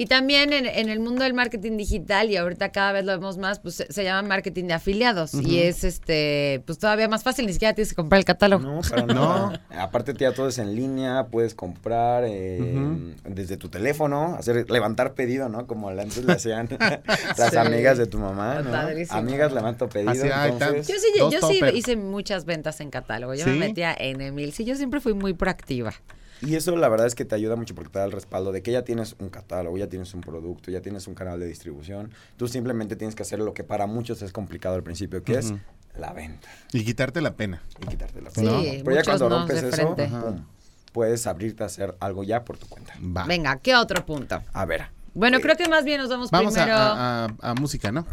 Y 0.00 0.06
también 0.06 0.52
en, 0.52 0.64
en 0.66 0.88
el 0.90 1.00
mundo 1.00 1.24
del 1.24 1.34
marketing 1.34 1.76
digital, 1.76 2.30
y 2.30 2.36
ahorita 2.36 2.70
cada 2.70 2.92
vez 2.92 3.04
lo 3.04 3.10
vemos 3.10 3.36
más, 3.36 3.58
pues 3.58 3.74
se, 3.74 3.92
se 3.92 4.04
llama 4.04 4.28
marketing 4.28 4.66
de 4.66 4.74
afiliados. 4.74 5.34
Y 5.34 5.58
es 5.58 5.82
este, 5.82 6.62
pues 6.66 6.78
todavía 6.78 7.08
más 7.08 7.24
fácil, 7.24 7.46
ni 7.46 7.52
siquiera 7.52 7.74
tienes 7.74 7.88
que 7.90 7.96
comprar 7.96 8.20
el 8.20 8.24
catálogo. 8.24 8.62
No, 8.62 8.80
para 8.88 9.06
nada. 9.06 9.60
Aparte 9.70 10.14
ya 10.16 10.32
todo 10.32 10.46
es 10.48 10.58
en 10.58 10.76
línea, 10.76 11.26
puedes 11.32 11.56
comprar 11.56 12.22
eh, 12.28 13.16
desde 13.24 13.56
tu 13.56 13.70
teléfono, 13.70 14.36
hacer 14.38 14.70
levantar 14.70 15.14
pedido, 15.14 15.48
¿no? 15.48 15.66
Como 15.66 15.88
antes 15.88 16.24
le 16.24 16.32
hacían 16.32 16.68
las 17.36 17.50
Sí. 17.50 17.56
amigas 17.56 17.98
de 17.98 18.06
tu 18.06 18.18
mamá, 18.18 18.62
¿no? 18.62 18.70
Padrísimo. 18.70 19.18
Amigas 19.18 19.52
levanto 19.52 19.88
pedido, 19.88 20.10
Así, 20.12 20.28
ay, 20.32 20.52
entonces... 20.52 20.86
Yo 20.86 20.94
sí, 20.94 21.08
yo 21.32 21.48
sí 21.48 21.60
hice 21.74 21.96
muchas 21.96 22.44
ventas 22.44 22.80
en 22.80 22.90
catálogo. 22.90 23.34
Yo 23.34 23.42
¿Sí? 23.42 23.50
me 23.50 23.56
metía 23.56 23.96
en 23.98 24.20
Emil. 24.20 24.52
Sí, 24.52 24.64
yo 24.64 24.76
siempre 24.76 25.00
fui 25.00 25.14
muy 25.14 25.32
proactiva. 25.34 25.92
Y 26.40 26.54
eso 26.56 26.76
la 26.76 26.88
verdad 26.88 27.06
es 27.06 27.14
que 27.14 27.24
te 27.24 27.34
ayuda 27.34 27.56
mucho 27.56 27.74
porque 27.74 27.90
te 27.90 27.98
da 27.98 28.04
el 28.04 28.12
respaldo 28.12 28.52
de 28.52 28.62
que 28.62 28.70
ya 28.72 28.82
tienes 28.82 29.16
un 29.18 29.28
catálogo, 29.28 29.76
ya 29.76 29.88
tienes 29.88 30.14
un 30.14 30.20
producto, 30.20 30.70
ya 30.70 30.80
tienes 30.80 31.06
un 31.06 31.14
canal 31.14 31.40
de 31.40 31.46
distribución. 31.46 32.10
Tú 32.36 32.48
simplemente 32.48 32.96
tienes 32.96 33.14
que 33.14 33.22
hacer 33.22 33.38
lo 33.40 33.54
que 33.54 33.64
para 33.64 33.86
muchos 33.86 34.22
es 34.22 34.32
complicado 34.32 34.74
al 34.76 34.82
principio, 34.82 35.22
que 35.24 35.38
es 35.38 35.52
la 35.96 36.12
venta 36.12 36.48
Y 36.72 36.84
quitarte 36.84 37.20
la 37.20 37.34
pena. 37.34 37.60
y 37.82 37.86
quitarte 37.86 38.20
la 38.22 38.30
Sí, 38.30 38.36
pena. 38.42 38.82
Pero 38.84 38.94
ya 38.96 39.02
cuando 39.04 39.28
rompes 39.28 39.62
eso, 39.64 39.96
pum, 39.96 40.44
puedes 40.92 41.26
abrirte 41.26 41.62
a 41.64 41.66
hacer 41.66 41.96
algo 42.00 42.22
ya 42.24 42.44
por 42.44 42.56
tu 42.56 42.66
cuenta. 42.68 42.94
Va. 43.00 43.24
Venga, 43.24 43.56
¿qué 43.58 43.74
otro 43.74 44.04
punto? 44.06 44.42
A 44.52 44.64
ver. 44.64 44.86
Bueno, 45.14 45.38
Eh, 45.38 45.40
creo 45.40 45.56
que 45.56 45.68
más 45.68 45.84
bien 45.84 46.00
nos 46.00 46.08
vamos, 46.10 46.30
Vamos 46.30 46.56
a, 46.56 46.62
primero. 46.64 46.78
a- 46.78 47.24
a- 47.24 47.50
a 47.50 47.54
música, 47.54 47.90
¿no? 47.90 48.06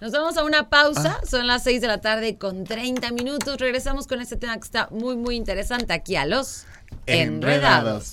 Nos 0.00 0.12
vamos 0.12 0.38
a 0.38 0.44
una 0.44 0.70
pausa. 0.70 1.18
Ah. 1.20 1.26
Son 1.28 1.46
las 1.46 1.62
6 1.62 1.82
de 1.82 1.86
la 1.86 2.00
tarde 2.00 2.38
con 2.38 2.64
30 2.64 3.10
minutos. 3.12 3.58
Regresamos 3.58 4.06
con 4.06 4.22
este 4.22 4.36
tema 4.36 4.54
que 4.54 4.64
está 4.64 4.88
muy, 4.90 5.14
muy 5.14 5.36
interesante 5.36 5.92
aquí 5.92 6.16
a 6.16 6.24
los 6.24 6.64
Enredados. 7.04 8.12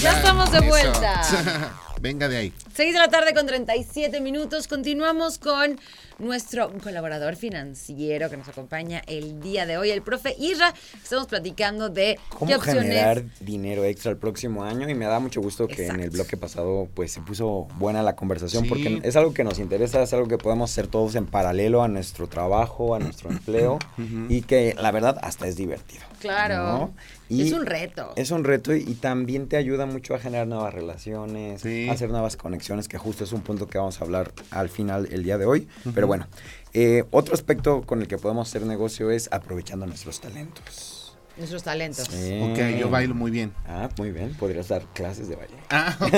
Ya 0.00 0.16
estamos 0.16 0.50
de 0.50 0.60
vuelta. 0.62 1.22
Venga 2.00 2.28
de 2.28 2.36
ahí. 2.36 2.52
6 2.74 2.92
de 2.92 2.98
la 2.98 3.08
tarde 3.08 3.34
con 3.34 3.46
37 3.46 4.20
minutos. 4.20 4.66
Continuamos 4.66 5.38
con 5.38 5.78
nuestro 6.18 6.70
colaborador 6.82 7.36
financiero 7.36 8.30
que 8.30 8.36
nos 8.36 8.48
acompaña 8.48 9.02
el 9.06 9.40
día 9.40 9.66
de 9.66 9.76
hoy, 9.76 9.90
el 9.90 10.02
profe 10.02 10.34
Isra. 10.38 10.72
Estamos 11.02 11.26
platicando 11.26 11.88
de 11.90 12.18
¿Cómo 12.30 12.46
qué 12.50 12.56
opciones. 12.56 12.82
generar 12.84 13.22
dinero 13.40 13.84
extra 13.84 14.10
el 14.12 14.16
próximo 14.16 14.64
año? 14.64 14.88
Y 14.88 14.94
me 14.94 15.04
da 15.06 15.20
mucho 15.20 15.40
gusto 15.40 15.66
que 15.68 15.86
en 15.88 16.00
el 16.00 16.10
bloque 16.10 16.36
pasado 16.36 16.88
pues 16.94 17.12
se 17.12 17.20
puso 17.20 17.68
buena 17.78 18.02
la 18.02 18.16
conversación 18.16 18.64
Sí. 18.64 18.68
porque 18.68 19.00
es 19.04 19.16
algo 19.16 19.34
que 19.34 19.44
nos 19.44 19.58
interesa, 19.58 20.02
es 20.02 20.12
algo 20.14 20.26
que 20.28 20.38
podemos 20.38 20.70
hacer 20.70 20.86
todos 20.86 21.14
en 21.16 21.26
paralelo 21.26 21.82
a 21.82 21.88
nuestro 21.88 22.28
trabajo, 22.28 22.94
a 22.94 22.98
nuestro 22.98 23.30
empleo 23.30 23.78
y 24.28 24.42
que 24.42 24.74
la 24.80 24.90
verdad 24.92 25.18
hasta 25.22 25.46
es 25.46 25.56
divertido. 25.56 26.02
Claro. 26.20 26.56
¿no? 26.78 26.94
Y 27.28 27.42
es 27.42 27.52
un 27.52 27.66
reto. 27.66 28.12
Es 28.16 28.30
un 28.30 28.44
reto 28.44 28.74
y, 28.74 28.80
y 28.82 28.94
también 28.94 29.48
te 29.48 29.56
ayuda 29.56 29.84
mucho 29.84 30.14
a 30.14 30.18
generar 30.18 30.46
nuevas 30.46 30.72
relaciones, 30.72 31.60
Sí. 31.60 31.88
a 31.88 31.92
hacer 31.92 32.08
nuevas 32.10 32.36
conexiones, 32.36 32.88
que 32.88 32.98
justo 32.98 33.24
es 33.24 33.32
un 33.32 33.42
punto 33.42 33.66
que 33.68 33.78
vamos 33.78 34.00
a 34.00 34.04
hablar 34.04 34.32
al 34.50 34.68
final 34.70 35.08
el 35.12 35.22
día 35.24 35.36
de 35.36 35.44
hoy. 35.44 35.68
Pero 35.94 36.05
bueno, 36.06 36.26
eh, 36.72 37.04
otro 37.10 37.34
aspecto 37.34 37.82
con 37.82 38.00
el 38.00 38.08
que 38.08 38.18
podemos 38.18 38.48
hacer 38.48 38.62
negocio 38.62 39.10
es 39.10 39.28
aprovechando 39.32 39.86
nuestros 39.86 40.20
talentos. 40.20 40.95
Nuestros 41.36 41.62
talentos. 41.62 42.08
Sí. 42.10 42.40
Ok, 42.42 42.78
yo 42.78 42.88
bailo 42.88 43.14
muy 43.14 43.30
bien. 43.30 43.52
Ah, 43.68 43.90
muy 43.98 44.10
bien, 44.10 44.32
podrías 44.34 44.68
dar 44.68 44.82
clases 44.94 45.28
de 45.28 45.36
baile. 45.36 45.54
Ah, 45.68 45.94
ok. 46.00 46.08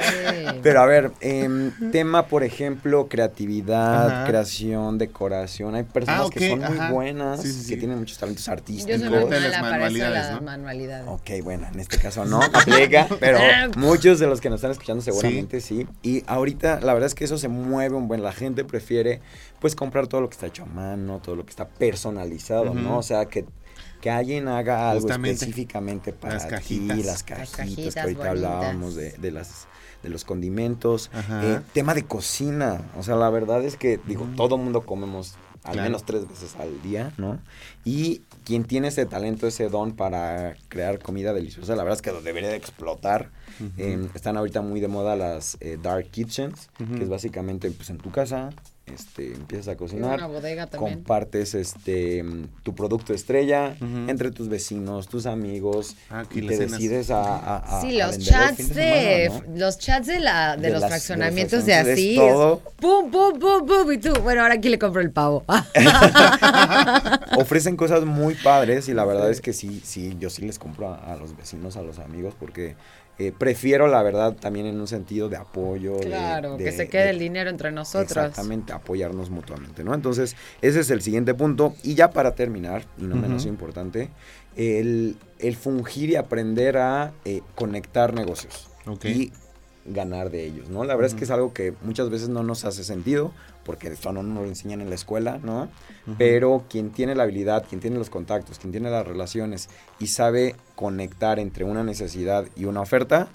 Sí. 0.00 0.60
Pero 0.62 0.80
a 0.80 0.86
ver, 0.86 1.10
em, 1.20 1.72
tema, 1.90 2.26
por 2.26 2.44
ejemplo, 2.44 3.08
creatividad, 3.08 4.08
Ajá. 4.08 4.26
creación, 4.26 4.98
decoración. 4.98 5.74
Hay 5.74 5.82
personas 5.84 6.26
Ah, 6.26 6.30
que 6.32 6.50
son 6.50 6.60
muy 6.60 6.92
buenas, 6.92 7.42
Sí, 7.42 7.52
sí, 7.52 7.62
sí. 7.64 7.70
que 7.70 7.76
tienen 7.78 7.98
muchos 7.98 8.18
talentos 8.18 8.44
Yo 8.46 8.52
artísticos. 8.52 9.00
soy 9.00 9.10
las 9.10 9.30
para 9.30 9.50
eso, 9.50 9.60
manualidades, 9.62 10.14
las 10.14 10.32
¿no? 10.32 10.40
manualidades. 10.42 11.08
Ok, 11.08 11.30
bueno, 11.42 11.66
en 11.72 11.80
este 11.80 11.98
caso 11.98 12.24
no 12.24 12.40
aplica, 12.54 13.08
pero 13.20 13.38
muchos 13.76 14.18
de 14.20 14.26
los 14.26 14.40
que 14.40 14.50
nos 14.50 14.58
están 14.58 14.70
escuchando 14.70 15.02
seguramente 15.02 15.60
sí. 15.60 15.86
Y 16.02 16.22
ahorita 16.26 16.80
la 16.80 16.92
verdad 16.94 17.08
es 17.08 17.14
que 17.14 17.24
eso 17.24 17.38
se 17.38 17.48
mueve 17.48 17.96
un 17.96 18.06
buen. 18.06 18.22
La 18.22 18.32
gente 18.32 18.64
prefiere 18.64 19.20
pues 19.60 19.74
comprar 19.74 20.06
todo 20.06 20.20
lo 20.20 20.28
que 20.28 20.34
está 20.34 20.46
hecho 20.46 20.62
a 20.62 20.66
mano, 20.66 21.20
todo 21.22 21.36
lo 21.36 21.44
que 21.44 21.50
está 21.50 21.66
personalizado, 21.68 22.72
¿no? 22.74 22.98
O 22.98 23.02
sea, 23.02 23.26
que, 23.26 23.44
que 24.00 24.10
alguien 24.10 24.48
haga 24.48 24.90
algo 24.90 25.02
Justamente. 25.02 25.32
específicamente 25.32 26.12
para 26.12 26.34
Las 26.34 26.44
ti, 26.44 26.50
cajitas. 26.50 26.96
las 26.98 27.06
Las 27.06 27.22
cajitas, 27.22 27.50
cajitas 27.56 27.94
que 27.94 28.00
ahorita 28.00 28.18
bonitas. 28.28 28.44
hablábamos 28.50 28.94
de, 28.94 29.12
de 29.12 29.30
las 29.30 29.66
de 30.02 30.08
los 30.08 30.24
condimentos. 30.24 31.10
Eh, 31.42 31.60
tema 31.74 31.92
de 31.94 32.04
cocina, 32.04 32.80
o 32.96 33.02
sea, 33.02 33.16
la 33.16 33.28
verdad 33.28 33.62
es 33.64 33.76
que 33.76 34.00
digo, 34.06 34.26
todo 34.36 34.56
mundo 34.56 34.80
comemos 34.86 35.34
al 35.62 35.72
Claro. 35.74 35.88
menos 35.88 36.04
tres 36.04 36.26
veces 36.26 36.56
al 36.58 36.80
día, 36.80 37.12
¿no? 37.18 37.38
Y 37.84 38.22
quien 38.46 38.64
tiene 38.64 38.88
ese 38.88 39.04
talento, 39.04 39.46
ese 39.46 39.68
don 39.68 39.92
para 39.92 40.56
crear 40.68 41.00
comida 41.00 41.34
deliciosa, 41.34 41.76
la 41.76 41.82
verdad 41.84 41.98
es 41.98 42.02
que 42.02 42.12
lo 42.12 42.22
debería 42.22 42.48
de 42.48 42.56
explotar. 42.56 43.28
Eh, 43.76 44.08
están 44.14 44.38
ahorita 44.38 44.62
muy 44.62 44.80
de 44.80 44.88
moda 44.88 45.16
las 45.16 45.58
eh, 45.60 45.76
dark 45.82 46.06
kitchens, 46.10 46.70
que 46.96 47.02
es 47.02 47.10
básicamente 47.10 47.70
pues 47.70 47.90
en 47.90 47.98
tu 47.98 48.10
casa, 48.10 48.48
este, 48.94 49.34
empiezas 49.34 49.68
a 49.68 49.76
cocinar, 49.76 50.18
una 50.18 50.26
bodega 50.26 50.66
también. 50.66 50.94
compartes 50.96 51.54
este 51.54 52.24
tu 52.62 52.74
producto 52.74 53.12
estrella 53.14 53.74
entre 54.08 54.30
tus 54.30 54.48
vecinos, 54.48 55.08
tus 55.08 55.26
amigos, 55.26 55.96
Ah, 56.10 56.24
y 56.30 56.46
te 56.46 56.56
cenas. 56.56 56.72
decides 56.72 57.10
a, 57.10 57.22
a- 57.22 57.78
a- 57.78 57.80
Sí, 57.80 57.96
los 57.98 58.18
chats 58.18 58.74
de, 58.74 59.28
semana, 59.30 59.46
¿no? 59.48 59.58
los 59.58 59.78
chats 59.78 60.06
de 60.06 60.20
la 60.20 60.56
de, 60.56 60.62
De 60.62 60.70
los 60.72 60.80
las- 60.80 60.90
fraccionamientos 60.90 61.64
de 61.66 61.74
así. 61.74 62.18
es 62.18 62.34
pum 62.80 63.10
pum 63.10 63.38
pum 63.38 63.66
pum 63.66 63.92
y 63.92 63.98
tú, 63.98 64.12
bueno, 64.22 64.42
ahora 64.42 64.54
aquí 64.54 64.68
le 64.68 64.78
compro 64.78 65.00
el 65.00 65.10
pavo. 65.10 65.44
ofrecen 67.36 67.76
cosas 67.76 68.04
muy 68.04 68.34
padres 68.34 68.88
y 68.88 68.94
la 68.94 69.04
verdad 69.04 69.30
es 69.30 69.40
que 69.40 69.52
sí, 69.52 69.80
sí, 69.84 70.16
yo 70.18 70.30
sí 70.30 70.42
les 70.42 70.58
compro 70.58 70.88
a, 70.88 71.12
a 71.12 71.16
los 71.16 71.36
vecinos, 71.36 71.76
a 71.76 71.82
los 71.82 71.98
amigos, 71.98 72.34
porque 72.38 72.74
eh, 73.20 73.32
prefiero 73.36 73.86
la 73.86 74.02
verdad 74.02 74.34
también 74.34 74.64
en 74.66 74.80
un 74.80 74.86
sentido 74.88 75.28
de 75.28 75.36
apoyo. 75.36 75.96
de- 75.96 76.06
claro, 76.06 76.56
de- 76.56 76.64
que 76.64 76.72
se 76.72 76.88
quede 76.88 77.04
de- 77.04 77.10
el 77.10 77.18
dinero 77.18 77.50
entre 77.50 77.70
nosotros. 77.70 78.10
Exactamente, 78.10 78.72
apoyarnos 78.72 79.28
mutuamente, 79.30 79.84
¿no? 79.84 79.94
Entonces, 79.94 80.36
ese 80.62 80.80
es 80.80 80.90
el 80.90 81.02
siguiente 81.02 81.34
punto. 81.34 81.74
Y 81.82 81.94
ya 81.94 82.10
para 82.10 82.34
terminar, 82.34 82.84
y 82.98 83.02
no 83.04 83.16
menos 83.16 83.44
importante, 83.46 84.08
el, 84.56 85.16
el 85.38 85.56
fungir 85.56 86.10
y 86.10 86.16
aprender 86.16 86.78
a 86.78 87.12
eh, 87.24 87.42
conectar 87.54 88.14
negocios. 88.14 88.68
Ok. 88.86 89.04
Y 89.04 89.32
ganar 89.84 90.30
de 90.30 90.44
ellos, 90.44 90.68
¿no? 90.68 90.84
La 90.84 90.94
verdad 90.94 91.12
es 91.12 91.14
que 91.14 91.24
es 91.24 91.30
algo 91.30 91.52
que 91.52 91.74
muchas 91.82 92.10
veces 92.10 92.28
no 92.28 92.42
nos 92.42 92.64
hace 92.64 92.84
sentido, 92.84 93.32
porque 93.64 93.88
esto 93.88 94.12
no 94.12 94.22
nos 94.22 94.42
lo 94.42 94.48
enseñan 94.48 94.80
en 94.80 94.88
la 94.88 94.94
escuela, 94.94 95.38
¿no? 95.42 95.68
Pero 96.18 96.64
quien 96.68 96.90
tiene 96.90 97.14
la 97.14 97.22
habilidad, 97.22 97.64
quien 97.68 97.80
tiene 97.80 97.98
los 97.98 98.10
contactos, 98.10 98.58
quien 98.58 98.72
tiene 98.72 98.90
las 98.90 99.06
relaciones 99.06 99.68
y 99.98 100.08
sabe 100.08 100.56
conectar 100.74 101.38
entre 101.38 101.64
una 101.64 101.84
necesidad 101.84 102.46
y 102.56 102.64
una 102.64 102.80
oferta, 102.80 103.28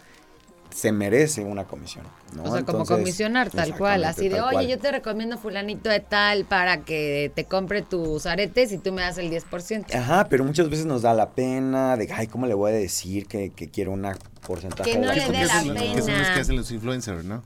se 0.75 0.91
merece 0.91 1.41
una 1.41 1.63
comisión, 1.63 2.05
¿no? 2.35 2.43
O 2.43 2.51
sea, 2.53 2.65
como 2.65 2.83
comisionar 2.85 3.49
tal 3.49 3.77
cual, 3.77 4.03
así 4.03 4.27
de, 4.27 4.41
oye, 4.41 4.51
cual. 4.51 4.67
yo 4.67 4.77
te 4.77 4.91
recomiendo 4.91 5.37
fulanito 5.37 5.89
de 5.89 6.01
tal 6.01 6.43
para 6.43 6.81
que 6.83 7.31
te 7.33 7.45
compre 7.45 7.81
tus 7.81 8.25
aretes 8.25 8.73
y 8.73 8.77
tú 8.77 8.91
me 8.91 9.01
das 9.01 9.17
el 9.17 9.31
10%. 9.31 9.95
Ajá, 9.95 10.27
pero 10.29 10.43
muchas 10.43 10.69
veces 10.69 10.85
nos 10.85 11.01
da 11.01 11.13
la 11.13 11.29
pena 11.31 11.95
de, 11.95 12.11
ay, 12.11 12.27
¿cómo 12.27 12.45
le 12.45 12.53
voy 12.55 12.71
a 12.73 12.75
decir 12.75 13.25
que, 13.25 13.51
que 13.51 13.69
quiero 13.69 13.93
una 13.93 14.17
porcentaje 14.45 14.91
Que 14.91 14.97
de 14.97 15.01
no 15.05 15.13
la 15.13 15.15
le 15.15 15.31
dé 15.31 15.45
la 15.45 15.47
son 15.61 15.67
los- 15.69 15.77
comisión? 15.77 15.95
que 15.95 16.01
son 16.01 16.11
los 16.11 16.21
pena. 16.23 16.33
que 16.35 16.41
hacen 16.41 16.55
los 16.57 16.71
influencers, 16.71 17.23
¿no? 17.23 17.41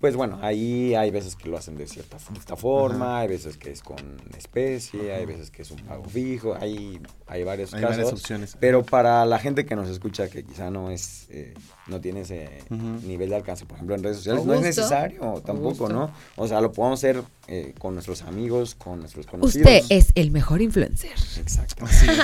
Pues 0.00 0.16
bueno, 0.16 0.38
ahí 0.42 0.94
hay 0.96 1.10
veces 1.10 1.34
que 1.34 1.48
lo 1.48 1.56
hacen 1.56 1.78
de 1.78 1.86
cierta 1.86 2.18
de 2.18 2.38
esta 2.38 2.56
forma, 2.56 3.20
hay 3.20 3.28
veces 3.28 3.56
que 3.56 3.70
es 3.70 3.80
con 3.82 3.96
especie, 4.36 5.14
hay 5.14 5.24
veces 5.24 5.50
que 5.50 5.62
es 5.62 5.70
un 5.70 5.78
pago 5.78 6.04
fijo, 6.04 6.54
hay, 6.60 7.00
hay 7.26 7.42
varios 7.42 7.72
Hay 7.72 7.80
casos. 7.80 7.96
varias 7.96 8.12
opciones. 8.12 8.56
Pero 8.60 8.82
para 8.84 9.24
la 9.24 9.38
gente 9.38 9.64
que 9.64 9.74
nos 9.74 9.88
escucha 9.88 10.28
que 10.28 10.44
quizá 10.44 10.70
no 10.70 10.90
es, 10.90 11.26
eh, 11.30 11.54
no 11.86 12.00
tiene 12.00 12.20
ese 12.22 12.48
Ujú. 12.70 13.06
nivel 13.06 13.28
de 13.30 13.36
alcance, 13.36 13.66
por 13.66 13.74
ejemplo, 13.76 13.94
en 13.94 14.02
redes 14.02 14.16
sociales, 14.18 14.44
no 14.44 14.54
es 14.54 14.60
necesario 14.62 15.42
tampoco. 15.44 15.88
¿no? 15.88 16.10
O 16.36 16.48
sea, 16.48 16.60
lo 16.60 16.72
podemos 16.72 16.98
hacer 17.00 17.22
eh, 17.46 17.74
con 17.78 17.92
nuestros 17.94 18.22
amigos, 18.22 18.74
con 18.74 19.00
nuestros 19.00 19.26
conocidos. 19.26 19.66
Usted 19.70 19.84
es 19.90 20.12
el 20.14 20.30
mejor 20.30 20.62
influencer. 20.62 21.10
Exacto. 21.38 21.84
Así 21.88 22.06
es. 22.08 22.18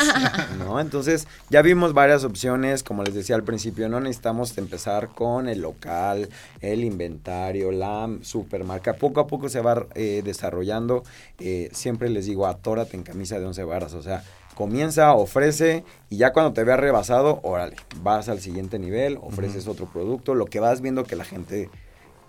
¿no? 0.59 0.81
Entonces, 0.81 1.27
ya 1.51 1.61
vimos 1.63 1.93
varias 1.93 2.25
opciones, 2.25 2.83
como 2.83 3.03
les 3.05 3.15
decía 3.15 3.37
al 3.37 3.45
principio, 3.45 3.89
no 3.89 4.01
necesitamos 4.01 4.57
empezar 4.57 5.09
con 5.09 5.49
el 5.49 5.61
local, 5.61 6.29
el 6.61 6.85
inventario, 6.85 7.71
la 7.71 8.09
supermarca, 8.23 8.95
poco 8.95 9.21
a 9.21 9.27
poco 9.27 9.49
se 9.49 9.61
va 9.61 9.87
eh, 9.95 10.23
desarrollando, 10.25 11.03
Eh, 11.39 11.71
siempre 11.73 12.09
les 12.11 12.27
digo, 12.27 12.47
atórate 12.47 12.97
en 12.97 13.03
camisa 13.03 13.39
de 13.39 13.47
once 13.47 13.65
varas, 13.65 13.95
o 13.95 14.03
sea, 14.03 14.23
comienza, 14.61 15.15
ofrece 15.15 15.85
y 16.11 16.19
ya 16.19 16.35
cuando 16.35 16.53
te 16.53 16.65
veas 16.65 16.79
rebasado, 16.79 17.41
órale, 17.45 17.77
vas 18.03 18.29
al 18.29 18.41
siguiente 18.41 18.79
nivel, 18.79 19.19
ofreces 19.23 19.67
otro 19.67 19.87
producto, 19.87 20.35
lo 20.35 20.45
que 20.45 20.61
vas 20.61 20.83
viendo 20.83 21.05
que 21.05 21.17
la 21.17 21.25
gente 21.25 21.71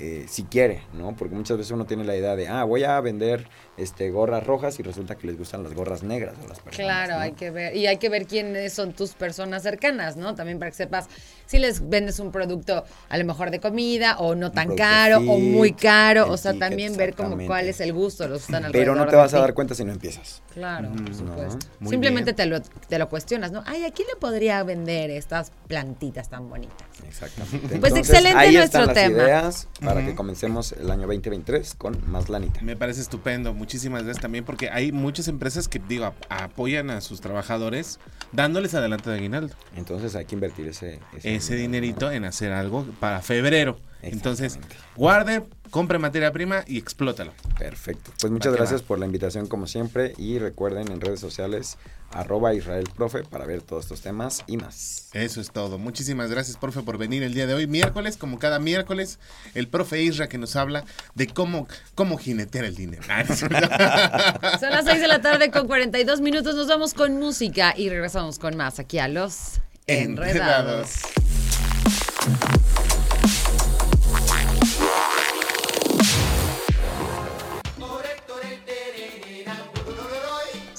eh, 0.04 0.26
si 0.28 0.46
quiere, 0.46 0.82
¿no? 0.94 1.16
Porque 1.16 1.36
muchas 1.36 1.58
veces 1.58 1.72
uno 1.72 1.86
tiene 1.86 2.04
la 2.04 2.16
idea 2.16 2.36
de, 2.36 2.48
ah, 2.48 2.64
voy 2.64 2.84
a 2.86 3.00
vender 3.02 3.48
este, 3.78 4.10
gorras 4.10 4.44
rojas 4.48 4.80
y 4.80 4.84
resulta 4.84 5.16
que 5.16 5.28
les 5.28 5.38
gustan 5.38 5.62
las 5.62 5.76
gorras 5.76 6.02
negras 6.02 6.34
a 6.44 6.48
las 6.48 6.60
personas. 6.60 6.76
Claro, 6.76 7.14
¿no? 7.14 7.20
hay 7.20 7.34
que 7.34 7.52
ver. 7.52 7.76
Y 7.76 7.86
hay 7.86 7.98
que 7.98 8.10
ver 8.10 8.26
quiénes 8.26 8.74
son 8.74 8.94
tus 8.94 9.12
personas 9.12 9.62
cercanas, 9.62 10.18
¿no? 10.18 10.34
También 10.34 10.58
para 10.58 10.72
que 10.72 10.78
sepas 10.78 11.06
si 11.46 11.60
les 11.60 11.88
vendes 11.88 12.18
un 12.20 12.32
producto 12.32 12.84
a 13.10 13.18
lo 13.20 13.26
mejor 13.26 13.52
de 13.52 13.60
comida 13.60 14.18
o 14.18 14.34
no 14.34 14.52
tan 14.52 14.76
caro 14.76 15.18
o 15.20 15.38
muy 15.38 15.74
caro. 15.74 16.32
O 16.32 16.38
sea, 16.38 16.54
ticket, 16.54 16.68
también 16.70 16.98
ver 16.98 17.14
como 17.14 17.38
cuál 17.46 17.68
es 17.68 17.80
el 17.80 17.94
gusto, 17.94 18.28
los 18.28 18.40
que 18.48 18.54
están 18.54 18.72
Pero 18.72 18.96
no 18.96 19.02
alrededor 19.04 19.10
te 19.10 19.16
vas 19.18 19.34
a 19.36 19.40
dar 19.40 19.54
cuenta 19.54 19.76
si 19.76 19.84
no 19.86 19.92
empiezas. 19.92 20.42
Claro, 20.54 20.90
por 20.90 21.02
No, 21.10 21.14
supuesto. 21.16 21.68
Simplemente 21.88 22.34
te 22.34 22.46
lo, 22.48 22.60
te 22.62 22.98
lo 22.98 23.08
cuestionas, 23.08 23.52
¿no? 23.52 23.64
Ay, 23.68 23.86
¿a 23.86 23.92
quién 23.92 24.08
le 24.08 24.16
podría 24.16 24.64
vender 24.64 25.12
estas 25.12 25.52
plantitas 25.68 26.28
tan 26.30 26.50
bonitas? 26.50 26.76
Exactamente. 27.08 27.78
Pues 27.80 27.96
excelente 27.96 28.38
ahí 28.38 28.56
nuestro 28.56 28.82
están 28.82 28.96
las 28.96 29.06
tema. 29.06 29.24
ideas 29.24 29.68
para 29.80 29.91
Ujú. 30.00 30.08
que 30.10 30.16
comencemos 30.16 30.72
el 30.72 30.90
año 30.90 31.02
2023 31.08 31.76
con 31.76 32.10
más 32.10 32.30
lanita. 32.30 32.62
Me 32.62 32.76
parece 32.76 33.02
estupendo. 33.02 33.54
Muchísimas 33.54 34.04
gracias 34.04 34.22
también 34.22 34.46
porque 34.46 34.70
hay 34.70 34.92
muchas 34.92 35.28
empresas 35.28 35.68
que, 35.68 35.80
digo, 35.80 36.06
ap- 36.06 36.24
apoyan 36.30 36.90
a 36.90 37.02
sus 37.02 37.22
trabajadores 37.22 38.00
dándoles 38.32 38.74
adelanto 38.74 39.10
de 39.10 39.18
aguinaldo. 39.18 39.56
Entonces 39.76 40.16
hay 40.16 40.26
que 40.26 40.36
invertir 40.36 40.68
ese, 40.68 41.00
Ese 41.24 41.56
dinerito 41.56 42.12
en 42.12 42.26
hacer 42.26 42.52
algo 42.52 42.86
para 43.00 43.22
febrero. 43.22 43.80
Entonces, 44.02 44.60
guarde, 44.96 45.44
compre 45.72 45.98
materia 45.98 46.32
prima 46.32 46.64
y 46.68 46.78
explótalo. 46.78 47.34
Perfecto. 47.58 48.12
Pues 48.20 48.32
muchas 48.32 48.54
gracias 48.54 48.84
va. 48.84 48.88
por 48.88 49.00
la 49.00 49.06
invitación 49.08 49.48
como 49.48 49.66
siempre 49.66 50.14
y 50.18 50.38
recuerden 50.38 50.92
en 50.92 51.02
redes 51.02 51.20
sociales 51.20 51.78
arroba 52.12 52.54
Israel 52.54 52.88
Profe 52.96 53.24
para 53.24 53.46
ver 53.46 53.62
todos 53.62 53.86
estos 53.86 54.02
temas 54.02 54.44
y 54.46 54.58
más. 54.58 55.10
Eso 55.14 55.42
es 55.42 55.52
todo. 55.52 55.78
Muchísimas 55.78 56.30
gracias, 56.30 56.58
profe, 56.58 56.82
por 56.82 56.98
venir 56.98 57.24
el 57.24 57.34
día 57.34 57.48
de 57.48 57.54
hoy. 57.54 57.68
Miércoles, 57.68 58.18
como 58.18 58.38
cada 58.38 58.60
miércoles, 58.60 59.18
el 59.56 59.68
profe 59.68 60.02
Isra 60.02 60.28
que 60.28 60.38
nos 60.38 60.56
habla 60.56 60.84
de 61.16 61.28
cómo, 61.28 61.68
cómo 61.96 62.18
jinetear 62.18 62.66
el 62.66 62.76
dinero. 62.76 63.04
Ah. 63.10 63.24
Son 64.60 64.70
las 64.72 64.86
6 64.86 65.02
de 65.02 65.08
la 65.08 65.22
tarde 65.22 65.52
con 65.52 65.68
42 65.68 66.22
minutos. 66.22 66.56
Nos 66.56 66.68
vamos 66.68 66.94
con 66.94 67.18
música 67.18 67.74
y 67.76 67.90
regresamos 67.90 68.40
con 68.40 68.58
más 68.58 68.80
aquí 68.80 69.00
a 69.00 69.08
los 69.08 69.62
Enredados. 69.88 71.02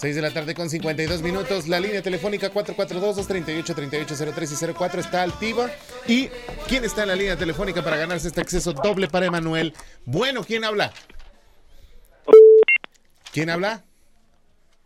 6 0.03 0.17
de 0.17 0.23
la 0.23 0.33
tarde 0.33 0.55
con 0.57 0.69
52 0.69 1.23
minutos. 1.23 1.69
La 1.69 1.79
línea 1.79 2.03
telefónica 2.03 2.53
442-238-3803 2.53 4.71
y 4.71 4.75
04 4.75 5.01
está 5.01 5.23
activa. 5.23 5.71
¿Y 6.09 6.27
quién 6.67 6.85
está 6.85 7.03
en 7.03 7.09
la 7.11 7.15
línea 7.15 7.37
telefónica 7.37 7.85
para 7.85 7.99
ganarse 7.99 8.27
este 8.27 8.41
acceso 8.41 8.73
doble 8.73 9.07
para 9.07 9.27
Emanuel? 9.27 9.73
Bueno, 10.05 10.43
¿quién 10.43 10.65
habla? 10.65 10.93
¿Quién 13.33 13.49
habla? 13.49 13.85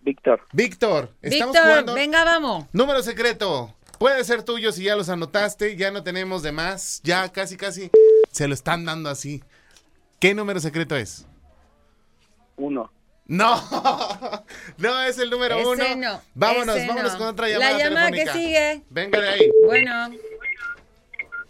Víctor. 0.03 0.43
Víctor. 0.53 1.15
Estamos 1.23 1.55
Víctor, 1.55 1.71
jugando. 1.71 1.95
venga, 1.95 2.23
vamos. 2.23 2.67
Número 2.75 3.03
secreto. 3.03 3.75
Puede 3.99 4.23
ser 4.23 4.43
tuyo 4.43 4.71
si 4.71 4.85
ya 4.85 4.97
los 4.97 5.09
anotaste. 5.09 5.77
Ya 5.77 5.91
no 5.93 6.03
tenemos 6.03 6.43
de 6.43 6.53
más. 6.53 7.01
Ya 7.05 7.33
casi, 7.33 7.57
casi 7.57 7.91
se 8.33 8.49
lo 8.49 8.53
están 8.53 8.85
dando 8.85 9.09
así. 9.09 9.43
¿Qué 10.21 10.35
número 10.35 10.61
secreto 10.61 10.95
es? 10.95 11.25
Uno. 12.57 12.93
No, 13.29 13.61
no 14.79 15.03
es 15.03 15.19
el 15.19 15.31
número 15.31 15.57
Ese 15.59 15.67
uno. 15.67 15.97
no, 15.97 16.23
vámonos, 16.35 16.77
ese 16.77 16.87
vámonos 16.87 17.13
no. 17.15 17.19
con 17.19 17.27
otra 17.29 17.49
La 17.49 17.53
llamada. 17.73 17.79
llamada 17.79 18.11
que 18.13 18.27
sigue. 18.29 18.83
Venga 18.91 19.21
de 19.21 19.29
ahí. 19.29 19.51
Bueno, 19.65 20.11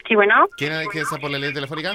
Sí, 0.09 0.15
bueno, 0.15 0.47
¿Quién 0.57 0.73
quién 0.93 1.03
está 1.03 1.19
por 1.19 1.31
la 1.31 1.37
línea 1.39 1.53
telefónica? 1.53 1.93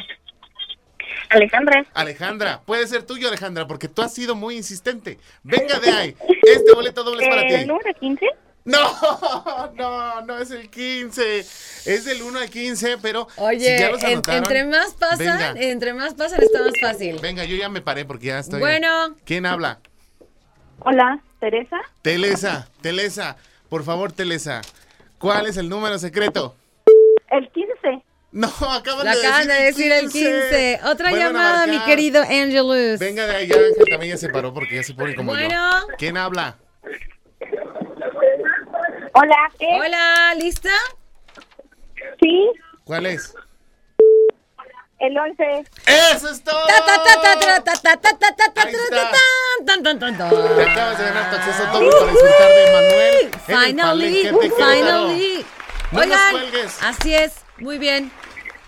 Alejandra. 1.29 1.86
Alejandra, 1.93 2.61
puede 2.65 2.86
ser 2.88 3.03
tuyo, 3.03 3.29
Alejandra, 3.29 3.65
porque 3.65 3.88
tú 3.88 4.01
has 4.01 4.13
sido 4.13 4.36
muy 4.36 4.57
insistente. 4.57 5.17
Venga 5.43 5.79
de 5.79 5.89
ahí. 5.91 6.15
Este 6.43 6.73
boleto 6.73 7.03
doble 7.03 7.23
es 7.23 7.29
para 7.29 7.41
Eh, 7.43 7.59
ti. 7.59 7.65
número 7.65 7.93
15. 7.97 8.25
No, 8.64 9.72
no, 9.76 10.22
no 10.22 10.38
es 10.38 10.51
el 10.51 10.70
15. 10.70 11.39
Es 11.39 12.05
del 12.05 12.22
1 12.22 12.39
al 12.39 12.49
15, 12.49 12.97
pero 13.01 13.28
oye, 13.38 13.59
si 13.76 13.80
ya 13.82 13.89
los 13.89 14.03
en- 14.03 14.12
anotaron, 14.12 14.43
entre 14.43 14.64
más 14.66 14.93
pasan, 14.93 15.18
Venga, 15.18 15.53
entre 15.57 15.93
más 15.93 16.14
pasan 16.14 16.41
está 16.43 16.62
más 16.62 16.74
fácil. 16.80 17.20
venga, 17.20 17.43
yo 17.45 17.55
ya 17.55 17.70
me 17.70 17.82
paré 17.82 18.05
porque 18.05 18.28
ya 18.28 18.39
estoy. 18.39 18.59
Bueno. 18.59 19.16
¿Quién 19.26 19.45
habla? 19.45 19.80
Hola, 20.80 21.22
Teresa. 21.39 21.78
Telesa, 22.01 22.68
Telesa, 22.82 23.38
por 23.70 23.84
favor, 23.84 24.12
Telesa. 24.12 24.62
¿Cuál 25.18 25.45
es 25.47 25.57
el 25.57 25.70
número 25.70 25.97
secreto? 25.99 26.55
El 27.30 27.49
15. 27.51 28.03
No, 28.34 28.47
acaban 28.72 29.03
de 29.05 29.12
acaban 29.12 29.47
de 29.47 29.53
decir 29.55 29.91
el 29.91 30.09
15. 30.09 30.80
Otra 30.86 31.12
llamada, 31.12 31.68
mi 31.68 31.80
querido 31.84 32.22
Angelus. 32.22 32.99
Venga 32.99 33.26
de 33.28 33.36
allá, 33.36 33.55
Ángel 33.55 33.86
también 33.89 34.14
ya 34.14 34.18
se 34.18 34.30
paró 34.30 34.53
porque 34.53 34.76
ya 34.76 34.84
se 34.84 34.93
pone 34.93 35.16
como 35.16 35.32
Bueno. 35.32 35.49
yo. 35.49 35.88
¿Quién 35.97 36.18
habla? 36.18 36.57
Hola. 39.14 39.51
Hola, 39.59 40.36
¿lista? 40.36 40.70
Sí. 42.22 42.51
¿Cuál 42.84 43.05
es? 43.05 43.34
El 44.99 45.18
11. 45.18 45.66
¡Eso 46.16 46.30
es 46.30 46.43
todo! 46.43 46.64
Acabas 46.64 47.03
de 50.97 51.03
ganar 51.05 51.30
tu 51.30 51.36
acceso 51.36 51.66
doble 51.72 51.89
para 51.91 52.12
disfrutar 52.12 52.49
de 52.53 52.72
Manuel. 52.72 53.32
Finally, 53.45 54.30
finally. 54.55 55.45
No 55.91 55.99
Oigan, 55.99 56.20
nos 56.20 56.32
cuelgues. 56.41 56.84
así 56.84 57.14
es, 57.16 57.43
muy 57.57 57.78
bien. 57.78 58.12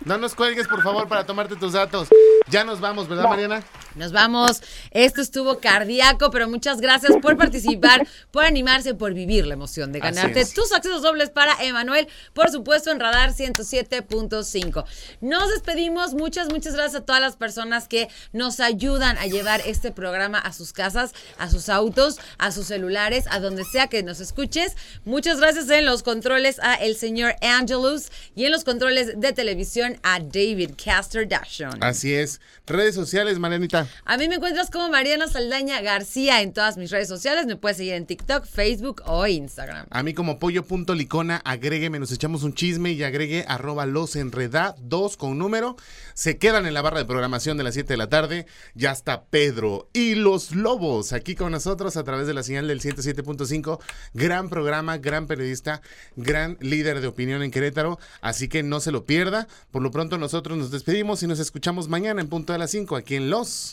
No 0.04 0.18
nos 0.18 0.36
cuelgues, 0.36 0.68
por 0.68 0.82
favor, 0.84 1.08
para 1.08 1.26
tomarte 1.26 1.56
tus 1.56 1.74
datos. 1.74 2.10
Ya 2.48 2.64
nos 2.66 2.82
vamos, 2.82 3.08
¿verdad, 3.08 3.30
Mariana? 3.30 3.64
Nos 3.96 4.12
vamos. 4.12 4.62
Esto 4.91 5.22
estuvo 5.22 5.60
cardíaco, 5.60 6.32
pero 6.32 6.50
muchas 6.50 6.82
gracias 6.82 7.14
por 7.22 7.38
participar, 7.38 8.08
por 8.32 8.46
animarse, 8.46 8.94
por 8.94 9.14
vivir 9.14 9.46
la 9.46 9.54
emoción 9.54 9.91
de 9.91 10.00
ganarte 10.00 10.46
tus 10.46 10.72
accesos 10.72 11.02
dobles 11.02 11.30
para 11.30 11.54
Emanuel, 11.64 12.08
por 12.34 12.50
supuesto, 12.50 12.91
en 12.91 13.00
Radar 13.00 13.34
107.5. 13.34 14.86
Nos 15.22 15.50
despedimos. 15.50 16.14
Muchas, 16.14 16.50
muchas 16.50 16.74
gracias 16.76 17.02
a 17.02 17.06
todas 17.06 17.22
las 17.22 17.36
personas 17.36 17.88
que 17.88 18.10
nos 18.32 18.60
ayudan 18.60 19.18
a 19.18 19.26
llevar 19.26 19.62
este 19.66 19.91
programa 19.91 20.39
a 20.39 20.54
sus 20.54 20.74
casas, 20.74 21.14
a 21.38 21.50
sus 21.50 21.70
autos, 21.70 22.20
a 22.38 22.52
sus 22.52 22.68
celulares, 22.68 23.26
a 23.30 23.39
donde 23.39 23.64
sea 23.64 23.88
que 23.88 24.04
nos 24.04 24.20
escuches. 24.20 24.76
Muchas 25.06 25.39
gracias 25.39 25.70
en 25.70 25.86
los 25.86 26.04
controles 26.04 26.60
a 26.60 26.76
el 26.76 26.96
señor 26.96 27.36
Angelus 27.41 28.10
y 28.36 28.46
en 28.46 28.52
los 28.52 28.64
controles 28.64 29.20
de 29.20 29.34
televisión 29.34 30.00
a 30.04 30.20
David 30.20 30.72
Caster 30.84 31.28
Dashon. 31.28 31.84
Así 31.84 32.14
es. 32.14 32.41
Redes 32.66 32.96
sociales, 32.96 33.39
Marianita. 33.39 33.82
A 34.05 34.17
mí 34.17 34.27
me 34.27 34.36
encuentras 34.36 34.69
como 34.69 34.89
Mariana 34.89 35.27
Saldaña 35.27 35.81
García 35.81 36.41
en 36.41 36.53
todas 36.53 36.77
mis 36.77 36.91
redes 36.91 37.07
sociales. 37.07 37.45
Me 37.45 37.55
puedes 37.55 37.77
seguir 37.77 37.93
en 37.93 38.05
TikTok, 38.05 38.45
Facebook 38.45 39.01
o 39.05 39.25
Instagram. 39.27 39.88
A 39.89 40.03
mí 40.03 40.13
como 40.13 40.39
pollo.licona, 40.39 41.38
agrégueme, 41.38 41.99
nos 41.99 42.11
echamos 42.11 42.43
un 42.43 42.53
chisme 42.53 42.91
y 42.91 43.03
agregue 43.03 43.45
arroba 43.47 43.86
los 43.86 44.15
enreda, 44.15 44.75
dos 44.79 45.17
con 45.17 45.38
número. 45.38 45.75
Se 46.13 46.38
quedan 46.38 46.65
en 46.65 46.73
la 46.73 46.81
barra 46.81 46.99
de 46.99 47.05
programación 47.05 47.57
de 47.57 47.63
las 47.63 47.73
7 47.73 47.93
de 47.93 47.97
la 47.97 48.09
tarde. 48.09 48.45
Ya 48.75 48.91
está 48.91 49.23
Pedro 49.25 49.89
y 49.93 50.15
los 50.15 50.55
Lobos 50.55 51.13
aquí 51.13 51.36
con 51.36 51.51
nosotros 51.51 51.97
a 51.97 52.03
través 52.03 52.27
de 52.27 52.34
la 52.34 52.43
señal 52.43 52.67
del 52.67 52.81
107.5. 52.81 53.79
Gran 54.13 54.49
programa, 54.49 54.97
gran 54.97 55.27
periodista, 55.27 55.81
gran 56.15 56.57
líder 56.59 57.01
de 57.01 57.07
opinión 57.07 57.43
en 57.43 57.51
Querétaro. 57.51 57.99
Así 58.21 58.47
que 58.47 58.63
no 58.63 58.79
se 58.79 58.91
lo 58.91 59.05
pierda. 59.05 59.47
Por 59.71 59.81
lo 59.81 59.91
pronto 59.91 60.17
nosotros 60.17 60.57
nos 60.57 60.71
despedimos 60.71 61.23
y 61.23 61.27
nos 61.27 61.39
escuchamos 61.39 61.88
mañana 61.88 62.21
en 62.21 62.29
punto 62.29 62.53
de 62.53 62.59
las 62.59 62.71
5 62.71 62.95
aquí 62.95 63.15
en 63.15 63.29
Los 63.29 63.72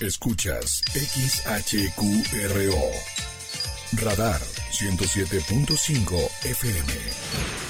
Escuchas 0.00 0.82
XHQRO. 0.94 2.90
Radar 4.02 4.40
107.5 4.70 6.30
FM. 6.44 7.69